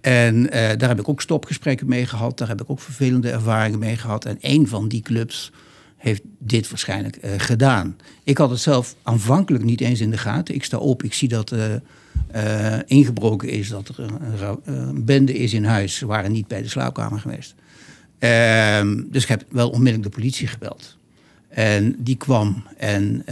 En 0.00 0.36
uh, 0.36 0.50
daar 0.50 0.88
heb 0.88 1.00
ik 1.00 1.08
ook 1.08 1.20
stopgesprekken 1.20 1.88
mee 1.88 2.06
gehad. 2.06 2.38
Daar 2.38 2.48
heb 2.48 2.62
ik 2.62 2.70
ook 2.70 2.80
vervelende 2.80 3.30
ervaringen 3.30 3.78
mee 3.78 3.96
gehad. 3.96 4.24
En 4.24 4.38
een 4.40 4.68
van 4.68 4.88
die 4.88 5.02
clubs 5.02 5.52
heeft 6.04 6.22
dit 6.38 6.68
waarschijnlijk 6.68 7.18
uh, 7.24 7.30
gedaan. 7.36 7.96
Ik 8.22 8.38
had 8.38 8.50
het 8.50 8.60
zelf 8.60 8.94
aanvankelijk 9.02 9.64
niet 9.64 9.80
eens 9.80 10.00
in 10.00 10.10
de 10.10 10.18
gaten. 10.18 10.54
Ik 10.54 10.64
sta 10.64 10.76
op, 10.76 11.02
ik 11.02 11.14
zie 11.14 11.28
dat 11.28 11.52
uh, 11.52 12.78
ingebroken 12.86 13.48
is, 13.48 13.68
dat 13.68 13.88
er 13.88 14.06
een, 14.64 15.04
bende 15.04 15.32
is 15.32 15.52
in 15.52 15.64
huis. 15.64 15.96
Ze 15.96 16.06
waren 16.06 16.32
niet 16.32 16.48
bij 16.48 16.62
de 16.62 16.68
slaapkamer 16.68 17.20
geweest. 17.20 17.54
Ehm, 18.18 19.02
dus 19.06 19.22
ik 19.22 19.28
heb 19.28 19.44
wel 19.48 19.70
onmiddellijk 19.70 20.02
de 20.02 20.20
politie 20.20 20.46
gebeld. 20.46 20.96
En 21.48 21.96
die 21.98 22.16
kwam 22.16 22.66
en 22.76 23.24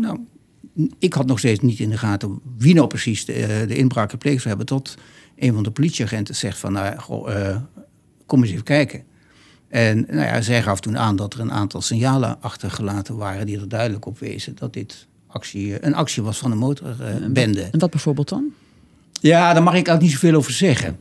nou, 0.00 0.18
ik 0.98 1.12
had 1.12 1.26
nog 1.26 1.38
steeds 1.38 1.60
niet 1.60 1.78
in 1.78 1.90
de 1.90 1.98
gaten 1.98 2.40
wie 2.56 2.74
nou 2.74 2.86
precies 2.86 3.24
de, 3.24 3.32
eh, 3.32 3.68
de 3.68 3.76
inbraak 3.76 4.10
gepleegd 4.10 4.42
zou 4.42 4.48
hebben. 4.48 4.66
Tot 4.66 4.96
een 5.36 5.54
van 5.54 5.62
de 5.62 5.70
politieagenten 5.70 6.36
zegt 6.36 6.58
van, 6.58 6.72
nou, 6.72 6.96
kom 8.26 8.42
eens 8.42 8.52
even 8.52 8.64
kijken. 8.64 9.02
En 9.68 10.06
nou 10.08 10.20
ja, 10.20 10.40
zij 10.40 10.62
gaf 10.62 10.80
toen 10.80 10.98
aan 10.98 11.16
dat 11.16 11.34
er 11.34 11.40
een 11.40 11.52
aantal 11.52 11.80
signalen 11.80 12.36
achtergelaten 12.40 13.16
waren 13.16 13.46
die 13.46 13.60
er 13.60 13.68
duidelijk 13.68 14.06
op 14.06 14.18
wezen 14.18 14.56
dat 14.56 14.72
dit 14.72 15.06
actie, 15.26 15.84
een 15.84 15.94
actie 15.94 16.22
was 16.22 16.38
van 16.38 16.50
een 16.50 16.58
motorbende. 16.58 17.62
en 17.62 17.78
wat 17.78 17.90
bijvoorbeeld 17.90 18.28
dan? 18.28 18.52
Ja, 19.20 19.52
daar 19.52 19.62
mag 19.62 19.74
ik 19.74 19.88
ook 19.88 20.00
niet 20.00 20.10
zoveel 20.10 20.34
over 20.34 20.52
zeggen. 20.52 20.98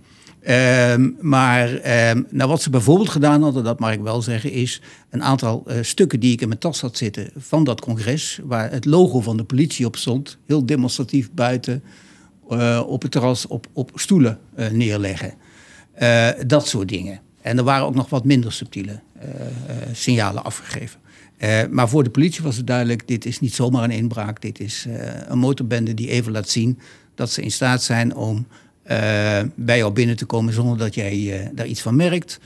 Um, 0.49 1.17
maar 1.21 1.69
um, 2.09 2.27
nou, 2.29 2.49
wat 2.49 2.61
ze 2.61 2.69
bijvoorbeeld 2.69 3.09
gedaan 3.09 3.43
hadden, 3.43 3.63
dat 3.63 3.79
mag 3.79 3.91
ik 3.91 3.99
wel 3.99 4.21
zeggen, 4.21 4.51
is 4.51 4.81
een 5.09 5.23
aantal 5.23 5.63
uh, 5.67 5.75
stukken 5.81 6.19
die 6.19 6.31
ik 6.31 6.41
in 6.41 6.47
mijn 6.47 6.59
tas 6.59 6.81
had 6.81 6.97
zitten 6.97 7.29
van 7.37 7.63
dat 7.63 7.81
congres, 7.81 8.39
waar 8.43 8.71
het 8.71 8.85
logo 8.85 9.21
van 9.21 9.37
de 9.37 9.43
politie 9.43 9.85
op 9.85 9.95
stond, 9.95 10.37
heel 10.45 10.65
demonstratief 10.65 11.31
buiten 11.31 11.83
uh, 12.49 12.83
op 12.87 13.01
het 13.01 13.11
terras 13.11 13.47
op, 13.47 13.67
op 13.73 13.91
stoelen 13.95 14.39
uh, 14.57 14.69
neerleggen. 14.69 15.33
dat 16.47 16.67
soort 16.67 16.87
dingen. 16.87 17.19
En 17.47 17.57
er 17.57 17.63
waren 17.63 17.85
ook 17.85 17.95
nog 17.95 18.09
wat 18.09 18.25
minder 18.25 18.53
subtiele 18.53 18.99
signalen 19.93 20.43
afgegeven. 20.43 20.99
maar 21.69 21.89
voor 21.89 22.03
de 22.03 22.09
politie 22.09 22.43
was 22.43 22.57
het 22.57 22.67
duidelijk, 22.67 23.07
dit 23.07 23.25
is 23.25 23.39
niet 23.39 23.53
zomaar 23.53 23.83
een 23.83 23.91
inbraak, 23.91 24.41
dit 24.41 24.59
is 24.59 24.85
een 25.27 25.39
motorbende 25.39 25.93
die 25.93 26.09
even 26.09 26.31
laat 26.31 26.49
zien 26.49 26.79
dat 27.15 27.31
ze 27.31 27.41
in 27.41 27.51
staat 27.51 27.83
zijn 27.83 28.15
om 28.15 28.47
bij 29.55 29.77
jou 29.77 29.93
binnen 29.93 30.15
te 30.15 30.25
komen 30.25 30.53
zonder 30.53 30.77
dat 30.77 30.95
jij 30.95 31.51
daar 31.53 31.67
iets 31.67 31.81
van 31.81 31.95
merkt. 31.95 32.39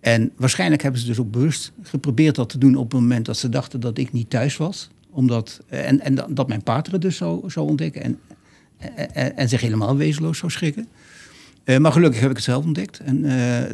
En 0.00 0.32
waarschijnlijk 0.36 0.82
hebben 0.82 1.00
ze 1.00 1.06
dus 1.06 1.18
ook 1.18 1.30
bewust 1.30 1.72
geprobeerd 1.82 2.34
dat 2.34 2.48
te 2.48 2.58
doen 2.58 2.74
op 2.74 2.92
het 2.92 3.00
moment 3.00 3.26
dat 3.26 3.36
ze 3.36 3.48
dachten 3.48 3.80
dat 3.80 3.98
ik 3.98 4.12
niet 4.12 4.30
thuis 4.30 4.56
was. 4.56 4.90
Omdat, 5.10 5.60
en, 5.68 6.00
en 6.00 6.14
dat 6.28 6.48
mijn 6.48 6.62
partner 6.62 7.00
dus 7.00 7.16
zou, 7.16 7.50
zou 7.50 7.68
ontdekken 7.68 8.02
en, 8.02 8.18
en, 8.94 9.36
en 9.36 9.48
zich 9.48 9.60
helemaal 9.60 9.96
wezenloos 9.96 10.38
zou 10.38 10.52
schrikken. 10.52 10.88
Maar 11.78 11.92
gelukkig 11.92 12.20
heb 12.20 12.30
ik 12.30 12.36
het 12.36 12.44
zelf 12.44 12.64
ontdekt. 12.64 12.98
En 12.98 13.22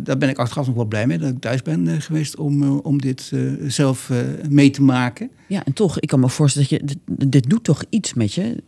daar 0.03 0.19
ben 0.19 0.29
ik 0.29 0.39
achteraf 0.39 0.67
nog 0.67 0.75
wel 0.75 0.85
blij 0.85 1.07
mee 1.07 1.19
dat 1.19 1.31
ik 1.31 1.41
thuis 1.41 1.63
ben 1.63 2.03
geweest 2.03 2.37
om, 2.37 2.79
om 2.79 3.01
dit 3.01 3.33
zelf 3.67 4.11
mee 4.49 4.71
te 4.71 4.83
maken. 4.83 5.31
Ja, 5.49 5.65
en 5.65 5.73
toch, 5.73 6.01
ik 6.01 6.09
kan 6.09 6.21
me 6.21 6.29
voorstellen 6.29 6.69
dat 6.69 6.81
je. 6.81 6.87
Dit, 6.87 7.31
dit 7.31 7.51
doet 7.51 7.65
toch 7.65 7.85
iets 7.89 8.15
met 8.15 8.33
je? 8.33 8.63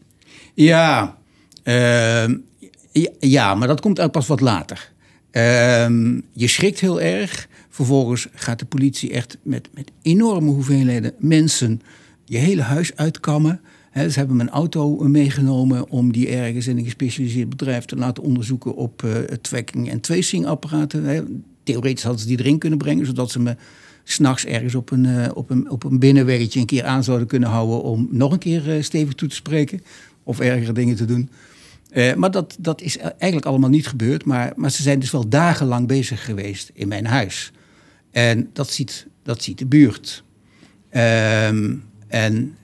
Ja, 0.54 1.16
ehm, 1.62 2.36
ja, 3.18 3.54
maar 3.54 3.68
dat 3.68 3.80
komt 3.80 4.00
ook 4.00 4.12
pas 4.12 4.26
wat 4.26 4.40
later. 4.40 4.92
Um, 5.36 6.22
je 6.32 6.48
schrikt 6.48 6.80
heel 6.80 7.00
erg. 7.00 7.48
Vervolgens 7.68 8.28
gaat 8.34 8.58
de 8.58 8.64
politie 8.64 9.10
echt 9.10 9.38
met, 9.42 9.68
met 9.74 9.90
enorme 10.02 10.50
hoeveelheden 10.50 11.12
mensen 11.18 11.82
je 12.24 12.38
hele 12.38 12.62
huis 12.62 12.96
uitkammen. 12.96 13.60
Hè, 13.96 14.10
ze 14.10 14.18
hebben 14.18 14.36
mijn 14.36 14.50
auto 14.50 14.96
meegenomen 14.96 15.90
om 15.90 16.12
die 16.12 16.28
ergens 16.28 16.66
in 16.66 16.78
een 16.78 16.84
gespecialiseerd 16.84 17.48
bedrijf 17.48 17.84
te 17.84 17.96
laten 17.96 18.22
onderzoeken 18.22 18.74
op 18.74 19.02
uh, 19.02 19.16
tracking- 19.40 19.90
en 19.90 20.00
tracing-apparaten. 20.00 21.44
Theoretisch 21.62 22.02
hadden 22.02 22.20
ze 22.20 22.26
die 22.26 22.38
erin 22.38 22.58
kunnen 22.58 22.78
brengen, 22.78 23.06
zodat 23.06 23.30
ze 23.30 23.40
me 23.40 23.56
s'nachts 24.04 24.44
ergens 24.44 24.74
op 24.74 24.90
een, 24.90 25.04
uh, 25.04 25.28
op, 25.34 25.50
een, 25.50 25.70
op 25.70 25.84
een 25.84 25.98
binnenweggetje 25.98 26.60
een 26.60 26.66
keer 26.66 26.84
aan 26.84 27.04
zouden 27.04 27.26
kunnen 27.26 27.48
houden 27.48 27.82
om 27.82 28.08
nog 28.10 28.32
een 28.32 28.38
keer 28.38 28.76
uh, 28.76 28.82
stevig 28.82 29.14
toe 29.14 29.28
te 29.28 29.34
spreken 29.34 29.82
of 30.22 30.40
ergere 30.40 30.72
dingen 30.72 30.96
te 30.96 31.04
doen. 31.04 31.30
Maar 32.16 32.30
dat, 32.30 32.56
dat 32.58 32.80
is 32.80 32.98
eigenlijk 32.98 33.46
allemaal 33.46 33.70
niet 33.70 33.86
gebeurd. 33.86 34.24
Maar, 34.24 34.52
maar 34.56 34.70
ze 34.70 34.82
zijn 34.82 34.98
dus 34.98 35.10
wel 35.10 35.28
dagenlang 35.28 35.86
bezig 35.86 36.24
geweest 36.24 36.70
in 36.74 36.88
mijn 36.88 37.06
huis. 37.06 37.52
En 38.10 38.50
dat 38.52 38.70
ziet, 38.70 39.06
dat 39.22 39.42
ziet 39.42 39.58
de 39.58 39.66
buurt. 39.66 40.24
Um, 40.90 41.82
en 42.06 42.56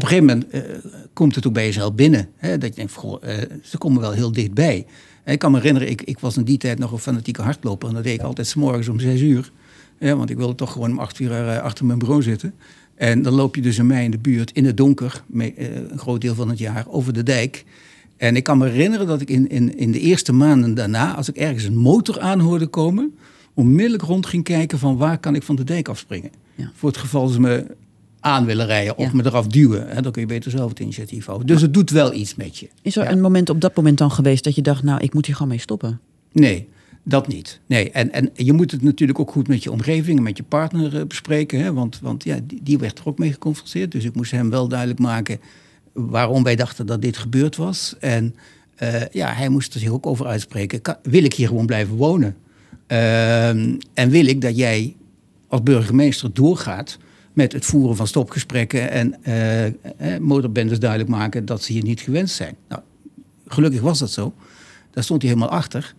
op 0.00 0.10
een 0.10 0.16
gegeven 0.16 0.40
moment 0.50 0.54
uh, 0.54 0.92
komt 1.12 1.34
het 1.34 1.46
ook 1.46 1.52
bij 1.52 1.64
jezelf 1.64 1.94
binnen. 1.94 2.28
Hè, 2.36 2.58
dat 2.58 2.68
je 2.68 2.74
denkt, 2.74 2.92
goh, 2.92 3.22
uh, 3.24 3.34
ze 3.62 3.78
komen 3.78 4.00
wel 4.00 4.12
heel 4.12 4.32
dichtbij. 4.32 4.86
En 5.24 5.32
ik 5.32 5.38
kan 5.38 5.50
me 5.50 5.56
herinneren, 5.56 5.90
ik, 5.90 6.02
ik 6.02 6.18
was 6.18 6.36
in 6.36 6.44
die 6.44 6.58
tijd 6.58 6.78
nog 6.78 6.92
een 6.92 6.98
fanatieke 6.98 7.42
hardloper. 7.42 7.88
En 7.88 7.94
dat 7.94 8.04
deed 8.04 8.14
ik 8.14 8.22
altijd 8.22 8.46
s 8.46 8.54
morgens 8.54 8.88
om 8.88 9.00
zes 9.00 9.20
uur. 9.20 9.52
Ja, 9.98 10.16
want 10.16 10.30
ik 10.30 10.36
wilde 10.36 10.54
toch 10.54 10.72
gewoon 10.72 10.90
om 10.90 10.98
acht 10.98 11.18
uur 11.18 11.30
uh, 11.30 11.58
achter 11.58 11.84
mijn 11.84 11.98
bureau 11.98 12.22
zitten. 12.22 12.54
En 12.94 13.22
dan 13.22 13.32
loop 13.32 13.54
je 13.54 13.62
dus 13.62 13.78
in 13.78 13.86
mij 13.86 14.04
in 14.04 14.10
de 14.10 14.18
buurt, 14.18 14.52
in 14.52 14.64
het 14.64 14.76
donker, 14.76 15.22
mee, 15.26 15.54
een 15.90 15.98
groot 15.98 16.20
deel 16.20 16.34
van 16.34 16.48
het 16.48 16.58
jaar, 16.58 16.84
over 16.88 17.12
de 17.12 17.22
dijk. 17.22 17.64
En 18.16 18.36
ik 18.36 18.44
kan 18.44 18.58
me 18.58 18.68
herinneren 18.68 19.06
dat 19.06 19.20
ik 19.20 19.30
in, 19.30 19.48
in, 19.48 19.76
in 19.76 19.92
de 19.92 20.00
eerste 20.00 20.32
maanden 20.32 20.74
daarna, 20.74 21.14
als 21.14 21.28
ik 21.28 21.36
ergens 21.36 21.64
een 21.64 21.76
motor 21.76 22.20
aan 22.20 22.40
hoorde 22.40 22.66
komen, 22.66 23.14
onmiddellijk 23.54 24.02
rond 24.02 24.26
ging 24.26 24.44
kijken 24.44 24.78
van 24.78 24.96
waar 24.96 25.18
kan 25.18 25.34
ik 25.34 25.42
van 25.42 25.56
de 25.56 25.64
dijk 25.64 25.88
afspringen. 25.88 26.30
Ja. 26.54 26.70
Voor 26.74 26.88
het 26.88 26.98
geval 26.98 27.28
ze 27.28 27.40
me 27.40 27.66
aan 28.20 28.44
willen 28.44 28.66
rijden 28.66 28.96
of 28.96 29.04
ja. 29.04 29.10
me 29.14 29.26
eraf 29.26 29.46
duwen. 29.46 29.88
Hè, 29.88 30.02
dan 30.02 30.12
kun 30.12 30.20
je 30.20 30.28
beter 30.28 30.50
zelf 30.50 30.68
het 30.68 30.80
initiatief 30.80 31.26
houden. 31.26 31.46
Dus 31.46 31.62
het 31.62 31.74
doet 31.74 31.90
wel 31.90 32.14
iets 32.14 32.34
met 32.34 32.58
je. 32.58 32.68
Is 32.82 32.96
er 32.96 33.04
ja. 33.04 33.10
een 33.10 33.20
moment 33.20 33.50
op 33.50 33.60
dat 33.60 33.76
moment 33.76 33.98
dan 33.98 34.10
geweest 34.10 34.44
dat 34.44 34.54
je 34.54 34.62
dacht, 34.62 34.82
nou, 34.82 35.00
ik 35.00 35.14
moet 35.14 35.26
hier 35.26 35.34
gewoon 35.34 35.50
mee 35.50 35.60
stoppen? 35.60 36.00
Nee, 36.32 36.68
dat 37.02 37.28
niet. 37.28 37.60
Nee, 37.66 37.90
en, 37.90 38.12
en 38.12 38.30
je 38.34 38.52
moet 38.52 38.70
het 38.70 38.82
natuurlijk 38.82 39.18
ook 39.18 39.30
goed 39.30 39.48
met 39.48 39.62
je 39.62 39.70
omgeving 39.70 40.16
en 40.16 40.22
met 40.22 40.36
je 40.36 40.42
partner 40.42 40.94
uh, 40.94 41.02
bespreken. 41.06 41.60
Hè, 41.60 41.72
want 41.72 42.00
want 42.00 42.24
ja, 42.24 42.38
die, 42.44 42.60
die, 42.62 42.78
werd 42.78 42.98
er 42.98 43.06
ook 43.06 43.18
mee 43.18 43.32
geconfronteerd. 43.32 43.92
Dus 43.92 44.04
ik 44.04 44.14
moest 44.14 44.30
hem 44.30 44.50
wel 44.50 44.68
duidelijk 44.68 45.00
maken 45.00 45.40
waarom 45.92 46.42
wij 46.42 46.56
dachten 46.56 46.86
dat 46.86 47.02
dit 47.02 47.16
gebeurd 47.16 47.56
was. 47.56 47.96
En 48.00 48.34
uh, 48.82 49.06
ja, 49.12 49.32
hij 49.32 49.48
moest 49.48 49.74
er 49.74 49.80
zich 49.80 49.90
ook 49.90 50.06
over 50.06 50.26
uitspreken. 50.26 50.82
Kan, 50.82 50.96
wil 51.02 51.24
ik 51.24 51.34
hier 51.34 51.48
gewoon 51.48 51.66
blijven 51.66 51.96
wonen? 51.96 52.36
Uh, 52.88 53.48
en 53.94 54.08
wil 54.08 54.26
ik 54.26 54.40
dat 54.40 54.56
jij 54.56 54.96
als 55.48 55.62
burgemeester 55.62 56.32
doorgaat 56.32 56.98
met 57.40 57.52
het 57.52 57.64
voeren 57.64 57.96
van 57.96 58.06
stopgesprekken 58.06 58.90
en 58.90 59.14
uh, 59.26 59.66
eh, 59.66 59.72
motorbendes 60.20 60.78
duidelijk 60.78 61.10
maken 61.10 61.44
dat 61.44 61.62
ze 61.62 61.72
hier 61.72 61.82
niet 61.82 62.00
gewenst 62.00 62.34
zijn. 62.34 62.56
Nou, 62.68 62.82
gelukkig 63.46 63.80
was 63.80 63.98
dat 63.98 64.10
zo. 64.10 64.34
Daar 64.90 65.04
stond 65.04 65.22
hij 65.22 65.30
helemaal 65.30 65.52
achter. 65.52 65.94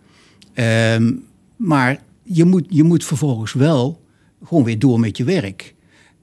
Um, 0.94 1.24
maar 1.56 2.00
je 2.22 2.44
moet, 2.44 2.64
je 2.68 2.82
moet 2.82 3.04
vervolgens 3.04 3.52
wel 3.52 4.00
gewoon 4.44 4.64
weer 4.64 4.78
door 4.78 5.00
met 5.00 5.16
je 5.16 5.24
werk. 5.24 5.74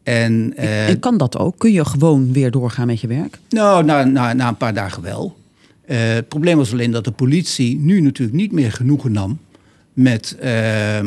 En, 0.03 0.53
uh, 0.57 0.89
en 0.89 0.99
kan 0.99 1.17
dat 1.17 1.37
ook? 1.37 1.57
Kun 1.57 1.71
je 1.71 1.85
gewoon 1.85 2.33
weer 2.33 2.51
doorgaan 2.51 2.87
met 2.87 3.01
je 3.01 3.07
werk? 3.07 3.39
Nou, 3.49 3.83
na, 3.83 4.03
na, 4.03 4.33
na 4.33 4.47
een 4.47 4.57
paar 4.57 4.73
dagen 4.73 5.03
wel. 5.03 5.37
Uh, 5.85 5.97
het 5.97 6.27
probleem 6.27 6.57
was 6.57 6.71
alleen 6.71 6.91
dat 6.91 7.03
de 7.03 7.11
politie 7.11 7.79
nu 7.79 8.01
natuurlijk 8.01 8.37
niet 8.37 8.51
meer 8.51 8.71
genoegen 8.71 9.11
nam 9.11 9.39
met... 9.93 10.37
Uh, 10.43 10.99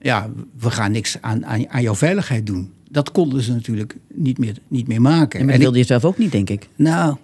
ja, 0.00 0.30
we 0.58 0.70
gaan 0.70 0.92
niks 0.92 1.16
aan, 1.20 1.46
aan, 1.46 1.68
aan 1.68 1.82
jouw 1.82 1.94
veiligheid 1.94 2.46
doen 2.46 2.74
dat 2.90 3.12
konden 3.12 3.42
ze 3.42 3.52
natuurlijk 3.52 3.96
niet 4.14 4.38
meer, 4.38 4.56
niet 4.68 4.88
meer 4.88 5.00
maken. 5.00 5.40
En 5.40 5.46
dat 5.46 5.56
wilde 5.56 5.78
je 5.78 5.84
zelf 5.84 6.04
ook 6.04 6.18
niet, 6.18 6.32
denk 6.32 6.50
ik. 6.50 6.68
Nou, 6.76 7.16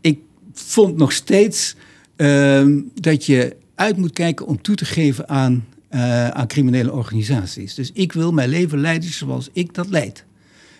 ik 0.00 0.18
vond 0.52 0.96
nog 0.96 1.12
steeds 1.12 1.76
uh, 2.16 2.66
dat 2.94 3.26
je 3.26 3.56
uit 3.74 3.96
moet 3.96 4.12
kijken 4.12 4.46
om 4.46 4.62
toe 4.62 4.74
te 4.74 4.84
geven 4.84 5.28
aan, 5.28 5.64
uh, 5.90 6.28
aan 6.28 6.46
criminele 6.46 6.92
organisaties. 6.92 7.74
Dus 7.74 7.90
ik 7.92 8.12
wil 8.12 8.32
mijn 8.32 8.48
leven 8.48 8.80
leiden 8.80 9.10
zoals 9.10 9.48
ik 9.52 9.74
dat 9.74 9.88
leid. 9.88 10.24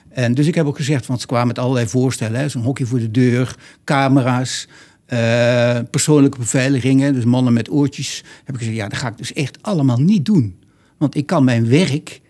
En 0.09 0.35
dus 0.35 0.47
ik 0.47 0.55
heb 0.55 0.67
ook 0.67 0.77
gezegd, 0.77 1.07
want 1.07 1.21
ze 1.21 1.27
kwamen 1.27 1.47
met 1.47 1.59
allerlei 1.59 1.87
voorstellen. 1.87 2.51
Zo'n 2.51 2.63
hokje 2.63 2.87
voor 2.87 2.99
de 2.99 3.11
deur, 3.11 3.57
camera's, 3.85 4.69
uh, 5.09 5.79
persoonlijke 5.91 6.39
beveiligingen. 6.39 7.15
Dus 7.15 7.25
mannen 7.25 7.53
met 7.53 7.71
oortjes. 7.71 8.25
Heb 8.45 8.55
ik 8.55 8.61
gezegd, 8.61 8.77
ja, 8.77 8.89
dat 8.89 8.99
ga 8.99 9.09
ik 9.09 9.19
dus 9.19 9.33
echt 9.33 9.59
allemaal 9.63 10.01
niet 10.01 10.25
doen. 10.25 10.57
Want 10.99 11.17
ik 11.17 11.27
kan 11.27 11.45
mijn 11.45 11.69
werk 11.69 12.21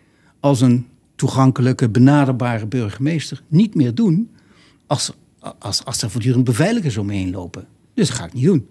als 0.40 0.60
een 0.60 0.86
toegankelijke, 1.22 1.88
benaderbare 1.88 2.66
burgemeester 2.66 3.42
niet 3.48 3.74
meer 3.74 3.94
doen 3.94 4.30
als, 4.86 5.12
als, 5.58 5.84
als 5.84 6.02
er 6.02 6.10
voortdurend 6.10 6.44
beveiligers 6.44 6.96
omheen 6.96 7.30
lopen. 7.30 7.66
Dus 7.94 8.08
dat 8.08 8.16
ga 8.16 8.24
ik 8.24 8.32
niet 8.32 8.44
doen. 8.44 8.66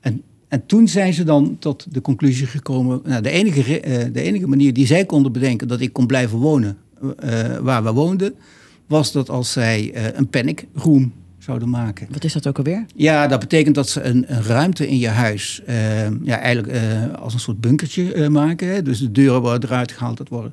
En, 0.00 0.22
en 0.48 0.66
toen 0.66 0.88
zijn 0.88 1.14
ze 1.14 1.24
dan 1.24 1.56
tot 1.58 1.86
de 1.94 2.00
conclusie 2.00 2.46
gekomen, 2.46 3.00
nou, 3.04 3.22
de, 3.22 3.30
enige, 3.30 3.88
uh, 3.88 4.12
de 4.12 4.20
enige 4.20 4.46
manier 4.46 4.72
die 4.72 4.86
zij 4.86 5.04
konden 5.04 5.32
bedenken 5.32 5.68
dat 5.68 5.80
ik 5.80 5.92
kon 5.92 6.06
blijven 6.06 6.38
wonen 6.38 6.76
uh, 7.02 7.56
waar 7.56 7.84
we 7.84 7.92
woonden, 7.92 8.34
was 8.86 9.12
dat 9.12 9.30
als 9.30 9.52
zij 9.52 9.92
uh, 9.94 10.04
een 10.12 10.28
panic 10.28 10.66
room 10.74 11.12
zouden 11.38 11.70
maken. 11.70 12.08
Wat 12.10 12.24
is 12.24 12.32
dat 12.32 12.46
ook 12.46 12.56
alweer? 12.56 12.84
Ja, 12.94 13.26
dat 13.26 13.40
betekent 13.40 13.74
dat 13.74 13.88
ze 13.88 14.02
een, 14.02 14.24
een 14.28 14.42
ruimte 14.42 14.88
in 14.88 14.98
je 14.98 15.08
huis 15.08 15.62
ja, 16.22 16.38
eigenlijk 16.38 16.72
als 17.18 17.34
een 17.34 17.40
soort 17.40 17.60
bunkertje 17.60 18.30
maken. 18.30 18.68
Hè? 18.68 18.82
Dus 18.82 18.98
de 18.98 19.12
deuren 19.12 19.40
worden 19.40 19.68
eruit 19.68 19.92
gehaald, 19.92 20.16
dat 20.16 20.28
worden 20.28 20.52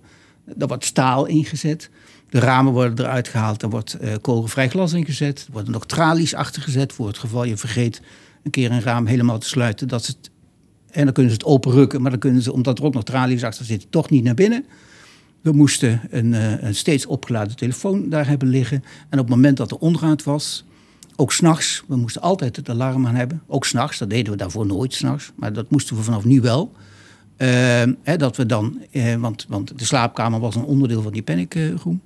er 0.57 0.67
wordt 0.67 0.85
staal 0.85 1.25
ingezet. 1.25 1.89
De 2.29 2.39
ramen 2.39 2.73
worden 2.73 3.05
eruit 3.05 3.27
gehaald. 3.27 3.61
Er 3.61 3.69
wordt 3.69 3.97
uh, 4.01 4.13
kogelvrij 4.21 4.69
glas 4.69 4.93
ingezet. 4.93 5.43
Er 5.45 5.51
worden 5.51 5.71
nog 5.71 5.85
tralies 5.85 6.35
achtergezet 6.35 6.93
voor 6.93 7.07
het 7.07 7.17
geval 7.17 7.43
je 7.43 7.57
vergeet 7.57 8.01
een 8.43 8.51
keer 8.51 8.71
een 8.71 8.81
raam 8.81 9.05
helemaal 9.05 9.39
te 9.39 9.47
sluiten. 9.47 9.87
Dat 9.87 10.05
het, 10.05 10.29
en 10.91 11.03
dan 11.03 11.13
kunnen 11.13 11.31
ze 11.31 11.37
het 11.37 11.47
openrukken, 11.47 12.01
maar 12.01 12.11
dan 12.11 12.19
kunnen 12.19 12.41
ze, 12.41 12.53
omdat 12.53 12.77
er 12.77 12.85
ook 12.85 12.93
nog 12.93 13.03
tralies 13.03 13.43
achter 13.43 13.65
zitten, 13.65 13.89
toch 13.89 14.09
niet 14.09 14.23
naar 14.23 14.33
binnen. 14.33 14.65
We 15.41 15.51
moesten 15.51 16.01
een, 16.09 16.33
uh, 16.33 16.63
een 16.63 16.75
steeds 16.75 17.05
opgeladen 17.05 17.55
telefoon 17.55 18.09
daar 18.09 18.27
hebben 18.27 18.47
liggen. 18.47 18.83
En 19.09 19.19
op 19.19 19.25
het 19.25 19.35
moment 19.35 19.57
dat 19.57 19.71
er 19.71 19.77
onraad 19.77 20.23
was, 20.23 20.65
ook 21.15 21.33
s'nachts, 21.33 21.83
we 21.87 21.95
moesten 21.95 22.21
altijd 22.21 22.55
het 22.55 22.69
alarm 22.69 23.07
aan 23.07 23.15
hebben. 23.15 23.41
Ook 23.47 23.65
s'nachts, 23.65 23.97
dat 23.97 24.09
deden 24.09 24.31
we 24.31 24.37
daarvoor 24.37 24.65
nooit 24.65 24.93
s'nachts. 24.93 25.31
Maar 25.35 25.53
dat 25.53 25.69
moesten 25.69 25.95
we 25.95 26.03
vanaf 26.03 26.25
nu 26.25 26.41
wel. 26.41 26.71
Uh, 27.37 27.47
hè, 28.03 28.17
dat 28.17 28.37
we 28.37 28.45
dan, 28.45 28.81
uh, 28.91 29.15
want, 29.15 29.45
want 29.49 29.79
de 29.79 29.85
slaapkamer 29.85 30.39
was 30.39 30.55
een 30.55 30.63
onderdeel 30.63 31.01
van 31.01 31.11
die 31.11 31.21
panicgroep. 31.21 31.99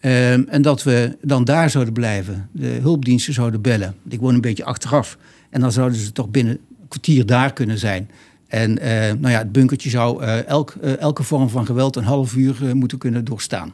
Uh, 0.00 0.52
en 0.52 0.62
dat 0.62 0.82
we 0.82 1.16
dan 1.22 1.44
daar 1.44 1.70
zouden 1.70 1.94
blijven, 1.94 2.48
de 2.52 2.66
hulpdiensten 2.66 3.34
zouden 3.34 3.60
bellen. 3.60 3.94
Ik 4.08 4.20
woon 4.20 4.34
een 4.34 4.40
beetje 4.40 4.64
achteraf. 4.64 5.18
En 5.50 5.60
dan 5.60 5.72
zouden 5.72 5.98
ze 5.98 6.12
toch 6.12 6.28
binnen 6.28 6.52
een 6.54 6.88
kwartier 6.88 7.26
daar 7.26 7.52
kunnen 7.52 7.78
zijn. 7.78 8.10
En 8.48 8.74
nou 9.20 9.28
ja, 9.28 9.38
het 9.38 9.52
bunkertje 9.52 9.90
zou 9.90 10.24
elk, 10.24 10.70
elke 10.98 11.22
vorm 11.22 11.48
van 11.48 11.66
geweld 11.66 11.96
een 11.96 12.04
half 12.04 12.34
uur 12.34 12.76
moeten 12.76 12.98
kunnen 12.98 13.24
doorstaan. 13.24 13.72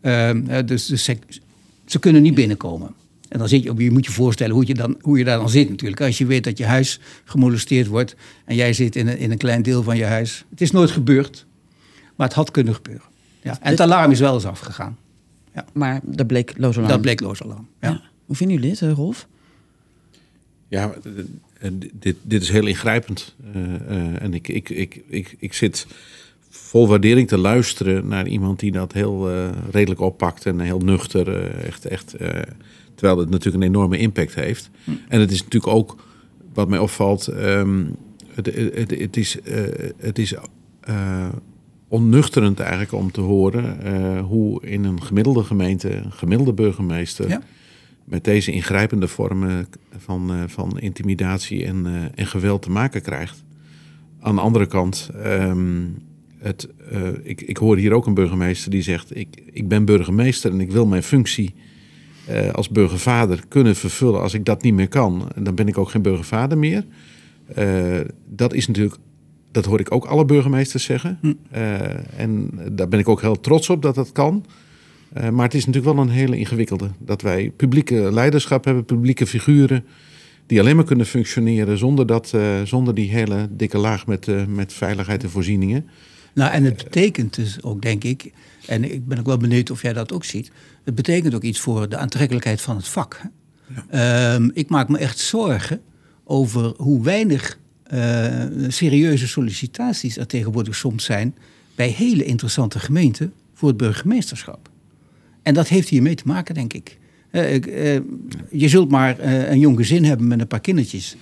Ehm, 0.00 0.66
dus, 0.66 0.86
dus 0.86 1.04
ze, 1.04 1.18
ze, 1.86 1.98
kunnen 1.98 2.22
niet 2.22 2.34
binnenkomen. 2.34 2.94
En 3.30 3.38
dan 3.38 3.48
zit 3.48 3.62
je, 3.62 3.74
je 3.76 3.90
moet 3.90 4.04
je 4.04 4.12
voorstellen 4.12 4.54
hoe 4.54 4.66
je, 4.66 4.74
dan, 4.74 4.96
hoe 5.00 5.18
je 5.18 5.24
daar 5.24 5.38
dan 5.38 5.48
zit 5.48 5.68
natuurlijk. 5.68 6.00
Als 6.00 6.18
je 6.18 6.26
weet 6.26 6.44
dat 6.44 6.58
je 6.58 6.64
huis 6.64 7.00
gemolesteerd 7.24 7.86
wordt 7.86 8.16
en 8.44 8.54
jij 8.54 8.72
zit 8.72 8.96
in 8.96 9.08
een, 9.08 9.18
in 9.18 9.30
een 9.30 9.38
klein 9.38 9.62
deel 9.62 9.82
van 9.82 9.96
je 9.96 10.04
huis. 10.04 10.44
Het 10.50 10.60
is 10.60 10.70
nooit 10.70 10.90
gebeurd, 10.90 11.46
maar 12.16 12.26
het 12.26 12.36
had 12.36 12.50
kunnen 12.50 12.74
gebeuren. 12.74 13.04
Ja. 13.42 13.58
En 13.60 13.70
het 13.70 13.80
alarm 13.80 14.10
is 14.10 14.20
wel 14.20 14.34
eens 14.34 14.44
afgegaan. 14.44 14.98
Ja. 15.54 15.64
Maar 15.72 16.00
dat 16.04 16.26
bleek 16.26 16.54
loos 16.56 16.76
alarm. 16.76 16.92
Dat 16.92 17.00
bleek 17.00 17.20
loos 17.20 17.42
alarm, 17.42 17.68
ja. 17.80 17.88
ja. 17.88 18.00
Hoe 18.26 18.36
vinden 18.36 18.56
jullie 18.56 18.70
dit, 18.70 18.92
Rolf? 18.96 19.26
Ja, 20.68 20.94
dit, 21.92 22.16
dit 22.22 22.42
is 22.42 22.48
heel 22.48 22.66
ingrijpend. 22.66 23.34
Uh, 23.56 23.62
uh, 23.62 24.22
en 24.22 24.34
ik, 24.34 24.48
ik, 24.48 24.68
ik, 24.68 25.02
ik, 25.08 25.36
ik 25.38 25.52
zit 25.52 25.86
vol 26.48 26.88
waardering 26.88 27.28
te 27.28 27.38
luisteren 27.38 28.08
naar 28.08 28.26
iemand 28.26 28.60
die 28.60 28.72
dat 28.72 28.92
heel 28.92 29.30
uh, 29.30 29.48
redelijk 29.70 30.00
oppakt 30.00 30.46
en 30.46 30.60
heel 30.60 30.78
nuchter, 30.78 31.54
echt, 31.64 31.84
echt 31.84 32.14
Terwijl 33.00 33.20
het 33.20 33.30
natuurlijk 33.30 33.64
een 33.64 33.70
enorme 33.70 33.98
impact 33.98 34.34
heeft. 34.34 34.70
Hm. 34.84 34.90
En 35.08 35.20
het 35.20 35.30
is 35.30 35.42
natuurlijk 35.42 35.72
ook, 35.72 35.96
wat 36.54 36.68
mij 36.68 36.78
opvalt, 36.78 37.26
um, 37.26 37.96
het, 38.34 38.46
het, 38.46 38.90
het, 38.90 39.16
is, 39.16 39.36
uh, 39.44 39.54
het 39.96 40.18
is 40.18 40.34
uh, 40.88 41.28
onnuchterend 41.88 42.60
eigenlijk 42.60 42.92
om 42.92 43.10
te 43.10 43.20
horen 43.20 43.78
uh, 43.84 44.20
hoe 44.20 44.66
in 44.66 44.84
een 44.84 45.02
gemiddelde 45.02 45.44
gemeente, 45.44 45.94
een 45.94 46.12
gemiddelde 46.12 46.52
burgemeester, 46.52 47.28
ja. 47.28 47.42
met 48.04 48.24
deze 48.24 48.52
ingrijpende 48.52 49.08
vormen 49.08 49.66
van, 49.96 50.30
van 50.46 50.78
intimidatie 50.78 51.64
en, 51.64 52.10
en 52.14 52.26
geweld 52.26 52.62
te 52.62 52.70
maken 52.70 53.02
krijgt. 53.02 53.44
Aan 54.20 54.34
de 54.34 54.40
andere 54.40 54.66
kant, 54.66 55.10
um, 55.26 55.98
het, 56.38 56.68
ik, 57.22 57.40
ik 57.40 57.56
hoor 57.56 57.76
hier 57.76 57.92
ook 57.92 58.06
een 58.06 58.14
burgemeester 58.14 58.70
die 58.70 58.82
zegt: 58.82 59.16
ik, 59.16 59.28
ik 59.52 59.68
ben 59.68 59.84
burgemeester 59.84 60.52
en 60.52 60.60
ik 60.60 60.70
wil 60.70 60.86
mijn 60.86 61.02
functie 61.02 61.54
uh, 62.30 62.50
als 62.50 62.68
burgervader 62.68 63.42
kunnen 63.48 63.76
vervullen. 63.76 64.20
Als 64.20 64.34
ik 64.34 64.44
dat 64.44 64.62
niet 64.62 64.74
meer 64.74 64.88
kan, 64.88 65.28
dan 65.36 65.54
ben 65.54 65.68
ik 65.68 65.78
ook 65.78 65.90
geen 65.90 66.02
burgervader 66.02 66.58
meer. 66.58 66.84
Uh, 67.58 68.00
dat 68.26 68.54
is 68.54 68.66
natuurlijk, 68.66 68.96
dat 69.52 69.64
hoor 69.64 69.80
ik 69.80 69.94
ook 69.94 70.04
alle 70.04 70.24
burgemeesters 70.24 70.84
zeggen. 70.84 71.18
Hm. 71.20 71.32
Uh, 71.54 72.20
en 72.20 72.50
daar 72.72 72.88
ben 72.88 72.98
ik 72.98 73.08
ook 73.08 73.20
heel 73.20 73.40
trots 73.40 73.70
op 73.70 73.82
dat 73.82 73.94
dat 73.94 74.12
kan. 74.12 74.44
Maar 75.32 75.44
het 75.44 75.54
is 75.54 75.66
natuurlijk 75.66 75.94
wel 75.94 76.04
een 76.04 76.10
hele 76.10 76.38
ingewikkelde. 76.38 76.88
Dat 76.98 77.22
wij 77.22 77.52
publieke 77.56 78.12
leiderschap 78.12 78.64
hebben, 78.64 78.84
publieke 78.84 79.26
figuren. 79.26 79.84
die 80.46 80.60
alleen 80.60 80.76
maar 80.76 80.84
kunnen 80.84 81.06
functioneren 81.06 81.78
zonder, 81.78 82.06
dat, 82.06 82.32
uh, 82.34 82.62
zonder 82.64 82.94
die 82.94 83.10
hele 83.10 83.48
dikke 83.50 83.78
laag 83.78 84.06
met, 84.06 84.26
uh, 84.26 84.46
met 84.46 84.72
veiligheid 84.72 85.22
en 85.22 85.30
voorzieningen. 85.30 85.88
Nou, 86.34 86.52
en 86.52 86.64
het 86.64 86.76
betekent 86.76 87.34
dus 87.34 87.62
ook, 87.62 87.82
denk 87.82 88.04
ik. 88.04 88.32
en 88.66 88.92
ik 88.92 89.06
ben 89.06 89.18
ook 89.18 89.26
wel 89.26 89.36
benieuwd 89.36 89.70
of 89.70 89.82
jij 89.82 89.92
dat 89.92 90.12
ook 90.12 90.24
ziet. 90.24 90.50
Het 90.84 90.94
betekent 90.94 91.34
ook 91.34 91.42
iets 91.42 91.60
voor 91.60 91.88
de 91.88 91.96
aantrekkelijkheid 91.96 92.60
van 92.60 92.76
het 92.76 92.88
vak. 92.88 93.20
Ja. 93.90 94.34
Um, 94.34 94.50
ik 94.54 94.68
maak 94.68 94.88
me 94.88 94.98
echt 94.98 95.18
zorgen 95.18 95.80
over 96.24 96.74
hoe 96.76 97.02
weinig 97.02 97.58
serieuze 98.68 99.28
sollicitaties 99.28 100.16
er 100.16 100.26
tegenwoordig 100.26 100.76
soms 100.76 101.04
zijn. 101.04 101.34
bij 101.74 101.88
hele 101.88 102.24
interessante 102.24 102.78
gemeenten 102.78 103.32
voor 103.54 103.68
het 103.68 103.76
burgemeesterschap. 103.76 104.70
En 105.42 105.54
dat 105.54 105.68
heeft 105.68 105.88
hiermee 105.88 106.14
te 106.14 106.26
maken, 106.26 106.54
denk 106.54 106.72
ik. 106.72 106.98
Uh, 107.32 107.54
uh, 107.54 108.00
je 108.50 108.68
zult 108.68 108.90
maar 108.90 109.18
een 109.20 109.58
jong 109.58 109.76
gezin 109.76 110.04
hebben 110.04 110.28
met 110.28 110.40
een 110.40 110.46
paar 110.46 110.60
kindertjes. 110.60 111.16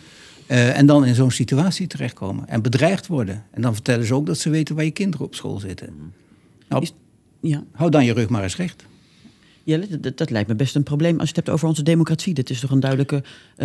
En 0.49 0.87
dan 0.87 1.05
in 1.05 1.15
zo'n 1.15 1.31
situatie 1.31 1.87
terechtkomen. 1.87 2.49
En 2.49 2.63
bedreigd 2.63 3.07
worden. 3.07 3.45
En 3.51 3.63
dan 3.63 3.75
vertellen 3.75 4.07
ze 4.07 4.15
ook 4.15 4.27
dat 4.27 4.39
ze 4.39 4.51
weten 4.51 4.75
waar 4.75 4.85
je 4.85 4.91
kinderen 4.91 5.27
op 5.27 5.35
school 5.35 5.59
zitten. 5.59 6.13
Nou, 6.69 6.83
Is, 6.83 6.93
ja. 7.41 7.65
hou 7.73 7.91
dan 7.91 8.05
je 8.05 8.13
rug 8.13 8.29
maar 8.29 8.43
eens 8.43 8.57
recht. 8.57 8.87
Jelle, 9.63 10.01
dat, 10.01 10.17
dat, 10.17 10.31
lijkt 10.31 10.49
me 10.49 10.55
best 10.55 10.75
een 10.75 10.83
probleem 10.83 11.19
als 11.19 11.29
je 11.29 11.35
het 11.35 11.37
hebt 11.37 11.49
over 11.49 11.69
onze 11.69 11.83
democratie. 11.83 12.35
Dat 12.35 12.51
is 12.51 12.61
toch 12.61 12.71
een 12.71 12.81
duidelijke 12.81 13.23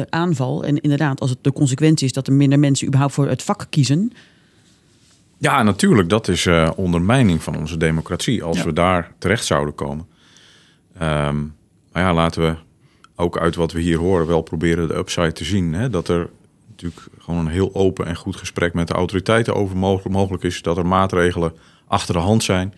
aanval. 0.09 0.63
En 0.63 0.81
inderdaad, 0.81 1.19
als 1.19 1.29
het 1.29 1.39
de 1.41 1.53
consequentie 1.53 2.05
is 2.05 2.13
dat 2.13 2.27
er 2.27 2.33
minder 2.33 2.59
mensen 2.59 2.87
überhaupt 2.87 3.13
voor 3.13 3.27
het 3.27 3.43
vak 3.43 3.67
kiezen. 3.69 4.11
Ja, 5.37 5.63
natuurlijk. 5.63 6.09
Dat 6.09 6.27
is 6.27 6.47
ondermijning 6.75 7.43
van 7.43 7.57
onze 7.57 7.77
democratie. 7.77 8.43
Als 8.43 8.57
ja. 8.57 8.63
we 8.63 8.73
daar 8.73 9.11
terecht 9.17 9.45
zouden 9.45 9.75
komen. 9.75 10.05
Um, 11.01 11.55
maar 11.91 12.03
ja, 12.03 12.13
laten 12.13 12.41
we 12.41 12.55
ook 13.15 13.37
uit 13.37 13.55
wat 13.55 13.71
we 13.71 13.81
hier 13.81 13.97
horen 13.97 14.27
wel 14.27 14.41
proberen 14.41 14.87
de 14.87 14.95
upside 14.95 15.31
te 15.31 15.43
zien. 15.43 15.73
Hè? 15.73 15.89
Dat 15.89 16.07
er 16.07 16.29
natuurlijk 16.83 17.23
gewoon 17.23 17.45
een 17.45 17.51
heel 17.51 17.75
open 17.75 18.05
en 18.05 18.15
goed 18.15 18.35
gesprek 18.35 18.73
met 18.73 18.87
de 18.87 18.93
autoriteiten 18.93 19.55
over 19.55 19.77
mogelijk, 19.77 20.15
mogelijk 20.15 20.43
is. 20.43 20.61
Dat 20.61 20.77
er 20.77 20.85
maatregelen 20.85 21.53
achter 21.87 22.13
de 22.13 22.19
hand 22.19 22.43
zijn 22.43 22.73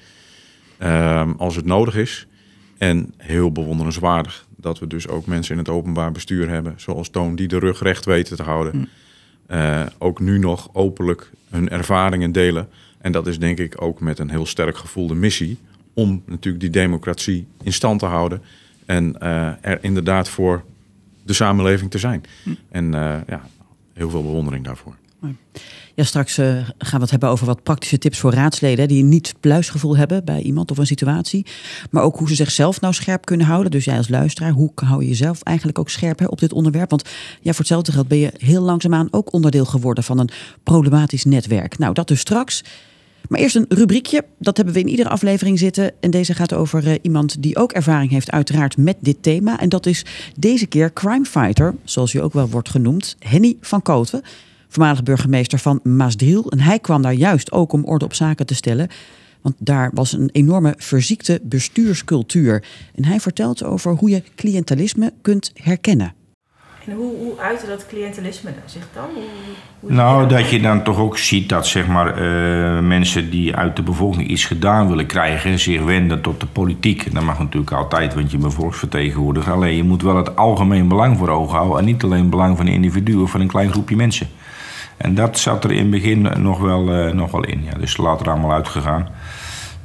um, 0.79 1.35
als 1.37 1.55
het 1.55 1.65
nodig 1.65 1.95
is. 1.95 2.27
En 2.77 3.13
heel 3.17 3.51
bewonderenswaardig 3.51 4.45
dat 4.55 4.79
we 4.79 4.87
dus 4.87 5.07
ook 5.07 5.25
mensen 5.25 5.51
in 5.51 5.59
het 5.59 5.69
openbaar 5.69 6.11
bestuur 6.11 6.49
hebben, 6.49 6.73
zoals 6.77 7.09
Toon, 7.09 7.35
die 7.35 7.47
de 7.47 7.59
rug 7.59 7.81
recht 7.81 8.05
weten 8.05 8.37
te 8.37 8.43
houden. 8.43 8.77
Mm. 8.77 8.87
Uh, 9.51 9.85
ook 9.97 10.19
nu 10.19 10.39
nog 10.39 10.69
openlijk 10.73 11.31
hun 11.49 11.69
ervaringen 11.69 12.31
delen. 12.31 12.69
En 12.97 13.11
dat 13.11 13.27
is 13.27 13.39
denk 13.39 13.59
ik 13.59 13.81
ook 13.81 13.99
met 13.99 14.19
een 14.19 14.29
heel 14.29 14.45
sterk 14.45 14.77
gevoelde 14.77 15.15
missie 15.15 15.57
om 15.93 16.23
natuurlijk 16.25 16.63
die 16.63 16.69
democratie 16.69 17.47
in 17.63 17.73
stand 17.73 17.99
te 17.99 18.05
houden. 18.05 18.41
En 18.85 19.15
uh, 19.21 19.47
er 19.61 19.77
inderdaad 19.81 20.29
voor 20.29 20.63
de 21.23 21.33
samenleving 21.33 21.91
te 21.91 21.97
zijn. 21.97 22.23
Hm. 22.43 22.49
En 22.69 22.85
uh, 22.85 23.17
ja, 23.27 23.47
heel 23.95 24.09
veel 24.09 24.21
bewondering 24.21 24.65
daarvoor. 24.65 24.95
Ja, 25.95 26.03
straks 26.03 26.37
uh, 26.37 26.45
gaan 26.77 26.95
we 26.95 27.01
het 27.01 27.11
hebben 27.11 27.29
over 27.29 27.45
wat 27.45 27.63
praktische 27.63 27.97
tips 27.97 28.19
voor 28.19 28.33
raadsleden 28.33 28.87
die 28.87 29.03
niet 29.03 29.33
pluisgevoel 29.39 29.97
hebben 29.97 30.25
bij 30.25 30.41
iemand 30.41 30.71
of 30.71 30.77
een 30.77 30.85
situatie. 30.85 31.45
Maar 31.91 32.03
ook 32.03 32.17
hoe 32.17 32.27
ze 32.27 32.35
zichzelf 32.35 32.81
nou 32.81 32.93
scherp 32.93 33.25
kunnen 33.25 33.45
houden. 33.45 33.71
Dus 33.71 33.85
jij 33.85 33.97
als 33.97 34.09
luisteraar, 34.09 34.51
hoe 34.51 34.71
hou 34.75 35.01
je 35.01 35.07
jezelf 35.07 35.41
eigenlijk 35.41 35.79
ook 35.79 35.89
scherp 35.89 36.19
hè, 36.19 36.25
op 36.25 36.39
dit 36.39 36.53
onderwerp? 36.53 36.89
Want 36.89 37.09
ja, 37.41 37.51
voor 37.51 37.59
hetzelfde 37.59 37.91
geld 37.91 38.07
ben 38.07 38.17
je 38.17 38.33
heel 38.37 38.61
langzaamaan 38.61 39.07
ook 39.11 39.33
onderdeel 39.33 39.65
geworden 39.65 40.03
van 40.03 40.19
een 40.19 40.29
problematisch 40.63 41.25
netwerk. 41.25 41.77
Nou, 41.77 41.93
dat 41.93 42.07
dus 42.07 42.19
straks. 42.19 42.63
Maar 43.29 43.39
eerst 43.39 43.55
een 43.55 43.65
rubriekje, 43.69 44.25
dat 44.39 44.57
hebben 44.57 44.73
we 44.73 44.79
in 44.79 44.87
iedere 44.87 45.09
aflevering 45.09 45.59
zitten. 45.59 45.91
En 45.99 46.11
deze 46.11 46.33
gaat 46.33 46.53
over 46.53 46.87
uh, 46.87 46.93
iemand 47.01 47.41
die 47.41 47.57
ook 47.57 47.71
ervaring 47.71 48.11
heeft 48.11 48.31
uiteraard 48.31 48.77
met 48.77 48.97
dit 48.99 49.23
thema. 49.23 49.59
En 49.59 49.69
dat 49.69 49.85
is 49.85 50.05
deze 50.37 50.65
keer 50.65 50.93
crimefighter, 50.93 51.75
zoals 51.83 52.13
u 52.13 52.21
ook 52.21 52.33
wel 52.33 52.49
wordt 52.49 52.69
genoemd, 52.69 53.15
Henny 53.19 53.57
van 53.61 53.81
Kooten. 53.81 54.21
Voormalig 54.67 55.03
burgemeester 55.03 55.59
van 55.59 55.79
Maasdriel. 55.83 56.49
En 56.49 56.59
hij 56.59 56.79
kwam 56.79 57.01
daar 57.01 57.13
juist 57.13 57.51
ook 57.51 57.73
om 57.73 57.85
orde 57.85 58.05
op 58.05 58.13
zaken 58.13 58.45
te 58.45 58.55
stellen. 58.55 58.87
Want 59.41 59.55
daar 59.59 59.91
was 59.93 60.13
een 60.13 60.29
enorme 60.31 60.73
verziekte 60.77 61.39
bestuurscultuur. 61.43 62.63
En 62.95 63.05
hij 63.05 63.19
vertelt 63.19 63.63
over 63.63 63.91
hoe 63.91 64.09
je 64.09 64.23
cliëntelisme 64.35 65.13
kunt 65.21 65.51
herkennen. 65.53 66.13
En 66.85 66.95
hoe, 66.95 67.15
hoe 67.15 67.39
uitte 67.39 67.67
dat 67.67 67.85
cliëntelisme 67.87 68.49
zich 68.65 68.87
dan? 68.93 69.09
Hoe, 69.79 69.91
nou, 69.91 70.27
dat 70.27 70.49
je 70.49 70.61
dan 70.61 70.83
toch 70.83 70.99
ook 70.99 71.17
ziet 71.17 71.49
dat 71.49 71.67
zeg 71.67 71.87
maar, 71.87 72.21
uh, 72.21 72.79
mensen 72.79 73.29
die 73.29 73.55
uit 73.55 73.75
de 73.75 73.81
bevolking 73.81 74.27
iets 74.27 74.45
gedaan 74.45 74.87
willen 74.87 75.05
krijgen, 75.05 75.59
zich 75.59 75.83
wenden 75.83 76.21
tot 76.21 76.39
de 76.39 76.45
politiek. 76.45 77.13
Dat 77.13 77.23
mag 77.23 77.39
natuurlijk 77.39 77.71
altijd, 77.71 78.13
want 78.13 78.31
je 78.31 78.37
bent 78.37 78.53
volksvertegenwoordiger. 78.53 79.53
Alleen 79.53 79.75
je 79.75 79.83
moet 79.83 80.01
wel 80.01 80.15
het 80.15 80.35
algemeen 80.35 80.87
belang 80.87 81.17
voor 81.17 81.29
ogen 81.29 81.55
houden 81.55 81.79
en 81.79 81.85
niet 81.85 82.03
alleen 82.03 82.21
het 82.21 82.29
belang 82.29 82.57
van 82.57 82.67
een 82.67 82.73
individu 82.73 83.15
of 83.15 83.31
van 83.31 83.41
een 83.41 83.47
klein 83.47 83.71
groepje 83.71 83.95
mensen. 83.95 84.27
En 84.97 85.15
dat 85.15 85.39
zat 85.39 85.63
er 85.63 85.71
in 85.71 85.77
het 85.77 85.89
begin 85.89 86.27
nog 86.37 86.59
wel, 86.59 87.07
uh, 87.07 87.13
nog 87.13 87.31
wel 87.31 87.43
in. 87.43 87.63
Ja. 87.63 87.77
Dus 87.77 87.97
later 87.97 88.29
allemaal 88.29 88.53
uitgegaan. 88.53 89.07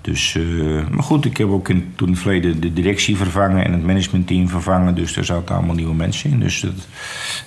Dus, 0.01 0.35
uh, 0.35 0.87
maar 0.91 1.03
goed, 1.03 1.25
ik 1.25 1.37
heb 1.37 1.49
ook 1.51 1.69
in, 1.69 1.93
toen 1.97 2.07
in 2.07 2.13
het 2.13 2.23
verleden 2.23 2.61
de 2.61 2.73
directie 2.73 3.17
vervangen 3.17 3.65
en 3.65 3.73
het 3.73 3.87
managementteam 3.87 4.49
vervangen. 4.49 4.95
Dus 4.95 5.17
er 5.17 5.25
zaten 5.25 5.55
allemaal 5.55 5.75
nieuwe 5.75 5.95
mensen 5.95 6.31
in. 6.31 6.41
Dus 6.41 6.61
dat, 6.61 6.87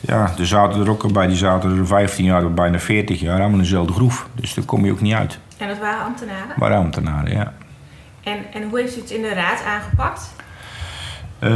ja, 0.02 0.32
er 0.39 0.48
zaten 0.48 0.82
er 0.82 0.89
ook 0.89 1.13
bij, 1.13 1.28
die 1.28 1.36
zaten 1.36 1.78
er 1.78 1.88
15 1.88 2.26
jaar, 2.26 2.54
bijna 2.54 2.80
40 2.80 3.20
jaar, 3.20 3.39
allemaal 3.39 3.58
in 3.58 3.63
dezelfde 3.63 3.94
groef. 3.94 4.28
Dus 4.36 4.54
daar 4.54 4.66
kom 4.66 4.86
je 4.86 4.92
ook 4.92 5.02
niet 5.02 5.13
uit. 5.13 5.39
En 5.58 5.68
dat 5.68 5.80
waren 5.80 6.06
ambtenaren? 6.06 6.56
Waren 6.58 6.78
ambtenaren, 6.78 7.32
ja. 7.32 7.54
En, 8.24 8.38
en 8.54 8.70
hoe 8.70 8.80
heeft 8.80 8.98
u 8.98 9.00
het 9.00 9.12
in 9.12 9.22
de 9.22 9.34
raad 9.34 9.63
aangepakt? 9.63 10.34
Uh, 11.39 11.50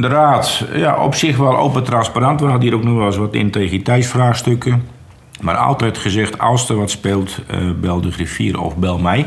de 0.00 0.08
raad, 0.08 0.64
ja, 0.74 0.96
op 0.96 1.14
zich 1.14 1.36
wel 1.36 1.56
open 1.56 1.84
transparant. 1.84 2.40
We 2.40 2.46
hadden 2.46 2.68
hier 2.68 2.74
ook 2.74 2.84
nog 2.84 2.96
wel 2.96 3.06
eens 3.06 3.16
wat 3.16 3.34
integriteitsvraagstukken. 3.34 4.95
Maar 5.40 5.56
altijd 5.56 5.98
gezegd, 5.98 6.38
als 6.38 6.68
er 6.68 6.76
wat 6.76 6.90
speelt, 6.90 7.40
uh, 7.50 7.70
bel 7.80 8.00
de 8.00 8.12
griffier 8.12 8.60
of 8.60 8.76
bel 8.76 8.98
mij. 8.98 9.26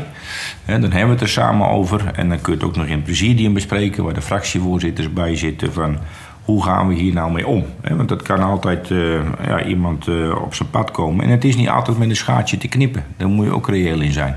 Dan 0.66 0.80
hebben 0.80 1.04
we 1.04 1.12
het 1.12 1.20
er 1.20 1.28
samen 1.28 1.68
over. 1.68 2.10
En 2.14 2.28
dan 2.28 2.40
kun 2.40 2.52
je 2.52 2.58
het 2.58 2.68
ook 2.68 2.76
nog 2.76 2.86
in 2.86 2.92
het 2.92 3.04
presidium 3.04 3.52
bespreken... 3.52 4.04
waar 4.04 4.14
de 4.14 4.22
fractievoorzitters 4.22 5.12
bij 5.12 5.36
zitten 5.36 5.72
van... 5.72 5.98
hoe 6.44 6.64
gaan 6.64 6.88
we 6.88 6.94
hier 6.94 7.12
nou 7.12 7.32
mee 7.32 7.46
om? 7.46 7.64
Want 7.88 8.08
dat 8.08 8.22
kan 8.22 8.42
altijd 8.42 8.90
uh, 8.90 9.20
ja, 9.46 9.64
iemand 9.64 10.06
uh, 10.06 10.42
op 10.42 10.54
zijn 10.54 10.70
pad 10.70 10.90
komen. 10.90 11.24
En 11.24 11.30
het 11.30 11.44
is 11.44 11.56
niet 11.56 11.68
altijd 11.68 11.98
met 11.98 12.08
een 12.08 12.16
schaartje 12.16 12.56
te 12.56 12.68
knippen. 12.68 13.04
Daar 13.16 13.28
moet 13.28 13.44
je 13.44 13.54
ook 13.54 13.68
reëel 13.68 14.00
in 14.00 14.12
zijn. 14.12 14.36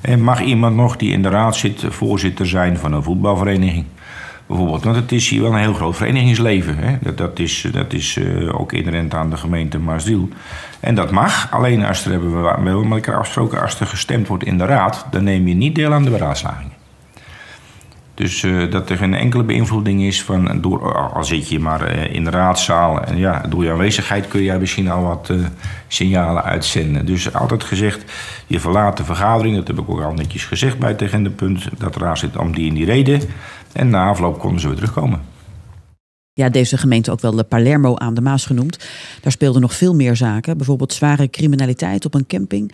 En 0.00 0.22
mag 0.22 0.40
iemand 0.40 0.76
nog 0.76 0.96
die 0.96 1.12
in 1.12 1.22
de 1.22 1.28
raad 1.28 1.56
zit 1.56 1.84
voorzitter 1.88 2.46
zijn 2.46 2.76
van 2.76 2.92
een 2.92 3.02
voetbalvereniging 3.02 3.84
Want 4.56 4.84
het 4.84 5.12
is 5.12 5.28
hier 5.28 5.42
wel 5.42 5.52
een 5.52 5.58
heel 5.58 5.74
groot 5.74 5.96
verenigingsleven. 5.96 6.76
Hè? 6.78 6.96
Dat, 7.00 7.18
dat 7.18 7.38
is, 7.38 7.68
dat 7.72 7.92
is 7.92 8.16
uh, 8.16 8.60
ook 8.60 8.72
inherent 8.72 9.14
aan 9.14 9.30
de 9.30 9.36
gemeente 9.36 9.78
Maasdriel. 9.78 10.28
En 10.80 10.94
dat 10.94 11.10
mag. 11.10 11.50
Alleen 11.50 11.84
als 11.84 12.04
er 12.04 12.10
hebben 12.10 12.42
we, 12.42 12.60
met 12.60 12.92
elkaar 12.92 13.16
afgesproken, 13.16 13.62
als 13.62 13.80
er 13.80 13.86
gestemd 13.86 14.26
wordt 14.28 14.44
in 14.44 14.58
de 14.58 14.64
raad, 14.64 15.06
dan 15.10 15.24
neem 15.24 15.48
je 15.48 15.54
niet 15.54 15.74
deel 15.74 15.92
aan 15.92 16.04
de 16.04 16.10
beraadslagingen. 16.10 16.80
Dus 18.14 18.42
uh, 18.42 18.70
dat 18.70 18.90
er 18.90 18.96
geen 18.96 19.14
enkele 19.14 19.42
beïnvloeding 19.42 20.02
is 20.02 20.22
van, 20.22 20.60
door, 20.60 21.12
al 21.12 21.24
zit 21.24 21.48
je 21.48 21.58
maar 21.58 21.94
uh, 21.94 22.14
in 22.14 22.24
de 22.24 22.30
raadzaal 22.30 23.02
en 23.02 23.16
ja, 23.16 23.42
door 23.48 23.64
je 23.64 23.70
aanwezigheid 23.70 24.28
kun 24.28 24.42
je 24.42 24.52
misschien 24.52 24.90
al 24.90 25.02
wat 25.02 25.32
signalen 25.88 26.42
uitzenden. 26.42 27.06
Dus 27.06 27.34
altijd 27.34 27.64
gezegd, 27.64 28.12
je 28.46 28.60
verlaat 28.60 28.96
de 28.96 29.04
vergadering, 29.04 29.56
dat 29.56 29.66
heb 29.66 29.78
ik 29.78 29.90
ook 29.90 30.02
al 30.02 30.14
netjes 30.14 30.44
gezegd 30.44 30.78
bij 30.78 30.88
het 30.88 31.02
agendapunt, 31.02 31.68
dat 31.78 31.96
raad 31.96 32.18
zit 32.18 32.36
om 32.36 32.54
die 32.54 32.66
in 32.66 32.74
die 32.74 32.84
reden. 32.84 33.20
En 33.72 33.88
na 33.88 34.08
afloop 34.08 34.38
konden 34.38 34.60
ze 34.60 34.66
weer 34.66 34.76
terugkomen. 34.76 35.20
Ja, 36.34 36.48
deze 36.48 36.76
gemeente 36.76 37.10
ook 37.10 37.20
wel 37.20 37.32
de 37.32 37.44
Palermo 37.44 37.96
aan 37.96 38.14
de 38.14 38.20
Maas 38.20 38.46
genoemd. 38.46 38.78
Daar 39.20 39.32
speelden 39.32 39.60
nog 39.60 39.74
veel 39.74 39.94
meer 39.94 40.16
zaken. 40.16 40.56
Bijvoorbeeld 40.56 40.92
zware 40.92 41.30
criminaliteit 41.30 42.04
op 42.04 42.14
een 42.14 42.26
camping. 42.26 42.72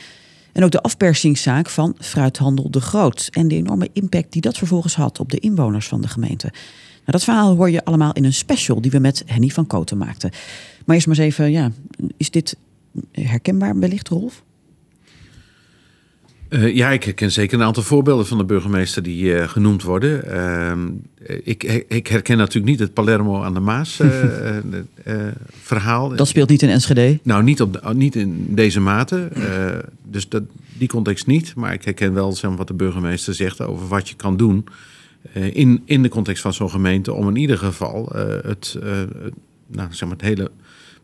En 0.52 0.64
ook 0.64 0.70
de 0.70 0.82
afpersingszaak 0.82 1.68
van 1.68 1.96
Fruithandel 1.98 2.70
de 2.70 2.80
Groot. 2.80 3.28
En 3.32 3.48
de 3.48 3.54
enorme 3.54 3.88
impact 3.92 4.32
die 4.32 4.42
dat 4.42 4.58
vervolgens 4.58 4.94
had 4.94 5.20
op 5.20 5.30
de 5.30 5.38
inwoners 5.38 5.88
van 5.88 6.00
de 6.00 6.08
gemeente. 6.08 6.46
Nou, 6.46 7.20
dat 7.20 7.24
verhaal 7.24 7.56
hoor 7.56 7.70
je 7.70 7.84
allemaal 7.84 8.12
in 8.12 8.24
een 8.24 8.32
special 8.32 8.80
die 8.80 8.90
we 8.90 8.98
met 8.98 9.22
Henny 9.26 9.48
van 9.48 9.66
Koten 9.66 9.98
maakten. 9.98 10.30
Maar 10.84 10.94
eerst 10.94 11.06
maar 11.06 11.18
eens 11.18 11.26
even, 11.26 11.50
ja, 11.50 11.70
is 12.16 12.30
dit 12.30 12.56
herkenbaar 13.12 13.78
wellicht, 13.78 14.08
Rolf? 14.08 14.42
Uh, 16.48 16.74
ja, 16.74 16.90
ik 16.90 17.04
herken 17.04 17.32
zeker 17.32 17.58
een 17.58 17.66
aantal 17.66 17.82
voorbeelden 17.82 18.26
van 18.26 18.38
de 18.38 18.44
burgemeester 18.44 19.02
die 19.02 19.24
uh, 19.24 19.48
genoemd 19.48 19.82
worden. 19.82 20.24
Uh, 20.26 21.38
ik, 21.44 21.62
ik, 21.88 22.06
herken 22.06 22.37
natuurlijk 22.37 22.66
niet 22.66 22.78
het 22.78 22.92
Palermo 22.92 23.42
aan 23.42 23.54
de 23.54 23.61
Maas 23.61 24.00
verhaal. 25.62 26.08
Dat 26.16 26.28
speelt 26.28 26.48
niet 26.48 26.62
in 26.62 26.68
Enschede? 26.68 27.18
Nou, 27.22 27.42
niet, 27.42 27.61
op 27.61 27.72
de, 27.72 27.94
niet 27.94 28.16
in 28.16 28.46
deze 28.54 28.80
mate. 28.80 29.28
dus 30.02 30.28
dat, 30.28 30.42
die 30.78 30.88
context 30.88 31.26
niet. 31.26 31.54
Maar 31.54 31.72
ik 31.72 31.84
herken 31.84 32.14
wel 32.14 32.32
zeg 32.32 32.50
maar, 32.50 32.58
wat 32.58 32.68
de 32.68 32.74
burgemeester 32.74 33.34
zegt 33.34 33.61
over 33.61 33.88
wat 33.88 34.08
je 34.08 34.14
kan 34.14 34.37
doen. 34.37 34.66
in, 35.32 35.82
in 35.84 36.02
de 36.02 36.08
context 36.08 36.42
van 36.42 36.54
zo'n 36.54 36.70
gemeente 36.70 37.12
om 37.12 37.28
in 37.28 37.37
ieder 37.37 37.58
geval 37.58 38.12
het, 38.42 38.78
nou, 39.66 39.88
zeg 39.90 40.08
maar 40.08 40.16
het 40.18 40.26
hele 40.26 40.50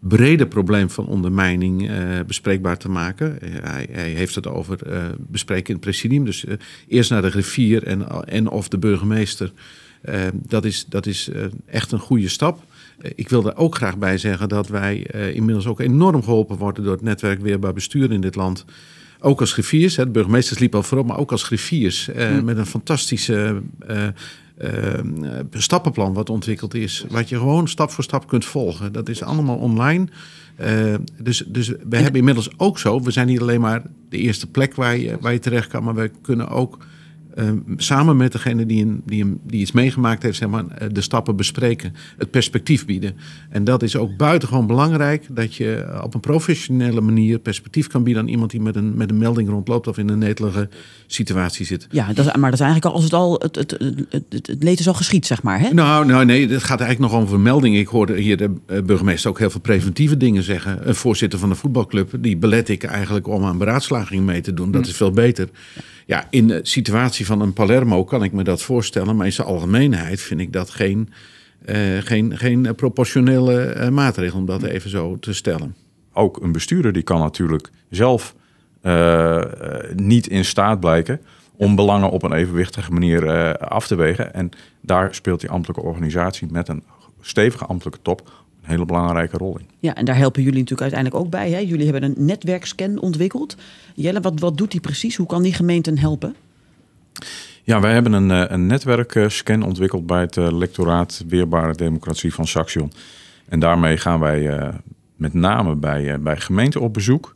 brede 0.09 0.47
probleem 0.47 0.91
van 0.91 1.07
ondermijning 1.07 1.91
uh, 1.91 1.97
bespreekbaar 2.27 2.79
te 2.79 2.89
maken. 2.89 3.39
hij, 3.63 3.89
hij, 3.91 4.11
heeft 4.11 4.35
het 4.35 4.47
over 4.47 4.79
uh, 4.87 5.05
bespreken 5.19 5.67
in 5.67 5.75
het 5.75 5.85
presidium. 5.85 6.25
Dus 6.25 6.45
eerst 6.89 7.11
naar 7.11 7.23
de 7.23 7.31
griffier 7.31 7.83
en, 7.83 8.27
en 8.27 8.49
of 8.49 8.69
de 8.69 8.79
burgemeester. 8.79 9.53
dat 10.33 10.65
is, 10.65 10.85
dat 10.89 11.07
is 11.07 11.31
echt 11.67 11.93
een 11.93 11.99
goede 11.99 12.29
stap. 12.29 12.63
ik 13.15 13.29
wil 13.29 13.47
er 13.47 13.57
ook 13.57 13.75
graag 13.75 13.99
bij 13.99 14.19
zeggen 14.19 14.49
dat 14.49 14.69
wij 14.69 14.97
inmiddels 15.35 15.67
ook 15.67 15.81
enorm 15.81 16.23
geholpen 16.23 16.57
worden 16.57 16.85
door 16.85 16.93
het 16.93 17.03
netwerk 17.03 17.41
Weerbaar 17.41 17.73
Bestuur 17.73 18.13
in 18.13 18.21
dit 18.21 18.35
land. 18.35 18.65
Ook 19.21 19.41
als 19.41 19.53
griffiers, 19.53 19.97
hè, 19.97 20.05
de 20.05 20.11
burgemeesters 20.11 20.59
liepen 20.59 20.79
al 20.79 20.85
voorop, 20.85 21.07
maar 21.07 21.19
ook 21.19 21.33
als 21.33 21.43
griffiers. 21.43 22.09
Mm. 22.17 22.45
Met 22.45 22.57
een 22.57 22.67
fantastische 22.67 23.63
stappenplan 25.51 26.13
wat 26.13 26.31
ontwikkeld 26.31 26.75
is. 26.75 27.05
Wat 27.09 27.29
je 27.29 27.39
gewoon 27.39 27.69
stap 27.69 27.91
voor 27.91 28.05
stap 28.05 28.27
kunt 28.27 28.45
volgen. 28.45 28.93
Dat 28.93 29.09
is 29.09 29.23
allemaal 29.23 29.57
online. 29.57 30.07
Uh, 30.61 30.95
dus 31.23 31.45
dus 31.47 31.69
we 31.69 31.97
hebben 31.97 32.15
inmiddels 32.15 32.59
ook 32.59 32.79
zo. 32.79 33.01
We 33.01 33.11
zijn 33.11 33.27
niet 33.27 33.41
alleen 33.41 33.61
maar 33.61 33.83
de 34.09 34.19
eerste 34.19 34.47
plek 34.47 34.75
waar 34.75 34.97
je, 34.97 35.17
waar 35.21 35.33
je 35.33 35.39
terecht 35.39 35.69
kan. 35.69 35.85
Maar 35.85 35.95
we 35.95 36.11
kunnen 36.23 36.49
ook 36.49 36.79
Ehm, 36.79 36.94
samen 37.77 38.17
met 38.17 38.33
degene 38.33 38.67
die, 38.67 38.85
een, 38.85 39.03
die, 39.07 39.23
een, 39.25 39.41
die 39.47 39.61
iets 39.61 39.73
meegemaakt 39.73 40.23
heeft, 40.23 40.39
zeg 40.39 40.49
maar, 40.49 40.65
eh, 40.69 40.89
de 40.93 41.01
stappen 41.01 41.37
bespreken, 41.37 41.95
het 42.19 42.31
perspectief 42.31 42.87
bieden. 42.87 43.17
En 43.51 43.65
dat 43.65 43.83
is 43.83 43.97
ook 43.97 44.17
buitengewoon 44.17 44.67
belangrijk, 44.67 45.27
dat 45.31 45.55
je 45.55 46.01
op 46.03 46.15
een 46.15 46.21
professionele 46.21 47.01
manier 47.01 47.39
perspectief 47.39 47.87
kan 47.87 48.03
bieden 48.03 48.23
aan 48.23 48.29
iemand 48.29 48.51
die 48.51 48.61
met 48.61 48.77
een, 48.77 48.97
met 48.97 49.11
een 49.11 49.19
melding 49.19 49.49
rondloopt 49.49 49.87
of 49.87 49.99
in 49.99 50.09
een 50.09 50.19
netelige 50.19 50.69
situatie 51.07 51.67
zit. 51.67 51.87
Ja, 51.91 52.13
dat 52.13 52.27
is, 52.27 52.33
maar 52.33 52.51
dat 52.51 52.61
is 52.61 52.67
eigenlijk 52.67 52.85
al, 52.85 52.93
als 52.95 53.05
het 53.05 53.13
al, 53.13 53.41
het, 53.43 53.57
het, 53.57 53.71
het, 54.09 54.47
het, 54.47 54.63
leed 54.63 54.81
is 54.81 54.89
al 54.89 54.95
geschied, 54.95 55.27
zeg 55.27 55.43
maar. 55.43 55.61
Hè? 55.61 55.73
Nou, 55.73 56.07
nou, 56.07 56.25
nee, 56.25 56.49
het 56.49 56.63
gaat 56.63 56.81
eigenlijk 56.81 57.13
nog 57.13 57.23
over 57.23 57.41
melding. 57.41 57.77
Ik 57.77 57.89
hoorde 57.89 58.21
hier 58.21 58.37
de 58.37 58.51
eh, 58.67 58.83
burgemeester 58.83 59.31
ook 59.31 59.39
heel 59.39 59.51
veel 59.51 59.61
preventieve 59.61 60.17
dingen 60.17 60.43
zeggen. 60.43 60.89
Een 60.89 60.95
voorzitter 60.95 61.39
van 61.39 61.49
de 61.49 61.55
voetbalclub, 61.55 62.11
die 62.19 62.37
belet 62.37 62.69
ik 62.69 62.83
eigenlijk 62.85 63.27
om 63.27 63.45
aan 63.45 63.59
beraadslaging 63.59 64.25
mee 64.25 64.41
te 64.41 64.55
doen. 64.55 64.71
Dat 64.71 64.83
hm. 64.83 64.89
is 64.89 64.97
veel 64.97 65.11
beter. 65.11 65.49
Ja, 66.07 66.27
in 66.31 66.47
de 66.47 66.61
situatie 66.63 67.24
van 67.25 67.41
een 67.41 67.53
Palermo 67.53 68.05
kan 68.05 68.23
ik 68.23 68.33
me 68.33 68.45
dat 68.45 68.63
voorstellen, 68.63 69.17
maar 69.17 69.27
in 69.27 69.33
zijn 69.33 69.47
algemeenheid 69.47 70.21
vind 70.21 70.41
ik 70.41 70.53
dat 70.53 70.71
geen, 70.71 71.09
uh, 71.67 71.77
geen, 71.99 72.39
geen 72.39 72.75
proportionele 72.75 73.75
uh, 73.77 73.89
maatregel 73.89 74.39
om 74.39 74.47
dat 74.47 74.63
even 74.63 74.91
zo 74.91 75.19
te 75.19 75.33
stellen. 75.33 75.75
Ook 76.13 76.43
een 76.43 76.53
bestuurder 76.53 76.93
die 76.93 77.03
kan 77.03 77.21
natuurlijk 77.21 77.71
zelf 77.91 78.35
uh, 78.83 79.43
niet 79.95 80.27
in 80.27 80.45
staat 80.45 80.81
blijken 80.81 81.21
om 81.57 81.77
belangen 81.77 82.11
op 82.11 82.23
een 82.23 82.33
evenwichtige 82.33 82.93
manier 82.93 83.59
af 83.59 83.87
te 83.87 83.95
wegen. 83.95 84.35
En 84.35 84.51
daar 84.81 85.15
speelt 85.15 85.41
die 85.41 85.51
ambtelijke 85.51 85.83
organisatie 85.83 86.49
met 86.51 86.69
een 86.69 86.83
stevige 87.21 87.65
ambtelijke 87.65 88.03
top 88.03 88.45
een 88.65 88.71
hele 88.71 88.85
belangrijke 88.87 89.37
rol 89.37 89.59
in. 89.59 89.67
Ja, 89.79 89.95
en 89.95 90.05
daar 90.05 90.17
helpen 90.17 90.43
jullie 90.43 90.59
natuurlijk 90.59 90.93
uiteindelijk 90.93 91.25
ook 91.25 91.31
bij. 91.31 91.51
Hè? 91.51 91.59
Jullie 91.59 91.85
hebben 91.85 92.03
een 92.03 92.15
netwerkscan 92.27 92.99
ontwikkeld. 92.99 93.57
Jelle, 93.95 94.21
wat, 94.21 94.41
wat 94.41 94.57
doet 94.57 94.71
die 94.71 94.81
precies? 94.81 95.17
Hoe 95.17 95.27
kan 95.27 95.43
die 95.43 95.53
gemeenten 95.53 95.99
helpen? 95.99 96.35
Ja, 97.63 97.81
wij 97.81 97.93
hebben 97.93 98.13
een, 98.13 98.31
eh, 98.31 98.45
een 98.49 98.67
netwerkscan 98.67 99.63
ontwikkeld 99.63 100.07
bij 100.07 100.21
het 100.21 100.37
eh, 100.37 100.53
lectoraat 100.53 101.25
Weerbare 101.29 101.75
Democratie 101.75 102.35
van 102.35 102.47
Saxion. 102.47 102.93
En 103.49 103.61
daarmee 103.61 103.97
gaan 103.97 104.21
wij 104.21 104.59
uh, 104.59 104.69
met 105.17 105.35
name 105.35 105.75
bij, 105.75 106.21
bij 106.21 106.37
gemeenten 106.37 106.81
op 106.81 106.93
bezoek. 106.93 107.35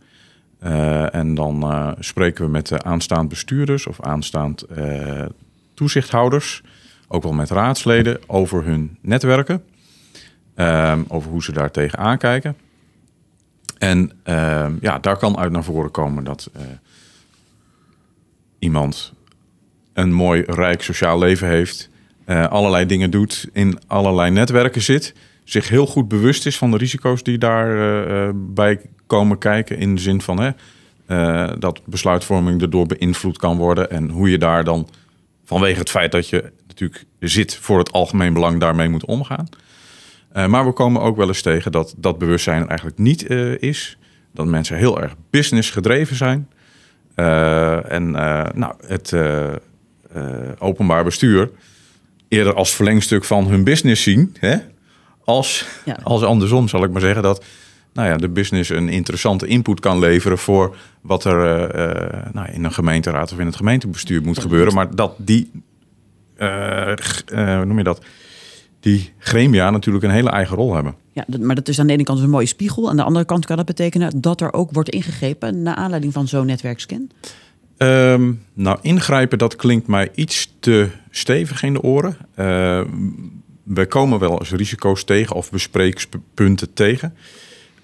En 1.12 1.34
dan 1.34 1.94
spreken 1.98 2.44
we 2.44 2.50
met 2.50 2.84
aanstaand 2.84 3.28
bestuurders 3.28 3.86
of 3.86 4.00
aanstaand 4.00 4.66
toezichthouders, 5.74 6.62
ook 7.08 7.22
wel 7.22 7.32
met 7.32 7.50
raadsleden, 7.50 8.18
over 8.26 8.64
hun 8.64 8.98
netwerken. 9.00 9.62
Um, 10.56 11.04
over 11.08 11.30
hoe 11.30 11.42
ze 11.42 11.52
daar 11.52 11.70
tegenaan 11.70 12.18
kijken. 12.18 12.56
En 13.78 14.12
uh, 14.24 14.66
ja, 14.80 14.98
daar 14.98 15.16
kan 15.16 15.38
uit 15.38 15.52
naar 15.52 15.64
voren 15.64 15.90
komen 15.90 16.24
dat 16.24 16.50
iemand 18.58 19.12
een 19.98 20.12
mooi, 20.12 20.42
rijk 20.46 20.82
sociaal 20.82 21.18
leven 21.18 21.48
heeft, 21.48 21.90
uh, 22.26 22.46
allerlei 22.46 22.87
dingen 22.87 23.11
doet, 23.11 23.48
in 23.52 23.78
allerlei 23.87 24.30
netwerken 24.30 24.82
zit, 24.82 25.14
zich 25.44 25.68
heel 25.68 25.87
goed 25.87 26.08
bewust 26.08 26.46
is 26.46 26.58
van 26.58 26.70
de 26.70 26.76
risico's 26.76 27.22
die 27.22 27.38
daarbij 27.38 28.80
komen 29.06 29.38
kijken. 29.38 29.78
In 29.78 29.94
de 29.94 30.00
zin 30.00 30.20
van 30.20 30.40
hè, 30.40 30.50
dat 31.58 31.80
besluitvorming 31.84 32.62
erdoor 32.62 32.87
beïnvloed 32.87 33.38
kan 33.38 33.56
worden 33.56 33.90
en 33.90 34.08
hoe 34.08 34.30
je 34.30 34.38
daar 34.38 34.64
dan 34.64 34.88
vanwege 35.44 35.78
het 35.78 35.90
feit 35.90 36.12
dat 36.12 36.28
je 36.28 36.52
natuurlijk 36.66 37.04
zit 37.20 37.56
voor 37.56 37.78
het 37.78 37.92
algemeen 37.92 38.32
belang 38.32 38.61
daarmee 38.61 38.88
moet 38.88 39.04
omgaan. 39.04 39.48
Maar 40.32 40.66
we 40.66 40.72
komen 40.72 41.02
ook 41.02 41.16
wel 41.16 41.28
eens 41.28 41.42
tegen 41.42 41.72
dat 41.72 41.94
dat 41.96 42.18
bewustzijn 42.18 42.62
er 42.62 42.68
eigenlijk 42.68 42.98
niet 42.98 43.30
is. 43.61 43.98
Dat 44.32 44.46
mensen 44.46 44.76
heel 44.76 45.00
erg 45.00 45.14
business 45.30 45.70
gedreven 45.70 46.16
zijn. 46.16 46.48
En 47.88 48.11
nou, 48.54 48.72
het 48.87 49.12
openbaar 50.58 51.04
bestuur 51.04 51.50
eerder 52.28 52.54
als 52.54 52.74
verlengstuk 52.74 53.24
van 53.24 53.48
hun 53.48 53.64
business 53.64 54.02
zien. 54.02 54.36
Hè? 54.38 54.56
Als, 55.24 55.66
ja. 55.84 55.98
als 56.02 56.22
andersom 56.22 56.68
zal 56.68 56.84
ik 56.84 56.90
maar 56.90 57.00
zeggen 57.00 57.22
dat 57.22 57.44
nou 57.92 58.08
ja, 58.08 58.16
de 58.16 58.28
business 58.28 58.70
een 58.70 58.88
interessante 58.88 59.46
input 59.46 59.80
kan 59.80 59.98
leveren 59.98 60.38
voor 60.38 60.76
wat 61.00 61.24
er 61.24 61.70
nou, 62.32 62.52
in 62.52 62.64
een 62.64 62.72
gemeenteraad 62.72 63.32
of 63.32 63.38
in 63.38 63.46
het 63.46 63.56
gemeentebestuur 63.56 64.22
moet 64.22 64.38
gebeuren. 64.38 64.74
Maar 64.74 64.94
dat 64.94 65.14
die, 65.16 65.50
noem 67.64 67.78
je 67.78 67.84
dat, 67.84 68.04
die 68.80 69.12
gremia 69.18 69.70
natuurlijk 69.70 70.04
een 70.04 70.10
hele 70.10 70.30
eigen 70.30 70.56
rol 70.56 70.74
hebben. 70.74 70.94
Ja, 71.12 71.24
maar 71.40 71.54
dat 71.54 71.68
is 71.68 71.80
aan 71.80 71.86
de 71.86 71.92
ene 71.92 72.02
kant 72.02 72.20
een 72.20 72.30
mooie 72.30 72.46
spiegel. 72.46 72.90
Aan 72.90 72.96
de 72.96 73.02
andere 73.02 73.24
kant 73.24 73.46
kan 73.46 73.56
dat 73.56 73.66
betekenen 73.66 74.20
dat 74.20 74.40
er 74.40 74.52
ook 74.52 74.72
wordt 74.72 74.88
ingegrepen 74.88 75.62
naar 75.62 75.74
aanleiding 75.74 76.12
van 76.12 76.28
zo'n 76.28 76.46
netwerkscan. 76.46 77.10
Um, 77.78 78.42
nou, 78.52 78.78
ingrijpen, 78.82 79.38
dat 79.38 79.56
klinkt 79.56 79.86
mij 79.86 80.10
iets 80.14 80.54
te 80.60 80.88
stevig 81.10 81.62
in 81.62 81.72
de 81.72 81.82
oren. 81.82 82.16
Uh, 82.36 82.80
we 83.62 83.86
komen 83.86 84.18
wel 84.18 84.38
eens 84.38 84.50
risico's 84.50 85.04
tegen 85.04 85.36
of 85.36 85.50
bespreekspunten 85.50 86.72
tegen. 86.72 87.14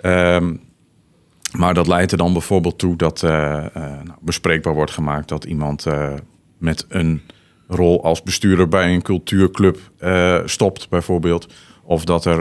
Um, 0.02 0.60
maar 1.56 1.74
dat 1.74 1.86
leidt 1.86 2.12
er 2.12 2.18
dan 2.18 2.32
bijvoorbeeld 2.32 2.78
toe 2.78 2.96
dat 2.96 3.22
uh, 3.22 3.30
uh, 3.30 3.66
nou, 3.74 4.18
bespreekbaar 4.20 4.74
wordt 4.74 4.90
gemaakt 4.90 5.28
dat 5.28 5.44
iemand 5.44 5.86
uh, 5.86 6.12
met 6.58 6.86
een 6.88 7.22
rol 7.68 8.04
als 8.04 8.22
bestuurder 8.22 8.68
bij 8.68 8.94
een 8.94 9.02
cultuurclub 9.02 9.78
stopt, 10.44 10.88
bijvoorbeeld. 10.88 11.52
Of 11.82 12.04
dat 12.04 12.24
er 12.24 12.40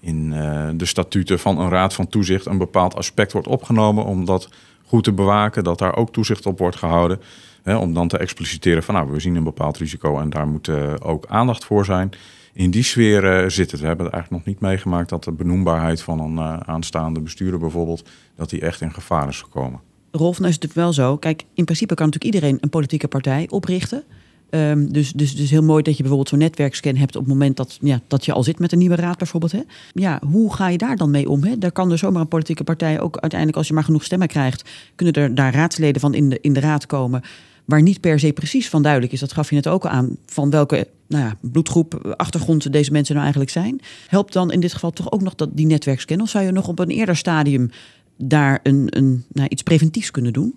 in 0.00 0.30
de 0.76 0.86
statuten 0.86 1.38
van 1.38 1.58
een 1.58 1.68
raad 1.68 1.94
van 1.94 2.08
toezicht 2.08 2.46
een 2.46 2.58
bepaald 2.58 2.94
aspect 2.94 3.32
wordt 3.32 3.48
opgenomen 3.48 4.04
om 4.04 4.24
dat 4.24 4.48
goed 4.90 5.04
te 5.04 5.12
bewaken, 5.12 5.64
dat 5.64 5.78
daar 5.78 5.96
ook 5.96 6.12
toezicht 6.12 6.46
op 6.46 6.58
wordt 6.58 6.76
gehouden. 6.76 7.20
Hè, 7.62 7.76
om 7.76 7.94
dan 7.94 8.08
te 8.08 8.18
expliciteren 8.18 8.82
van 8.82 8.94
nou, 8.94 9.10
we 9.10 9.20
zien 9.20 9.34
een 9.34 9.44
bepaald 9.44 9.76
risico 9.78 10.18
en 10.18 10.30
daar 10.30 10.46
moet 10.46 10.68
ook 11.02 11.26
aandacht 11.26 11.64
voor 11.64 11.84
zijn. 11.84 12.10
In 12.52 12.70
die 12.70 12.82
sfeer 12.82 13.50
zit 13.50 13.70
het. 13.70 13.80
We 13.80 13.86
hebben 13.86 14.04
het 14.04 14.14
eigenlijk 14.14 14.44
nog 14.44 14.54
niet 14.54 14.62
meegemaakt 14.70 15.08
dat 15.08 15.24
de 15.24 15.32
benoembaarheid 15.32 16.02
van 16.02 16.20
een 16.20 16.66
aanstaande 16.66 17.20
bestuurder 17.20 17.58
bijvoorbeeld, 17.58 18.08
dat 18.36 18.50
die 18.50 18.60
echt 18.60 18.80
in 18.80 18.92
gevaar 18.92 19.28
is 19.28 19.40
gekomen. 19.40 19.80
Rolf, 20.10 20.38
nou 20.38 20.48
is 20.48 20.54
het 20.54 20.62
natuurlijk 20.62 20.74
wel 20.74 20.92
zo. 20.92 21.16
Kijk, 21.16 21.44
in 21.54 21.64
principe 21.64 21.94
kan 21.94 22.06
natuurlijk 22.06 22.34
iedereen 22.34 22.58
een 22.60 22.70
politieke 22.70 23.08
partij 23.08 23.46
oprichten. 23.50 24.04
Um, 24.50 24.92
dus, 24.92 25.12
dus, 25.12 25.36
dus 25.36 25.50
heel 25.50 25.62
mooi 25.62 25.82
dat 25.82 25.92
je 25.92 25.98
bijvoorbeeld 25.98 26.28
zo'n 26.28 26.38
netwerkscan 26.38 26.96
hebt 26.96 27.16
op 27.16 27.22
het 27.22 27.32
moment 27.32 27.56
dat, 27.56 27.78
ja, 27.80 28.00
dat 28.06 28.24
je 28.24 28.32
al 28.32 28.42
zit 28.42 28.58
met 28.58 28.72
een 28.72 28.78
nieuwe 28.78 28.94
raad 28.94 29.18
bijvoorbeeld. 29.18 29.52
Hè? 29.52 29.60
Ja, 29.92 30.20
hoe 30.26 30.54
ga 30.54 30.68
je 30.68 30.78
daar 30.78 30.96
dan 30.96 31.10
mee 31.10 31.28
om? 31.28 31.44
Hè? 31.44 31.58
Daar 31.58 31.72
kan 31.72 31.90
er 31.90 31.98
zomaar 31.98 32.20
een 32.20 32.28
politieke 32.28 32.64
partij 32.64 33.00
ook 33.00 33.16
uiteindelijk, 33.16 33.58
als 33.58 33.68
je 33.68 33.74
maar 33.74 33.84
genoeg 33.84 34.04
stemmen 34.04 34.28
krijgt, 34.28 34.70
kunnen 34.94 35.14
er 35.14 35.34
daar 35.34 35.54
raadsleden 35.54 36.00
van 36.00 36.14
in 36.14 36.28
de, 36.28 36.38
in 36.40 36.52
de 36.52 36.60
raad 36.60 36.86
komen. 36.86 37.22
Waar 37.64 37.82
niet 37.82 38.00
per 38.00 38.20
se 38.20 38.32
precies 38.32 38.68
van 38.68 38.82
duidelijk 38.82 39.12
is, 39.12 39.20
dat 39.20 39.32
gaf 39.32 39.48
je 39.48 39.54
net 39.54 39.66
ook 39.66 39.86
aan, 39.86 40.16
van 40.26 40.50
welke 40.50 40.88
nou 41.06 41.24
ja, 41.24 41.36
bloedgroep, 41.40 42.14
achtergrond 42.16 42.72
deze 42.72 42.92
mensen 42.92 43.14
nou 43.14 43.24
eigenlijk 43.26 43.54
zijn. 43.54 43.80
Helpt 44.06 44.32
dan 44.32 44.52
in 44.52 44.60
dit 44.60 44.72
geval 44.72 44.90
toch 44.90 45.12
ook 45.12 45.22
nog 45.22 45.34
dat, 45.34 45.48
die 45.52 45.66
netwerkscan? 45.66 46.20
Of 46.20 46.28
zou 46.28 46.44
je 46.44 46.52
nog 46.52 46.68
op 46.68 46.78
een 46.78 46.90
eerder 46.90 47.16
stadium 47.16 47.70
daar 48.16 48.60
een, 48.62 48.86
een, 48.90 49.24
nou, 49.32 49.48
iets 49.48 49.62
preventiefs 49.62 50.10
kunnen 50.10 50.32
doen? 50.32 50.54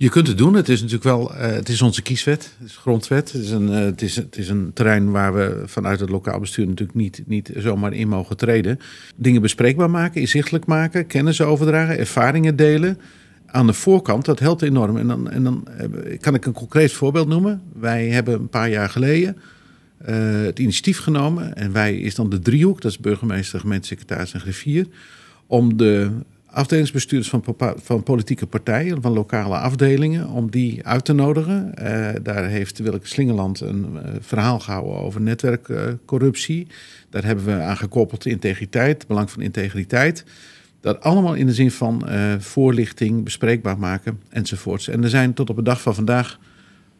Je 0.00 0.08
kunt 0.08 0.26
het 0.26 0.38
doen. 0.38 0.54
Het 0.54 0.68
is 0.68 0.76
natuurlijk 0.80 1.04
wel, 1.04 1.34
uh, 1.34 1.40
het 1.40 1.68
is 1.68 1.82
onze 1.82 2.02
kieswet, 2.02 2.52
het 2.58 2.68
is 2.68 2.76
grondwet. 2.76 3.32
Het 3.32 3.42
is, 3.42 3.50
een, 3.50 3.68
uh, 3.68 3.78
het, 3.78 4.02
is, 4.02 4.16
het 4.16 4.36
is 4.36 4.48
een 4.48 4.70
terrein 4.74 5.10
waar 5.10 5.34
we 5.34 5.62
vanuit 5.66 6.00
het 6.00 6.10
lokaal 6.10 6.40
bestuur 6.40 6.66
natuurlijk 6.66 6.98
niet, 6.98 7.22
niet 7.26 7.50
zomaar 7.56 7.92
in 7.92 8.08
mogen 8.08 8.36
treden. 8.36 8.78
Dingen 9.16 9.42
bespreekbaar 9.42 9.90
maken, 9.90 10.20
inzichtelijk 10.20 10.66
maken, 10.66 11.06
kennis 11.06 11.40
overdragen, 11.40 11.98
ervaringen 11.98 12.56
delen. 12.56 12.98
Aan 13.46 13.66
de 13.66 13.72
voorkant, 13.72 14.24
dat 14.24 14.38
helpt 14.38 14.62
enorm. 14.62 14.96
En 14.96 15.06
dan, 15.06 15.30
en 15.30 15.44
dan 15.44 15.68
uh, 15.80 16.18
kan 16.18 16.34
ik 16.34 16.46
een 16.46 16.52
concreet 16.52 16.92
voorbeeld 16.92 17.28
noemen. 17.28 17.62
Wij 17.72 18.08
hebben 18.08 18.34
een 18.34 18.48
paar 18.48 18.70
jaar 18.70 18.88
geleden 18.88 19.36
het 20.44 20.58
initiatief 20.58 20.98
genomen. 20.98 21.54
En 21.56 21.72
wij 21.72 21.96
is 21.96 22.14
dan 22.14 22.30
de 22.30 22.38
driehoek, 22.38 22.80
dat 22.80 22.90
is 22.90 22.98
burgemeester, 22.98 23.60
gemeentesecretaris 23.60 24.32
en 24.32 24.40
griffier. 24.40 24.86
Om 25.46 25.76
de 25.76 26.10
afdelingsbestuurders 26.50 27.30
van, 27.30 27.44
van 27.82 28.02
politieke 28.02 28.46
partijen, 28.46 29.02
van 29.02 29.12
lokale 29.12 29.56
afdelingen, 29.56 30.28
om 30.28 30.50
die 30.50 30.86
uit 30.86 31.04
te 31.04 31.12
nodigen. 31.12 31.74
Eh, 31.74 32.08
daar 32.22 32.46
heeft 32.46 32.78
Willeke 32.78 33.06
Slingeland 33.06 33.60
een 33.60 33.86
eh, 33.94 34.10
verhaal 34.20 34.58
gehouden 34.58 34.96
over 34.96 35.20
netwerkcorruptie. 35.20 36.66
daar 37.10 37.24
hebben 37.24 37.44
we 37.44 37.52
aan 37.52 37.76
gekoppeld 37.76 38.26
integriteit, 38.26 39.06
belang 39.06 39.30
van 39.30 39.42
integriteit. 39.42 40.24
Dat 40.80 41.00
allemaal 41.00 41.34
in 41.34 41.46
de 41.46 41.54
zin 41.54 41.70
van 41.70 42.08
eh, 42.08 42.34
voorlichting, 42.38 43.24
bespreekbaar 43.24 43.78
maken 43.78 44.20
enzovoorts. 44.28 44.88
En 44.88 45.02
er 45.02 45.10
zijn 45.10 45.34
tot 45.34 45.50
op 45.50 45.56
de 45.56 45.62
dag 45.62 45.82
van 45.82 45.94
vandaag 45.94 46.38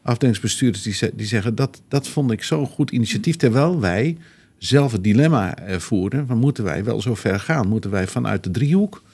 afdelingsbestuurders 0.03 0.82
die, 0.82 1.11
die 1.14 1.26
zeggen... 1.26 1.55
Dat, 1.55 1.82
dat 1.88 2.09
vond 2.09 2.30
ik 2.30 2.42
zo'n 2.42 2.66
goed 2.66 2.90
initiatief, 2.90 3.36
terwijl 3.36 3.80
wij 3.80 4.16
zelf 4.59 4.92
het 4.92 5.05
dilemma 5.05 5.57
voeren... 5.78 6.26
van 6.26 6.38
moeten 6.38 6.64
wij 6.64 6.84
wel 6.84 7.01
zo 7.01 7.14
ver 7.14 7.40
gaan? 7.40 7.68
Moeten 7.68 7.90
wij 7.90 8.07
vanuit 8.07 8.44
de 8.44 8.51
driehoek 8.51 9.03
eh, 9.05 9.07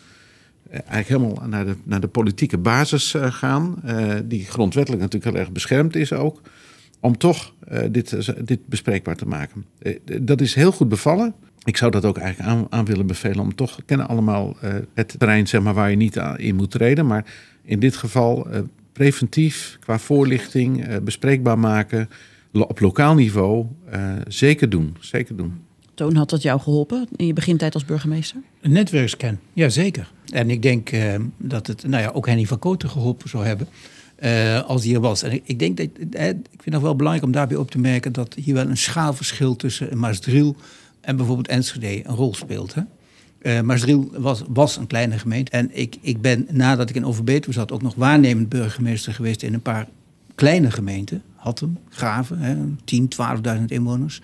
eigenlijk 0.74 1.08
helemaal 1.08 1.74
naar 1.84 2.00
de, 2.00 2.08
politieke 2.08 2.58
basis 2.58 3.14
eh, 3.14 3.32
gaan... 3.32 3.76
eh, 3.84 4.14
die 4.24 4.44
grondwettelijk 4.44 5.02
natuurlijk 5.02 5.32
heel 5.32 5.42
erg 5.42 5.52
beschermd 5.52 5.96
is 5.96 6.12
ook... 6.12 6.40
om 7.00 7.18
toch 7.18 7.54
eh, 7.68 7.82
dit, 7.90 8.46
dit 8.46 8.66
bespreekbaar 8.66 9.16
te 9.16 9.26
maken. 9.26 9.64
Dat 10.22 10.40
is 10.40 10.54
heel 10.54 10.72
goed 10.72 10.88
bevallen. 10.88 11.34
Ik 11.64 11.76
zou 11.76 11.90
dat 11.90 12.04
ook 12.04 12.18
eigenlijk 12.18 12.50
aan, 12.50 12.66
aan 12.70 12.84
willen 12.84 13.06
bevelen 13.06 13.38
om 13.38 13.54
toch... 13.54 13.78
Kennen 13.86 14.08
allemaal 14.08 14.56
het 14.94 15.14
terrein 15.18 15.48
zeg 15.48 15.62
maar, 15.62 15.74
waar 15.74 15.90
je 15.90 15.96
niet 15.96 16.20
in 16.36 16.56
moet 16.56 16.70
treden... 16.70 17.06
maar 17.06 17.24
in 17.62 17.78
dit 17.78 17.96
geval 17.96 18.46
preventief, 18.92 19.76
qua 19.80 19.98
voorlichting, 19.98 20.98
bespreekbaar 20.98 21.58
maken... 21.58 22.08
op 22.52 22.80
lokaal 22.80 23.14
niveau, 23.14 23.66
zeker 24.28 24.70
doen. 24.70 24.96
Zeker 25.00 25.36
doen. 25.36 25.63
Toon, 25.94 26.16
had 26.16 26.30
dat 26.30 26.42
jou 26.42 26.60
geholpen 26.60 27.08
in 27.16 27.26
je 27.26 27.32
begintijd 27.32 27.74
als 27.74 27.84
burgemeester? 27.84 28.40
Een 28.60 28.72
netwerkscan, 28.72 29.38
ja 29.52 29.68
zeker. 29.68 30.12
En 30.32 30.50
ik 30.50 30.62
denk 30.62 30.90
eh, 30.90 31.14
dat 31.36 31.66
het 31.66 31.86
nou 31.86 32.02
ja, 32.02 32.10
ook 32.10 32.26
Henny 32.26 32.44
van 32.44 32.58
Kooten 32.58 32.90
geholpen 32.90 33.28
zou 33.28 33.44
hebben 33.44 33.68
eh, 34.16 34.62
als 34.62 34.84
hij 34.84 34.94
er 34.94 35.00
was. 35.00 35.22
En 35.22 35.40
ik, 35.44 35.58
denk 35.58 35.76
dat, 35.76 35.88
eh, 36.10 36.28
ik 36.28 36.62
vind 36.62 36.74
het 36.74 36.82
wel 36.82 36.96
belangrijk 36.96 37.26
om 37.26 37.32
daarbij 37.32 37.56
op 37.56 37.70
te 37.70 37.78
merken 37.78 38.12
dat 38.12 38.34
hier 38.34 38.54
wel 38.54 38.68
een 38.68 38.76
schaalverschil 38.76 39.56
tussen 39.56 39.98
Maasdriel 39.98 40.56
en 41.00 41.16
bijvoorbeeld 41.16 41.48
Enschede 41.48 42.08
een 42.08 42.14
rol 42.14 42.34
speelt. 42.34 42.74
Hè? 42.74 42.82
Maasdriel 43.62 44.10
was, 44.12 44.42
was 44.48 44.76
een 44.76 44.86
kleine 44.86 45.18
gemeente. 45.18 45.50
En 45.50 45.70
ik, 45.72 45.96
ik 46.00 46.20
ben 46.20 46.46
nadat 46.50 46.90
ik 46.90 46.96
in 46.96 47.06
Overbetuwe 47.06 47.54
zat 47.54 47.72
ook 47.72 47.82
nog 47.82 47.94
waarnemend 47.94 48.48
burgemeester 48.48 49.14
geweest 49.14 49.42
in 49.42 49.54
een 49.54 49.62
paar 49.62 49.88
kleine 50.34 50.70
gemeenten. 50.70 51.22
Hattem, 51.34 51.78
Graven, 51.88 52.38
hè, 52.38 52.56
10, 52.84 53.08
12.000 53.56 53.64
inwoners. 53.66 54.20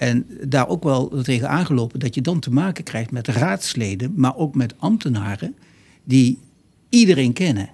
En 0.00 0.26
daar 0.48 0.68
ook 0.68 0.82
wel 0.82 1.22
tegen 1.22 1.48
aangelopen 1.48 2.00
dat 2.00 2.14
je 2.14 2.20
dan 2.20 2.40
te 2.40 2.50
maken 2.50 2.84
krijgt 2.84 3.10
met 3.10 3.28
raadsleden, 3.28 4.12
maar 4.16 4.36
ook 4.36 4.54
met 4.54 4.74
ambtenaren 4.78 5.54
die 6.04 6.38
iedereen 6.88 7.32
kennen. 7.32 7.70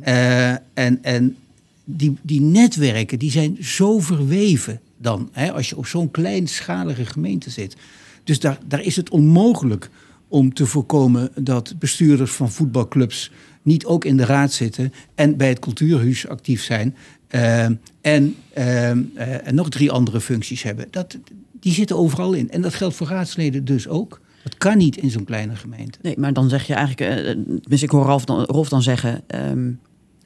Eh, 0.00 0.50
en 0.50 1.02
en 1.02 1.36
die, 1.84 2.16
die 2.22 2.40
netwerken 2.40 3.18
die 3.18 3.30
zijn 3.30 3.56
zo 3.60 3.98
verweven 3.98 4.80
dan, 4.96 5.28
hè, 5.32 5.52
als 5.52 5.68
je 5.68 5.76
op 5.76 5.86
zo'n 5.86 6.10
kleinschalige 6.10 7.06
gemeente 7.06 7.50
zit. 7.50 7.76
Dus 8.24 8.40
daar, 8.40 8.58
daar 8.66 8.82
is 8.82 8.96
het 8.96 9.10
onmogelijk 9.10 9.90
om 10.28 10.54
te 10.54 10.66
voorkomen 10.66 11.30
dat 11.34 11.74
bestuurders 11.78 12.30
van 12.30 12.50
voetbalclubs 12.50 13.30
niet 13.62 13.84
ook 13.84 14.04
in 14.04 14.16
de 14.16 14.24
raad 14.24 14.52
zitten 14.52 14.92
en 15.14 15.36
bij 15.36 15.48
het 15.48 15.58
cultuurhuis 15.58 16.28
actief 16.28 16.62
zijn. 16.62 16.96
eh, 17.28 17.64
en, 18.00 18.36
eh, 18.52 18.90
eh, 18.90 19.46
en 19.46 19.54
nog 19.54 19.68
drie 19.68 19.90
andere 19.90 20.20
functies 20.20 20.62
hebben. 20.62 20.86
Dat, 20.90 21.18
die 21.60 21.72
zitten 21.72 21.96
overal 21.96 22.32
in. 22.32 22.50
En 22.50 22.62
dat 22.62 22.74
geldt 22.74 22.94
voor 22.96 23.06
raadsleden 23.06 23.64
dus 23.64 23.88
ook. 23.88 24.20
Dat 24.42 24.58
kan 24.58 24.76
niet 24.78 24.96
in 24.96 25.10
zo'n 25.10 25.24
kleine 25.24 25.56
gemeente. 25.56 25.98
Nee, 26.02 26.14
maar 26.18 26.32
dan 26.32 26.48
zeg 26.48 26.66
je 26.66 26.74
eigenlijk, 26.74 27.26
eh, 27.26 27.34
dus 27.68 27.82
ik 27.82 27.90
hoor 27.90 28.04
Rolf 28.04 28.24
dan, 28.24 28.44
Rolf 28.44 28.68
dan 28.68 28.82
zeggen, 28.82 29.20
ehm, 29.26 29.70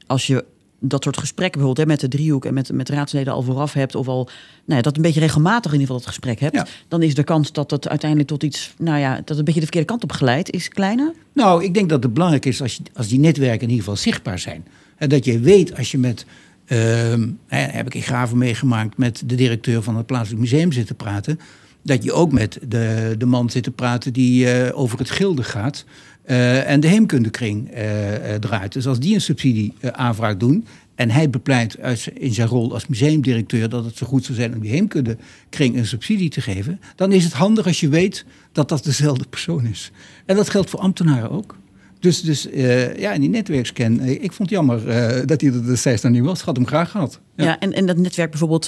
als 0.06 0.26
je 0.26 0.44
dat 0.80 1.02
soort 1.04 1.18
gesprekken 1.18 1.60
bijvoorbeeld 1.60 1.86
hè, 1.86 1.92
met 1.92 2.00
de 2.00 2.16
driehoek 2.16 2.44
en 2.44 2.54
met, 2.54 2.72
met 2.72 2.88
raadsleden 2.88 3.32
al 3.32 3.42
vooraf 3.42 3.72
hebt, 3.72 3.94
of 3.94 4.08
al 4.08 4.24
nou 4.64 4.76
ja, 4.76 4.80
dat 4.80 4.96
een 4.96 5.02
beetje 5.02 5.20
regelmatig 5.20 5.72
in 5.72 5.80
ieder 5.80 5.86
geval 5.86 5.96
dat 5.96 6.06
gesprek 6.14 6.40
hebt, 6.40 6.54
Ja. 6.54 6.66
dan 6.88 7.02
is 7.02 7.14
de 7.14 7.24
kans 7.24 7.52
dat 7.52 7.70
het 7.70 7.88
uiteindelijk 7.88 8.28
tot 8.30 8.42
iets, 8.42 8.74
nou 8.78 8.98
ja, 8.98 9.16
dat 9.16 9.28
het 9.28 9.38
een 9.38 9.44
beetje 9.44 9.60
de 9.60 9.66
verkeerde 9.66 9.86
kant 9.86 10.02
op 10.02 10.12
glijdt, 10.12 10.50
is 10.50 10.68
kleiner. 10.68 11.12
Nou, 11.32 11.64
ik 11.64 11.74
denk 11.74 11.88
dat 11.88 12.02
het 12.02 12.14
belangrijk 12.14 12.46
is 12.46 12.62
als, 12.62 12.74
je, 12.76 12.82
als 12.94 13.08
die 13.08 13.18
netwerken 13.18 13.60
in 13.62 13.68
ieder 13.68 13.84
geval 13.84 13.96
zichtbaar 13.96 14.38
zijn. 14.38 14.66
En 14.96 15.08
dat 15.08 15.24
je 15.24 15.38
weet 15.38 15.76
als 15.76 15.90
je 15.90 15.98
met, 15.98 16.26
ehm, 16.66 17.28
hè, 17.46 17.58
heb 17.58 17.86
ik 17.86 17.94
in 17.94 18.02
Graven 18.02 18.38
meegemaakt, 18.38 18.96
met 18.98 19.22
de 19.26 19.34
directeur 19.34 19.82
van 19.82 19.96
het 19.96 20.06
plaatselijk 20.06 20.40
museum 20.40 20.72
zit 20.72 20.86
te 20.86 20.94
praten. 20.94 21.40
Dat 21.82 22.04
je 22.04 22.12
ook 22.12 22.32
met 22.32 22.58
de, 22.68 23.14
de 23.18 23.26
man 23.26 23.50
zit 23.50 23.62
te 23.62 23.70
praten 23.70 24.12
die 24.12 24.50
eh, 24.50 24.78
over 24.78 24.98
het 24.98 25.10
gilde 25.10 25.42
gaat. 25.42 25.84
eh, 26.24 26.70
en 26.70 26.80
de 26.80 26.86
heemkundekring 26.86 27.70
eh, 27.70 28.34
draait. 28.34 28.72
Dus 28.72 28.86
als 28.86 28.98
die 28.98 29.14
een 29.14 29.20
subsidieaanvraag 29.20 30.36
doen. 30.36 30.66
en 30.94 31.10
hij 31.10 31.30
bepleit 31.30 31.78
uit, 31.78 32.10
in 32.14 32.34
zijn 32.34 32.48
rol 32.48 32.72
als 32.72 32.86
museumdirecteur. 32.86 33.68
dat 33.68 33.84
het 33.84 33.96
zo 33.96 34.06
goed 34.06 34.24
zou 34.24 34.38
zijn 34.38 34.54
om 34.54 34.60
die 34.60 34.70
heemkundekring 34.70 35.76
een 35.76 35.86
subsidie 35.86 36.30
te 36.30 36.40
geven. 36.40 36.80
dan 36.96 37.12
is 37.12 37.24
het 37.24 37.32
handig 37.32 37.66
als 37.66 37.80
je 37.80 37.88
weet 37.88 38.24
dat 38.52 38.68
dat 38.68 38.84
dezelfde 38.84 39.24
persoon 39.30 39.66
is. 39.66 39.90
En 40.26 40.36
dat 40.36 40.50
geldt 40.50 40.70
voor 40.70 40.80
ambtenaren 40.80 41.30
ook. 41.30 41.56
Dus, 42.04 42.22
dus 42.22 42.50
eh, 42.50 42.96
ja, 42.96 43.12
en 43.12 43.20
die 43.20 43.30
netwerkscan. 43.30 44.00
eh, 44.00 44.10
ik 44.10 44.32
vond 44.32 44.38
het 44.38 44.50
jammer 44.50 44.88
eh, 44.88 45.26
dat 45.26 45.40
hij 45.40 45.52
er 45.52 45.66
destijds 45.66 46.02
nog 46.02 46.12
niet 46.12 46.22
was. 46.22 46.40
Had 46.40 46.56
hem 46.56 46.66
graag 46.66 46.90
gehad. 46.90 47.20
Ja. 47.36 47.58
en, 47.58 47.72
en 47.72 47.86
dat 47.86 47.96
netwerk 47.96 48.30
bijvoorbeeld 48.30 48.64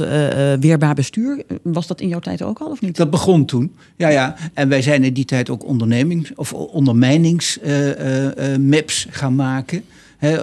weerbaar 0.60 0.94
bestuur, 0.94 1.42
was 1.62 1.86
dat 1.86 2.00
in 2.00 2.08
jouw 2.08 2.18
tijd 2.18 2.42
ook 2.42 2.58
al 2.58 2.70
of 2.70 2.80
niet? 2.80 2.96
Dat 2.96 3.10
begon 3.10 3.44
toen. 3.44 3.74
Ja, 3.96 4.08
ja. 4.08 4.36
En 4.54 4.68
wij 4.68 4.82
zijn 4.82 5.04
in 5.04 5.12
die 5.12 5.24
tijd 5.24 5.50
ook 5.50 5.64
ondernemings- 5.64 6.34
of 6.34 6.52
ondermijningsmaps 6.52 9.06
gaan 9.10 9.34
maken. 9.34 9.84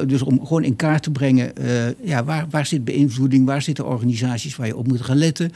Dus 0.08 0.22
om 0.22 0.46
gewoon 0.46 0.64
in 0.64 0.76
kaart 0.76 1.04
te 1.04 1.12
brengen, 1.12 1.54
ja, 2.02 2.24
waar, 2.24 2.46
waar 2.50 2.66
zit 2.66 2.86
beïnvloeding, 2.86 3.46
waar 3.46 3.62
zitten 3.62 3.88
organisaties 3.88 4.56
waar 4.56 4.68
je 4.68 4.78
op 4.78 4.88
moet 4.88 5.02
gaan 5.02 5.18
letten. 5.18 5.52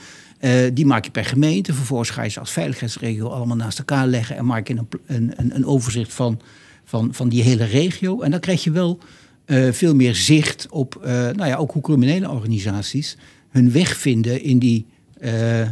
Die 0.73 0.85
maak 0.85 1.05
je 1.05 1.11
per 1.11 1.25
gemeente. 1.25 1.73
Vervolgens 1.73 2.09
ga 2.09 2.23
je 2.23 2.29
ze 2.29 2.39
als 2.39 2.51
veiligheidsregio 2.51 3.27
allemaal 3.27 3.57
naast 3.57 3.79
elkaar 3.79 4.07
leggen 4.07 4.38
en 4.38 4.45
maak 4.45 4.67
je 4.67 4.75
een, 5.05 5.33
een, 5.35 5.55
een 5.55 5.65
overzicht 5.65 6.13
van, 6.13 6.39
van, 6.88 7.13
van 7.13 7.29
die 7.29 7.43
hele 7.43 7.63
regio. 7.63 8.21
En 8.21 8.31
dan 8.31 8.39
krijg 8.39 8.63
je 8.63 8.71
wel 8.71 8.99
eh, 9.45 9.71
veel 9.71 9.95
meer 9.95 10.15
zicht 10.15 10.67
op 10.69 10.95
eh, 10.95 11.11
nou 11.11 11.45
ja, 11.45 11.55
ook 11.55 11.71
hoe 11.71 11.81
criminele 11.81 12.29
organisaties 12.29 13.17
hun 13.49 13.71
weg 13.71 13.97
vinden 13.97 14.41
in 14.41 14.59
die, 14.59 14.85
eh, 15.19 15.31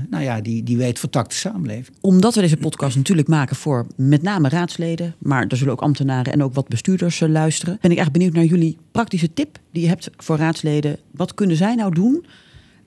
nou 0.10 0.24
ja, 0.24 0.42
die, 0.42 0.64
die 0.64 0.78
wijdvertakte 0.78 1.36
samenleving. 1.36 1.98
Omdat 2.02 2.36
we 2.36 2.42
deze 2.42 2.58
podcast 2.58 2.96
natuurlijk 2.96 3.28
maken 3.28 3.56
voor 3.56 3.88
met 3.96 4.22
name 4.22 4.50
raadsleden, 4.50 5.16
maar 5.20 5.48
er 5.48 5.58
zullen 5.58 5.74
ook 5.74 5.82
ambtenaren 5.82 6.34
en 6.34 6.44
ook 6.44 6.54
wat 6.54 6.68
bestuurders 6.68 7.20
luisteren, 7.20 7.78
ben 7.82 7.92
ik 7.92 7.98
echt 7.98 8.12
benieuwd 8.12 8.34
naar 8.34 8.46
jullie 8.46 8.78
praktische 8.92 9.34
tip 9.34 9.60
die 9.72 9.82
je 9.82 9.88
hebt 9.88 10.10
voor 10.18 10.38
raadsleden. 10.38 10.98
Wat 11.12 11.34
kunnen 11.34 11.56
zij 11.56 11.76
nou 11.76 11.94
doen 11.94 12.26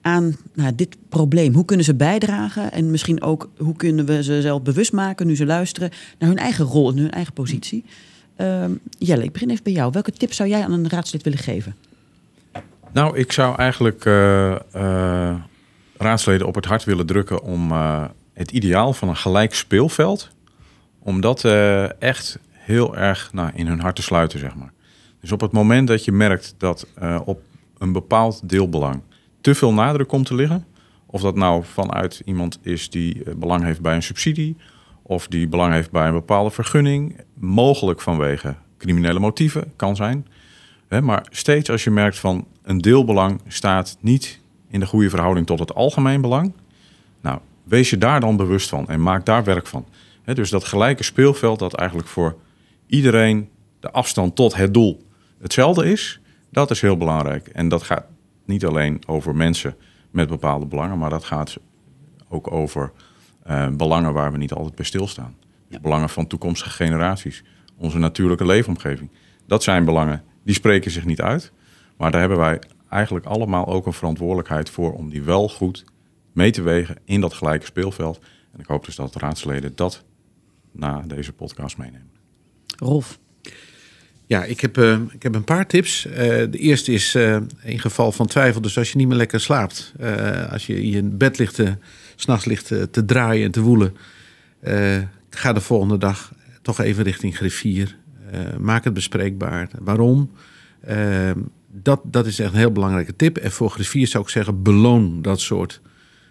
aan 0.01 0.37
nou, 0.55 0.75
dit 0.75 0.97
probleem? 1.09 1.55
Hoe 1.55 1.65
kunnen 1.65 1.85
ze 1.85 1.95
bijdragen 1.95 2.73
en 2.73 2.91
misschien 2.91 3.23
ook 3.23 3.51
hoe 3.57 3.77
kunnen 3.77 4.07
we 4.07 4.23
ze 4.23 4.41
zelf 4.41 4.63
bewust 4.63 4.93
maken 4.93 5.27
nu 5.27 5.37
ze 5.37 5.47
luisteren 5.47 5.91
naar 6.19 6.29
hun 6.29 6.39
eigen 6.39 6.65
rol 6.65 6.91
en 6.91 6.99
hun 6.99 7.11
eigen 7.11 7.33
positie? 7.33 7.85
Ehm, 8.39 8.73
Jelle, 8.99 9.25
ik 9.25 9.33
begin 9.33 9.51
even 9.51 9.65
bij 9.65 9.73
jou. 9.73 9.93
Welke 9.93 10.13
tips 10.13 10.37
zou 10.37 10.49
jij 10.49 10.65
aan 10.65 10.73
een 10.73 10.89
raadslid 10.89 11.23
willen 11.23 11.39
geven? 11.39 11.77
Nou, 12.93 13.17
ik 13.17 13.33
zou 13.33 13.57
eigenlijk 13.57 14.05
eh, 14.05 14.55
eh, 14.55 15.37
raadsleden 15.97 16.47
op 16.47 16.55
het 16.55 16.65
hart 16.65 16.85
willen 16.85 17.07
drukken 17.07 17.43
om 17.43 17.73
eh, 17.73 18.05
het 18.35 18.51
ideaal 18.51 18.93
van 18.93 19.09
een 19.09 19.17
gelijk 19.17 19.55
speelveld, 19.55 20.31
om 20.99 21.21
dat 21.21 21.45
echt 21.99 22.39
heel 22.53 22.97
erg 22.97 23.33
nou, 23.33 23.51
in 23.55 23.67
hun 23.67 23.81
hart 23.81 23.97
te 23.97 24.03
sluiten, 24.03 24.39
zeg 24.39 24.55
maar. 24.55 24.73
Dus 25.21 25.33
op 25.33 25.41
het 25.41 25.53
moment 25.53 25.89
dat 25.89 26.05
je 26.05 26.13
merkt 26.13 26.55
dat 26.59 26.87
op 27.25 27.41
een 27.79 27.93
bepaald 27.93 28.49
deelbelang 28.49 29.03
te 29.41 29.55
veel 29.55 29.73
nadruk 29.73 30.09
komt 30.09 30.27
te 30.27 30.35
liggen, 30.35 30.67
of 31.07 31.21
dat 31.21 31.35
nou 31.37 31.65
vanuit 31.65 32.23
iemand 32.25 32.59
is 32.63 32.91
die 32.91 33.23
belang 33.37 33.65
heeft 33.65 33.81
bij 33.81 33.95
een 33.95 34.03
subsidie, 34.03 34.57
of 35.09 35.27
die 35.27 35.49
belang 35.49 35.73
heeft 35.73 35.91
bij 35.91 36.07
een 36.07 36.13
bepaalde 36.13 36.51
vergunning, 36.51 37.21
mogelijk 37.35 38.01
vanwege 38.01 38.55
criminele 38.79 39.19
motieven, 39.19 39.73
kan 39.77 39.97
zijn. 39.97 40.27
Maar 41.03 41.27
steeds 41.31 41.71
als 41.71 41.85
je 41.85 41.91
merkt 41.91 42.19
van 42.19 42.47
een 42.63 42.79
deelbelang 42.79 43.41
staat 43.47 43.97
niet 44.01 44.41
in 44.69 44.81
de 44.81 44.87
goede 44.87 45.11
verhouding 45.11 45.47
tot 45.47 45.59
het 45.59 45.75
algemeen 45.75 46.21
belang. 46.21 46.53
Nou, 47.21 47.39
wees 47.65 47.91
je 47.91 47.99
daar 47.99 48.21
dan 48.21 48.37
bewust 48.37 48.69
van 48.69 48.89
en 48.89 49.03
maak 49.03 49.25
daar 49.25 49.45
werk 49.45 49.67
van. 49.67 49.87
Dus 50.25 50.51
dat 50.51 50.65
gelijke 50.65 51.03
speelveld 51.03 51.59
dat 51.59 51.75
eigenlijk 51.75 52.09
voor 52.09 52.37
iedereen 52.87 53.49
de 53.81 53.91
afstand 53.91 54.37
tot 54.37 54.57
het 54.57 54.75
doel 54.75 55.07
hetzelfde 55.41 55.91
is, 55.91 56.21
dat 56.51 56.71
is 56.71 56.81
heel 56.81 56.97
belangrijk. 56.97 57.47
En 57.47 57.69
dat 57.69 57.83
gaat 57.83 58.05
niet 58.45 58.65
alleen 58.65 59.03
over 59.07 59.35
mensen 59.35 59.77
met 60.11 60.29
bepaalde 60.29 60.67
belangen, 60.67 60.99
maar 60.99 61.11
dat 61.11 61.25
gaat 61.25 61.57
ook 62.29 62.53
over 62.53 62.93
eh, 63.49 63.69
belangen 63.69 64.13
waar 64.13 64.33
we 64.33 64.39
niet 64.39 64.53
altijd 64.53 64.75
bij 64.75 64.85
stilstaan. 64.85 65.37
Dus 65.69 65.81
belangen 65.81 66.09
van 66.09 66.27
toekomstige 66.27 66.71
generaties, 66.71 67.45
onze 67.77 67.99
natuurlijke 67.99 68.47
leefomgeving. 68.47 69.11
Dat 69.47 69.63
zijn 69.63 69.85
belangen, 69.85 70.23
die 70.45 70.55
spreken 70.55 70.91
zich 70.91 71.05
niet 71.05 71.21
uit. 71.21 71.53
Maar 71.97 72.11
daar 72.11 72.21
hebben 72.21 72.39
wij 72.39 72.61
eigenlijk 72.91 73.27
allemaal 73.27 73.67
ook 73.67 73.87
een 73.87 73.93
verantwoordelijkheid 73.93 74.71
voor 74.71 74.93
om 74.93 75.11
die 75.11 75.23
wel 75.23 75.49
goed 75.49 75.85
mee 76.33 76.51
te 76.51 76.63
wegen 76.63 76.97
in 77.05 77.21
dat 77.21 77.35
gelijke 77.35 77.67
speelveld. 77.67 78.21
En 78.53 78.61
ik 78.61 78.67
hoop 78.67 78.85
dus 78.85 78.97
dat 78.97 79.13
de 79.13 79.19
raadsleden 79.19 79.73
dat 79.75 80.05
na 80.73 81.03
deze 81.07 81.33
podcast 81.33 81.79
meenemen. 81.79 82.11
Rolf. 82.79 83.19
Ja, 84.27 84.45
ik 84.45 84.61
heb, 84.61 84.79
uh, 84.79 84.99
ik 85.11 85.23
heb 85.23 85.35
een 85.35 85.45
paar 85.45 85.67
tips. 85.67 86.07
Uh, 86.07 86.15
de 86.17 86.59
eerste 86.59 86.93
is 86.93 87.15
uh, 87.15 87.37
in 87.63 87.79
geval 87.79 88.13
van 88.13 88.27
twijfel, 88.27 88.61
dus 88.61 88.79
als 88.79 88.91
je 88.93 88.97
niet 88.97 89.09
meer 89.09 89.17
lekker 89.17 89.41
slaapt, 89.41 89.93
als 90.51 90.67
je 90.67 90.83
in 90.83 90.91
je 90.91 91.03
bed 91.03 91.39
ligt, 91.39 91.63
s'nachts 92.21 92.45
ligt 92.45 92.67
te 92.67 93.05
draaien 93.07 93.45
en 93.45 93.51
te 93.51 93.61
woelen, 93.61 93.97
ga 95.31 95.53
de 95.53 95.61
volgende 95.61 95.99
dag 95.99 96.33
toch 96.63 96.81
even 96.81 97.05
richting 97.05 97.37
griffier. 97.37 97.97
maak 98.59 98.85
het 98.85 98.95
bespreekbaar. 98.95 99.69
Waarom? 99.81 100.31
dat, 101.73 102.01
dat 102.05 102.27
is 102.27 102.39
echt 102.39 102.53
een 102.53 102.59
heel 102.59 102.73
belangrijke 102.73 103.17
tip. 103.17 103.37
En 103.37 103.51
voor 103.51 103.71
griffier 103.71 104.07
zou 104.07 104.25
ik 104.25 104.31
zeggen, 104.31 104.63
beloon 104.63 105.23
dat 105.23 105.41
soort 105.41 105.81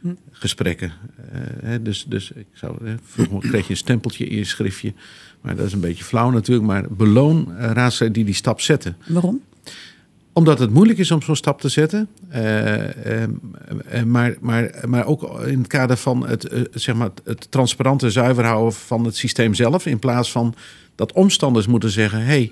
hm. 0.01 0.13
gesprekken. 0.31 0.91
dus, 1.81 2.05
dus 2.07 2.31
ik 2.31 2.47
zou, 2.53 2.77
vroeger 3.03 3.49
kreeg 3.49 3.63
je 3.63 3.69
een 3.69 3.77
stempeltje 3.77 4.25
in 4.25 4.38
je 4.38 4.43
schriftje. 4.43 4.93
Maar 5.41 5.55
dat 5.55 5.65
is 5.65 5.73
een 5.73 5.79
beetje 5.79 6.03
flauw 6.03 6.29
natuurlijk. 6.29 6.67
Maar 6.67 6.85
beloon 6.89 7.47
uh, 7.49 7.71
raadsleden 7.71 8.13
die 8.13 8.25
die 8.25 8.33
stap 8.33 8.61
zetten. 8.61 8.97
Waarom? 9.07 9.41
Omdat 10.38 10.59
het 10.59 10.73
moeilijk 10.73 10.99
is 10.99 11.11
om 11.11 11.21
zo'n 11.21 11.35
stap 11.35 11.61
te 11.61 11.69
zetten. 11.69 12.07
Uh, 12.35 12.83
uh, 12.83 14.03
maar, 14.05 14.35
maar, 14.39 14.71
maar 14.88 15.05
ook 15.05 15.39
in 15.39 15.57
het 15.57 15.67
kader 15.67 15.97
van 15.97 16.27
het, 16.27 16.67
zeg 16.73 16.95
maar 16.95 17.09
het 17.23 17.51
transparante 17.51 18.11
zuiver 18.11 18.45
houden 18.45 18.73
van 18.73 19.05
het 19.05 19.15
systeem 19.15 19.53
zelf. 19.53 19.85
In 19.85 19.99
plaats 19.99 20.31
van 20.31 20.55
dat 20.95 21.11
omstanders 21.11 21.67
moeten 21.67 21.89
zeggen: 21.89 22.25
hey, 22.25 22.51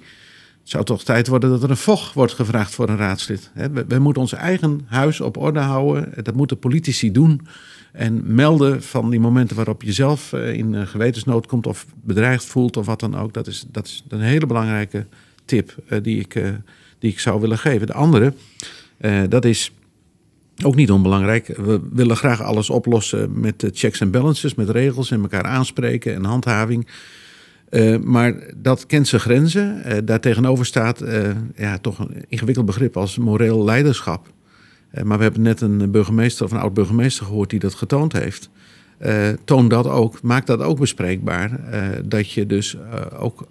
het 0.59 0.69
zou 0.69 0.83
toch 0.83 1.03
tijd 1.03 1.27
worden 1.27 1.49
dat 1.49 1.63
er 1.63 1.69
een 1.69 1.77
vocht 1.77 2.13
wordt 2.13 2.33
gevraagd 2.33 2.75
voor 2.75 2.89
een 2.89 2.97
raadslid. 2.97 3.51
We, 3.53 3.85
we 3.87 3.99
moeten 3.99 4.21
ons 4.21 4.33
eigen 4.33 4.81
huis 4.85 5.21
op 5.21 5.37
orde 5.37 5.59
houden. 5.59 6.23
Dat 6.23 6.35
moeten 6.35 6.59
politici 6.59 7.11
doen. 7.11 7.47
En 7.91 8.35
melden 8.35 8.83
van 8.83 9.09
die 9.09 9.19
momenten 9.19 9.55
waarop 9.55 9.83
je 9.83 9.93
zelf 9.93 10.33
eh, 10.33 10.53
in 10.53 10.87
gewetensnood 10.87 11.47
komt 11.47 11.67
of 11.67 11.85
bedreigd 12.03 12.45
voelt 12.45 12.77
of 12.77 12.85
wat 12.85 12.99
dan 12.99 13.17
ook. 13.17 13.33
Dat 13.33 13.47
is, 13.47 13.65
dat 13.71 13.85
is 13.85 14.03
een 14.07 14.21
hele 14.21 14.45
belangrijke 14.45 15.05
tip 15.45 15.75
die, 16.01 16.19
ik, 16.19 16.35
die 16.99 17.11
ik 17.11 17.19
zou 17.19 17.41
willen 17.41 17.57
geven. 17.57 17.87
De 17.87 17.93
andere, 17.93 18.33
dat 19.29 19.45
is 19.45 19.71
ook 20.63 20.75
niet 20.75 20.91
onbelangrijk. 20.91 21.47
We 21.47 21.81
willen 21.91 22.17
graag 22.17 22.41
alles 22.41 22.69
oplossen 22.69 23.39
met 23.39 23.69
checks 23.73 23.99
en 23.99 24.11
balances, 24.11 24.55
met 24.55 24.69
regels 24.69 25.11
en 25.11 25.21
elkaar 25.21 25.43
aanspreken 25.43 26.13
en 26.13 26.23
handhaving. 26.23 26.87
maar 28.03 28.33
dat 28.55 28.85
kent 28.85 29.07
zijn 29.07 29.21
grenzen. 29.21 30.05
daartegenover 30.05 30.65
staat 30.65 31.03
ja, 31.55 31.77
toch 31.77 31.99
een 31.99 32.25
ingewikkeld 32.27 32.65
begrip 32.65 32.97
als 32.97 33.17
moreel 33.17 33.63
leiderschap. 33.63 34.33
Eh, 34.95 35.03
maar 35.03 35.17
we 35.17 35.23
hebben 35.23 35.41
net 35.41 35.61
een 35.61 35.91
burgemeester 35.91 36.45
of 36.45 36.51
een 36.51 36.57
oud-burgemeester 36.57 37.25
gehoord 37.25 37.49
die 37.49 37.59
dat 37.59 37.73
getoond 37.73 38.13
heeft. 38.13 38.49
Uh, 38.99 39.29
toon 39.43 39.67
dat 39.67 39.87
ook, 39.87 40.21
maak 40.21 40.45
dat 40.45 40.61
ook 40.61 40.79
bespreekbaar. 40.79 41.59
Uh, 41.73 41.87
dat 42.05 42.31
je 42.31 42.45
dus 42.45 42.75
uh, 42.75 42.81
ook 43.19 43.47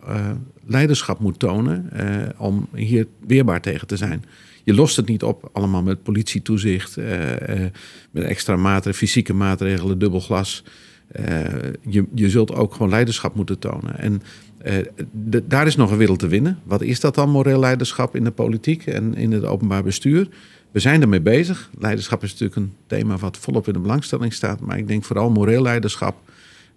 leiderschap 0.66 1.18
moet 1.18 1.38
tonen 1.38 1.90
om 2.36 2.68
hier 2.74 3.06
weerbaar 3.26 3.60
tegen 3.60 3.86
te 3.86 3.96
zijn. 3.96 4.24
Je 4.62 4.74
lost 4.74 4.96
het 4.96 5.06
niet 5.06 5.22
op 5.22 5.50
allemaal 5.52 5.82
met 5.82 6.02
politietoezicht, 6.02 6.96
met 8.10 8.24
extra 8.24 8.56
maatregelen, 8.56 8.94
fysieke 8.94 9.34
maatregelen, 9.34 9.98
dubbel 9.98 10.20
glas. 10.20 10.64
je, 11.88 12.04
je 12.14 12.30
zult 12.30 12.54
ook 12.54 12.72
gewoon 12.72 12.88
leiderschap 12.88 13.34
moeten 13.34 13.58
tonen. 13.58 13.98
En 13.98 14.22
daar 15.44 15.66
is 15.66 15.76
nog 15.76 15.90
een 15.90 15.96
wereld 15.96 16.18
te 16.18 16.28
winnen. 16.28 16.58
Wat 16.64 16.82
is 16.82 17.00
dat 17.00 17.14
dan, 17.14 17.30
moreel 17.30 17.60
leiderschap 17.60 18.16
in 18.16 18.24
de 18.24 18.30
politiek 18.30 18.86
en 18.86 19.14
in 19.14 19.32
het 19.32 19.44
openbaar 19.44 19.82
bestuur? 19.82 20.28
We 20.74 20.80
zijn 20.80 21.02
ermee 21.02 21.20
bezig. 21.20 21.70
Leiderschap 21.78 22.22
is 22.22 22.30
natuurlijk 22.30 22.56
een 22.56 22.72
thema 22.86 23.16
wat 23.16 23.36
volop 23.36 23.66
in 23.66 23.72
de 23.72 23.78
belangstelling 23.78 24.32
staat. 24.32 24.60
Maar 24.60 24.78
ik 24.78 24.88
denk 24.88 25.04
vooral 25.04 25.30
moreel 25.30 25.62
leiderschap. 25.62 26.16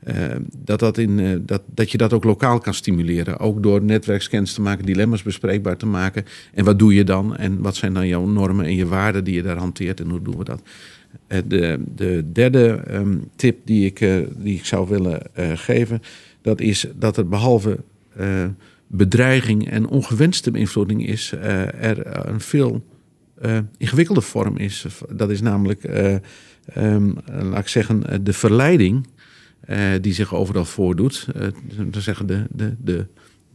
Uh, 0.08 0.16
dat, 0.58 0.80
dat, 0.80 0.98
in, 0.98 1.20
uh, 1.20 1.38
dat, 1.42 1.62
dat 1.74 1.92
je 1.92 1.98
dat 1.98 2.14
ook 2.14 2.24
lokaal 2.24 2.60
kan 2.60 2.74
stimuleren. 2.74 3.40
Ook 3.40 3.64
door 3.64 3.84
netwerkscans 3.84 4.54
te 4.54 4.62
maken, 4.62 4.86
dilemma's 4.86 5.24
bespreekbaar 5.24 5.78
te 5.78 5.86
maken. 5.86 6.26
En 6.54 6.66
wat 6.66 6.80
doe 6.80 6.94
je 6.94 7.04
dan? 7.04 7.38
En 7.38 7.62
wat 7.62 7.76
zijn 7.76 7.94
dan 7.94 8.08
jouw 8.08 8.26
normen 8.26 8.66
en 8.66 8.76
je 8.76 8.88
waarden 8.88 9.24
die 9.24 9.34
je 9.34 9.42
daar 9.42 9.58
hanteert? 9.58 10.00
En 10.00 10.10
hoe 10.10 10.22
doen 10.22 10.38
we 10.38 10.44
dat? 10.44 10.62
Uh, 11.28 11.40
de, 11.48 11.80
de 11.96 12.26
derde 12.32 12.84
um, 12.92 13.30
tip 13.36 13.60
die 13.64 13.86
ik, 13.86 14.00
die 14.38 14.56
ik 14.56 14.66
zou 14.66 14.88
willen 14.88 15.22
geven, 15.56 16.02
dat 16.42 16.62
is 16.62 16.88
dat 16.96 17.18
er 17.18 17.28
behalve 17.28 17.78
bedreiging 18.88 19.70
en 19.70 19.88
ongewenste 19.88 20.52
beïnvloeding 20.52 21.08
is, 21.08 21.32
er 21.80 22.28
een 22.28 22.42
veel 22.42 22.84
uh, 23.42 23.58
ingewikkelde 23.78 24.22
vorm 24.22 24.58
is. 24.58 24.86
Dat 25.10 25.30
is 25.30 25.42
namelijk, 25.42 25.84
uh, 25.84 26.16
um, 26.78 27.16
laat 27.26 27.60
ik 27.60 27.68
zeggen, 27.68 28.24
de 28.24 28.34
verleiding 28.34 29.08
die 30.02 30.14
zich 30.14 30.34
overal 30.34 30.66
voordoet. 30.66 31.28
Uh, 31.36 31.48
zeggen 31.92 32.28
de, 32.28 32.46
de, 32.52 32.76
de, 32.84 33.06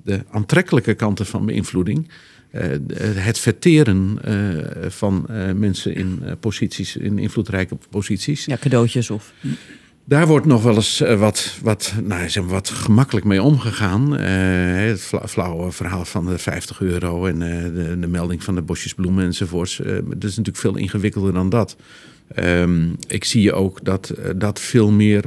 de 0.03 0.25
aantrekkelijke 0.31 0.95
kanten 0.95 1.27
van 1.27 1.47
beïnvloeding. 1.47 2.09
het 3.15 3.39
verteren 3.39 4.19
van 4.89 5.27
mensen 5.57 5.95
in 5.95 6.23
posities, 6.41 6.97
in 6.97 7.19
invloedrijke 7.19 7.79
posities. 7.91 8.45
Ja, 8.45 8.57
cadeautjes 8.57 9.11
of. 9.11 9.33
Daar 10.05 10.27
wordt 10.27 10.47
nog 10.47 10.63
wel 10.63 10.75
eens 10.75 11.01
uh, 11.01 11.19
wat, 11.19 11.59
wat, 11.63 11.95
nou, 12.03 12.29
zeg 12.29 12.43
maar, 12.43 12.53
wat 12.53 12.69
gemakkelijk 12.69 13.27
mee 13.27 13.43
omgegaan. 13.43 14.21
Uh, 14.21 14.77
het 14.77 15.01
flauwe 15.31 15.73
verhaal 15.73 16.05
van 16.05 16.27
de 16.27 16.39
50 16.39 16.81
euro 16.81 17.27
en 17.27 17.41
uh, 17.41 17.63
de, 17.63 17.99
de, 18.01 18.07
melding 18.07 18.45
van 18.45 18.55
de 18.55 18.63
bosjes 18.63 18.95
bloemen 18.95 19.25
enzovoorts. 19.25 19.77
dat 19.77 20.25
is 20.25 20.37
natuurlijk 20.37 20.57
veel 20.57 20.77
ingewikkelder 20.77 21.33
dan 21.33 21.49
dat. 21.49 21.77
Um, 22.37 22.97
ik 23.07 23.25
zie 23.25 23.53
ook 23.53 23.85
dat 23.85 24.15
dat 24.37 24.61
veel 24.61 24.91
meer 24.91 25.25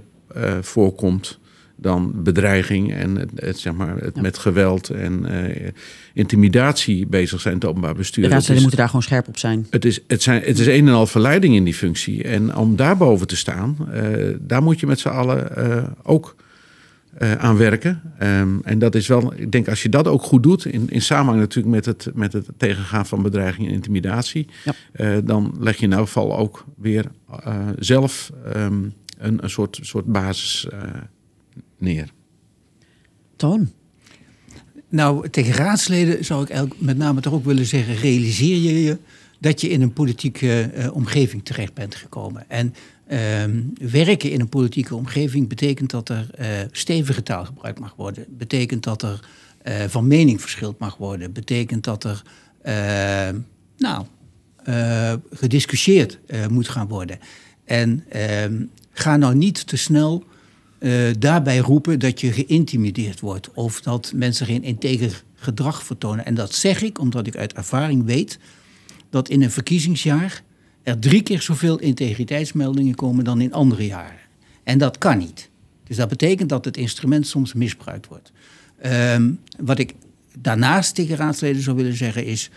voorkomt 0.61 1.39
dan 1.75 2.23
bedreiging 2.23 2.93
en 2.93 3.15
het, 3.15 3.29
het 3.35 3.59
zeg 3.59 3.73
maar, 3.73 3.97
het 3.97 4.21
met 4.21 4.37
geweld 4.37 4.89
en 4.89 5.25
uh, 5.31 5.69
intimidatie 6.13 7.07
bezig 7.07 7.41
zijn, 7.41 7.53
het 7.53 7.65
openbaar 7.65 7.95
bestuur. 7.95 8.23
De 8.23 8.29
raadsleden 8.29 8.61
moeten 8.61 8.79
daar 8.79 8.87
gewoon 8.87 9.03
scherp 9.03 9.27
op 9.27 9.37
zijn. 9.37 9.67
Het 9.69 9.85
is, 9.85 9.99
het, 10.07 10.21
zijn, 10.21 10.41
het 10.43 10.59
is 10.59 10.67
een 10.67 10.87
en 10.87 10.93
al 10.93 11.07
verleiding 11.07 11.55
in 11.55 11.63
die 11.63 11.73
functie. 11.73 12.23
En 12.23 12.55
om 12.55 12.75
daarboven 12.75 13.27
te 13.27 13.35
staan, 13.35 13.77
uh, 13.93 14.35
daar 14.39 14.63
moet 14.63 14.79
je 14.79 14.87
met 14.87 14.99
z'n 14.99 15.07
allen 15.07 15.51
uh, 15.57 15.83
ook 16.03 16.35
aan 17.37 17.57
werken. 17.57 18.01
Um, 18.23 18.61
en 18.63 18.79
dat 18.79 18.95
is 18.95 19.07
wel, 19.07 19.33
ik 19.35 19.51
denk 19.51 19.67
als 19.67 19.83
je 19.83 19.89
dat 19.89 20.07
ook 20.07 20.21
goed 20.21 20.43
doet, 20.43 20.65
in, 20.65 20.89
in 20.89 21.01
samenhang 21.01 21.39
natuurlijk 21.39 21.75
met 21.75 21.85
het, 21.85 22.09
met 22.13 22.33
het 22.33 22.47
tegengaan 22.57 23.05
van 23.05 23.21
bedreiging 23.21 23.67
en 23.67 23.73
intimidatie, 23.73 24.47
ja. 24.93 25.21
dan 25.21 25.55
leg 25.59 25.77
je 25.77 25.85
in 25.85 25.93
elk 25.93 26.05
geval 26.05 26.37
ook 26.37 26.65
weer 26.77 27.05
zelf 27.79 28.31
um, 28.55 28.93
een, 29.17 29.43
een 29.43 29.49
soort, 29.49 29.79
soort 29.81 30.05
basis 30.05 30.67
neer. 31.85 32.13
Toon? 33.35 33.71
Nou, 34.89 35.29
tegen 35.29 35.53
raadsleden 35.53 36.25
zou 36.25 36.45
ik 36.47 36.79
met 36.79 36.97
name 36.97 37.21
toch 37.21 37.33
ook 37.33 37.45
willen 37.45 37.65
zeggen: 37.65 37.95
realiseer 37.95 38.57
je 38.57 38.83
je 38.83 38.97
dat 39.39 39.61
je 39.61 39.69
in 39.69 39.81
een 39.81 39.93
politieke 39.93 40.71
uh, 40.75 40.95
omgeving 40.95 41.45
terecht 41.45 41.73
bent 41.73 41.95
gekomen. 41.95 42.49
En 42.49 42.73
uh, 43.07 43.91
werken 43.91 44.31
in 44.31 44.39
een 44.39 44.49
politieke 44.49 44.95
omgeving 44.95 45.47
betekent 45.47 45.89
dat 45.89 46.09
er 46.09 46.29
uh, 46.39 46.47
stevige 46.71 47.23
taal 47.23 47.45
gebruikt 47.45 47.79
mag 47.79 47.93
worden. 47.95 48.25
Betekent 48.29 48.83
dat 48.83 49.01
er 49.01 49.19
uh, 49.63 49.73
van 49.87 50.07
mening 50.07 50.41
verschild 50.41 50.79
mag 50.79 50.97
worden. 50.97 51.31
Betekent 51.31 51.83
dat 51.83 52.03
er 52.03 52.21
nou, 53.77 54.05
gediscussieerd 55.31 56.19
moet 56.49 56.69
gaan 56.69 56.87
worden. 56.87 57.19
En 57.65 58.03
ehm, 58.09 58.63
ga 58.91 59.17
nou 59.17 59.35
niet 59.35 59.67
te 59.67 59.77
snel 59.77 60.23
uh, 60.79 61.11
daarbij 61.19 61.57
roepen 61.57 61.99
dat 61.99 62.21
je 62.21 62.31
geïntimideerd 62.31 63.19
wordt 63.19 63.51
of 63.53 63.81
dat 63.81 64.11
mensen 64.15 64.45
geen 64.45 64.63
integer 64.63 65.23
gedrag 65.35 65.83
vertonen. 65.83 66.25
En 66.25 66.35
dat 66.35 66.53
zeg 66.53 66.81
ik 66.81 66.99
omdat 66.99 67.27
ik 67.27 67.35
uit 67.35 67.53
ervaring 67.53 68.05
weet 68.05 68.39
dat 69.09 69.29
in 69.29 69.41
een 69.41 69.51
verkiezingsjaar 69.51 70.43
er 70.83 70.99
drie 70.99 71.21
keer 71.21 71.41
zoveel 71.41 71.79
integriteitsmeldingen 71.79 72.95
komen 72.95 73.23
dan 73.23 73.41
in 73.41 73.53
andere 73.53 73.85
jaren. 73.85 74.19
En 74.63 74.77
dat 74.77 74.97
kan 74.97 75.17
niet. 75.17 75.49
Dus 75.83 75.97
dat 75.97 76.09
betekent 76.09 76.49
dat 76.49 76.65
het 76.65 76.77
instrument 76.77 77.27
soms 77.27 77.53
misbruikt 77.53 78.07
wordt. 78.07 78.31
Um, 78.85 79.39
wat 79.59 79.79
ik 79.79 79.93
daarnaast 80.39 80.95
tegen 80.95 81.15
raadsleden 81.15 81.61
zou 81.61 81.75
willen 81.75 81.95
zeggen 81.95 82.25
is: 82.25 82.49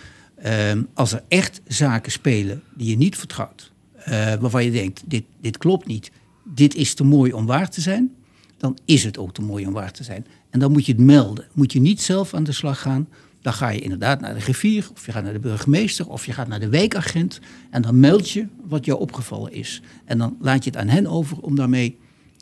um, 0.47 0.89
als 0.95 1.13
er 1.13 1.23
echt 1.29 1.61
zaken 1.67 2.13
spelen 2.13 2.63
die 2.75 2.91
je 2.91 2.97
niet 2.97 3.17
vertrouwt, 3.17 3.73
uh, 3.99 4.05
waarvan 4.35 4.65
je 4.65 4.71
denkt: 4.71 5.03
dit, 5.07 5.25
dit 5.41 5.59
klopt 5.59 5.87
niet, 5.87 6.11
dit 6.55 6.75
is 6.75 6.95
te 6.95 7.05
mooi 7.05 7.33
om 7.33 7.47
waar 7.47 7.71
te 7.71 7.81
zijn, 7.81 8.15
dan 8.57 8.79
is 8.85 9.05
het 9.05 9.19
ook 9.19 9.35
te 9.35 9.43
mooi 9.43 9.67
om 9.67 9.73
waar 9.73 9.93
te 9.93 10.05
zijn. 10.05 10.27
En 10.51 10.61
dan 10.61 10.73
moet 10.73 10.87
je 10.87 10.93
het 10.93 11.01
melden. 11.01 11.47
Moet 11.53 11.73
je 11.73 11.81
niet 11.81 12.03
zelf 12.03 12.35
aan 12.35 12.45
de 12.45 12.53
slag 12.53 12.81
gaan. 12.81 13.09
Dan 13.41 13.53
ga 13.53 13.69
je 13.69 13.81
inderdaad 13.81 14.21
naar 14.21 14.35
de 14.35 14.41
griffier, 14.41 14.89
of 14.93 15.07
je 15.07 15.13
gaat 15.13 15.23
naar 15.23 15.33
de 15.33 15.39
burgemeester, 15.39 16.09
of 16.09 16.27
je 16.27 16.33
gaat 16.33 16.49
naar 16.49 16.61
de 16.61 16.69
wijkagent. 16.69 17.41
En 17.71 17.83
dan 17.83 18.01
meld 18.01 18.31
je 18.31 18.47
wat 18.67 18.85
jou 18.85 19.01
opgevallen 19.01 19.53
is. 19.53 19.83
En 20.05 20.19
dan 20.19 20.37
laat 20.41 20.65
je 20.65 20.71
het 20.71 20.79
aan 20.79 20.89
hen 20.89 21.07
over 21.07 21.39
om 21.39 21.57
daarmee 21.57 21.99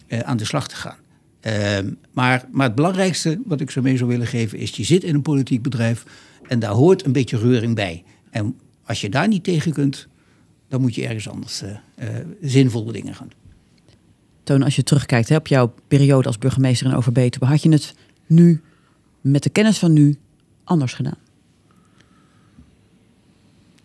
eh, 0.07 0.19
aan 0.19 0.37
de 0.37 0.45
slag 0.45 0.69
te 0.69 0.77
gaan. 0.77 0.97
Uh, 1.47 1.79
maar, 2.13 2.49
maar 2.51 2.67
het 2.67 2.75
belangrijkste 2.75 3.41
wat 3.45 3.61
ik 3.61 3.71
zo 3.71 3.83
mee 3.83 3.97
zou 3.97 4.11
willen 4.11 4.27
geven 4.27 4.59
is: 4.59 4.71
je 4.71 4.85
zit 4.85 5.05
in 5.05 5.15
een 5.15 5.23
politiek 5.23 5.63
bedrijf 5.63 6.05
en 6.49 6.59
daar 6.59 6.71
hoort 6.71 7.05
een 7.05 7.13
beetje 7.13 7.39
reuring 7.39 7.75
bij. 7.75 8.05
En 8.31 8.59
als 8.85 9.01
je 9.01 9.09
daar 9.09 9.29
niet 9.29 9.45
tegen 9.45 9.73
kunt, 9.73 10.09
dan 10.69 10.81
moet 10.81 10.95
je 10.95 11.07
ergens 11.07 11.29
anders 11.29 11.63
uh, 11.63 11.71
zinvolle 12.41 12.93
dingen 12.93 13.15
gaan 13.15 13.29
doen. 13.29 13.46
Toon, 14.47 14.63
als 14.63 14.77
je 14.77 14.83
terugkijkt 14.83 15.29
hè, 15.29 15.37
op 15.37 15.47
jouw 15.47 15.75
periode 15.89 16.27
als 16.27 16.39
burgemeester 16.39 16.87
in 16.87 16.95
Overbetuwe, 16.95 17.47
had 17.47 17.63
je 17.63 17.71
het 17.71 17.95
nu 18.27 18.61
met 19.21 19.43
de 19.43 19.51
kennis 19.51 19.79
van 19.79 19.93
nu 19.93 20.17
anders 20.65 20.93
gedaan? 20.95 21.19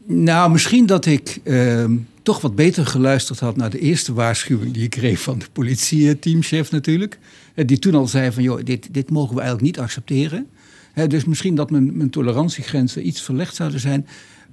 Nou, 0.06 0.52
misschien 0.52 0.86
dat 0.86 1.06
ik 1.06 1.40
ehm, 1.44 1.98
toch 2.24 2.42
wat 2.42 2.56
beter 2.56 2.86
geluisterd 2.86 3.40
had 3.40 3.56
naar 3.56 3.70
de 3.70 3.80
eerste 3.80 4.14
waarschuwing 4.14 4.74
die 4.74 4.84
ik 4.84 4.90
kreeg 4.90 5.22
van 5.22 5.40
de 5.40 5.46
politieteamchef 5.52 6.72
natuurlijk. 6.72 7.20
Eh, 7.54 7.68
Die 7.68 7.80
toen 7.80 7.96
al 7.96 8.08
zei 8.08 8.32
van, 8.32 8.44
joh, 8.44 8.64
dit, 8.64 8.94
dit 8.94 9.10
mogen 9.10 9.36
we 9.36 9.42
eigenlijk 9.42 9.72
niet 9.72 9.84
accepteren. 9.84 10.48
Hè, 10.94 11.08
dus 11.08 11.26
misschien 11.26 11.56
dat 11.56 11.72
mijn, 11.72 11.98
mijn 11.98 12.10
tolerantiegrenzen 12.10 13.08
iets 13.08 13.22
verlegd 13.22 13.56
zouden 13.56 13.80
zijn. 13.80 14.08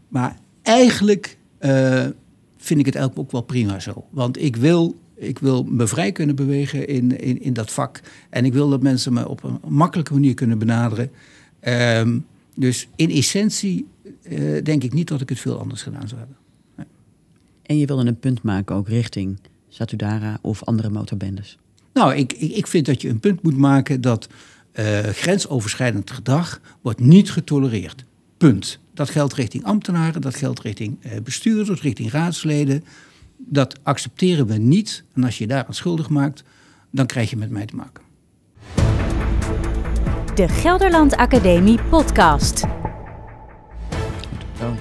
Maar 0.09 0.39
eigenlijk 0.63 1.37
eh, 1.59 2.07
vind 2.57 2.81
ik 2.81 2.87
het 2.87 2.95
eigenlijk 2.95 3.19
ook 3.19 3.33
wel 3.33 3.43
prima 3.43 3.81
zo. 3.81 4.05
Want 4.11 4.43
ik 4.43 4.57
wil, 4.57 4.97
ik 5.19 5.39
wil 5.39 5.63
me 5.63 5.87
vrij 5.87 6.13
kunnen 6.13 6.37
bewegen 6.37 6.89
in, 6.89 7.21
in, 7.21 7.43
in 7.43 7.53
dat 7.53 7.71
vak. 7.71 8.01
En 8.31 8.45
ik 8.45 8.53
wil 8.53 8.69
dat 8.69 8.83
mensen 8.83 9.13
me 9.13 9.29
op 9.29 9.43
een 9.43 9.59
makkelijke 9.69 10.13
manier 10.13 10.35
kunnen 10.35 10.59
benaderen. 10.59 11.11
Ehm, 11.61 12.19
dus 12.55 12.89
in 12.97 13.11
essentie 13.11 13.87
eh, 14.23 14.65
denk 14.65 14.85
ik 14.85 14.93
niet 14.93 15.09
dat 15.09 15.21
ik 15.21 15.29
het 15.29 15.41
veel 15.41 15.59
anders 15.59 15.83
gedaan 15.83 16.09
zou 16.09 16.21
hebben. 16.21 16.37
En 17.63 17.79
je 17.79 17.87
wilde 17.87 18.07
een 18.07 18.19
punt 18.19 18.43
maken 18.43 18.77
ook 18.77 18.89
richting 18.89 19.39
Satudara 19.69 20.39
of 20.43 20.65
andere 20.65 20.91
motorbendes. 20.91 21.59
Nou, 21.93 22.15
ik, 22.15 22.33
ik, 22.33 22.53
ik 22.53 22.67
vind 22.67 22.87
dat 22.87 23.03
je 23.03 23.09
een 23.09 23.21
punt 23.21 23.43
moet 23.43 23.57
maken 23.57 24.01
dat 24.01 24.29
eh, 24.73 24.99
grensoverschrijdend 24.99 26.11
gedrag 26.11 26.61
wordt 26.83 27.01
niet 27.01 27.31
getolereerd. 27.31 28.05
Punt. 28.37 28.79
Dat 28.95 29.11
geldt 29.11 29.35
richting 29.35 29.65
ambtenaren, 29.65 30.21
dat 30.21 30.35
geldt 30.35 30.61
richting 30.61 30.97
eh, 31.01 31.21
bestuurders, 31.21 31.83
richting 31.83 32.11
raadsleden. 32.11 32.85
Dat 33.39 33.79
accepteren 33.83 34.47
we 34.47 34.57
niet. 34.57 35.05
En 35.15 35.25
als 35.25 35.39
je 35.39 35.45
je 35.45 35.51
daaraan 35.51 35.75
schuldig 35.75 36.09
maakt, 36.09 36.45
dan 36.91 37.07
krijg 37.07 37.31
je 37.31 37.37
met 37.37 37.51
mij 37.51 37.67
te 37.67 37.77
maken. 37.77 38.05
De 40.35 40.49
Gelderland 40.49 41.17
Academie 41.17 41.79
Podcast. 41.83 42.59
Zo. 44.59 44.75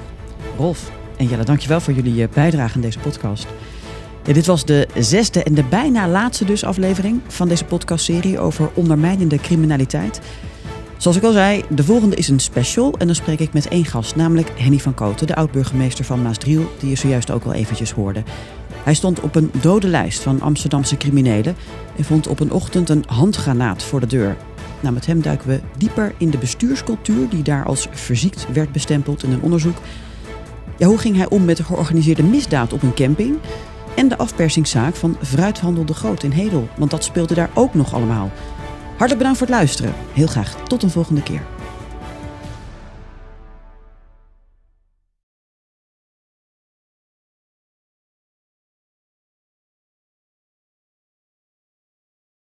Rolf 0.57 0.91
en 1.17 1.27
Jelle, 1.27 1.43
dankjewel 1.43 1.79
voor 1.79 1.93
jullie 1.93 2.23
eh, 2.23 2.29
bijdrage 2.33 2.75
in 2.75 2.81
deze 2.81 2.99
podcast. 2.99 3.47
Ja, 4.23 4.33
dit 4.33 4.45
was 4.45 4.65
de 4.65 4.87
zesde 4.97 5.43
en 5.43 5.53
de 5.53 5.63
bijna 5.63 6.07
laatste 6.07 6.45
dus 6.45 6.63
aflevering 6.63 7.21
van 7.27 7.47
deze 7.47 7.65
podcastserie 7.65 8.39
over 8.39 8.69
ondermijnende 8.73 9.37
criminaliteit. 9.37 10.21
Zoals 10.97 11.17
ik 11.17 11.23
al 11.23 11.31
zei, 11.31 11.63
de 11.69 11.83
volgende 11.83 12.15
is 12.15 12.27
een 12.27 12.39
special 12.39 12.93
en 12.97 13.05
dan 13.05 13.15
spreek 13.15 13.39
ik 13.39 13.53
met 13.53 13.67
één 13.67 13.85
gast, 13.85 14.15
namelijk 14.15 14.51
Henny 14.55 14.77
van 14.77 14.93
Koten, 14.93 15.27
de 15.27 15.35
oud-burgemeester 15.35 16.05
van 16.05 16.21
Maasdriel, 16.21 16.71
die 16.79 16.89
je 16.89 16.95
zojuist 16.95 17.31
ook 17.31 17.43
al 17.43 17.53
eventjes 17.53 17.91
hoorde. 17.91 18.23
Hij 18.83 18.93
stond 18.93 19.19
op 19.19 19.35
een 19.35 19.51
dode 19.61 19.87
lijst 19.87 20.21
van 20.21 20.41
Amsterdamse 20.41 20.97
criminelen 20.97 21.55
en 21.97 22.03
vond 22.03 22.27
op 22.27 22.39
een 22.39 22.51
ochtend 22.51 22.89
een 22.89 23.03
handgranaat 23.07 23.83
voor 23.83 23.99
de 23.99 24.07
deur. 24.07 24.37
Nou, 24.79 24.93
met 24.93 25.05
hem 25.05 25.21
duiken 25.21 25.47
we 25.47 25.61
dieper 25.77 26.13
in 26.17 26.29
de 26.29 26.37
bestuurscultuur 26.37 27.29
die 27.29 27.43
daar 27.43 27.65
als 27.65 27.87
verziekt 27.91 28.47
werd 28.53 28.71
bestempeld 28.71 29.23
in 29.23 29.31
een 29.31 29.41
onderzoek. 29.41 29.77
Ja, 30.77 30.87
hoe 30.87 30.97
ging 30.97 31.15
hij 31.15 31.29
om 31.29 31.45
met 31.45 31.57
de 31.57 31.63
georganiseerde 31.63 32.23
misdaad 32.23 32.73
op 32.73 32.83
een 32.83 32.93
camping? 32.93 33.37
En 33.95 34.07
de 34.07 34.17
afpersingszaak 34.17 34.95
van 34.95 35.17
Fruithandel 35.21 35.85
de 35.85 35.93
Groot 35.93 36.23
in 36.23 36.31
Hedel, 36.31 36.67
want 36.77 36.91
dat 36.91 37.03
speelde 37.03 37.33
daar 37.33 37.49
ook 37.53 37.73
nog 37.73 37.93
allemaal. 37.93 38.31
Hartelijk 38.97 39.17
bedankt 39.17 39.37
voor 39.37 39.47
het 39.47 39.55
luisteren. 39.55 39.93
Heel 40.13 40.27
graag 40.27 40.55
tot 40.63 40.83
een 40.83 40.89
volgende 40.89 41.23
keer. 41.23 41.56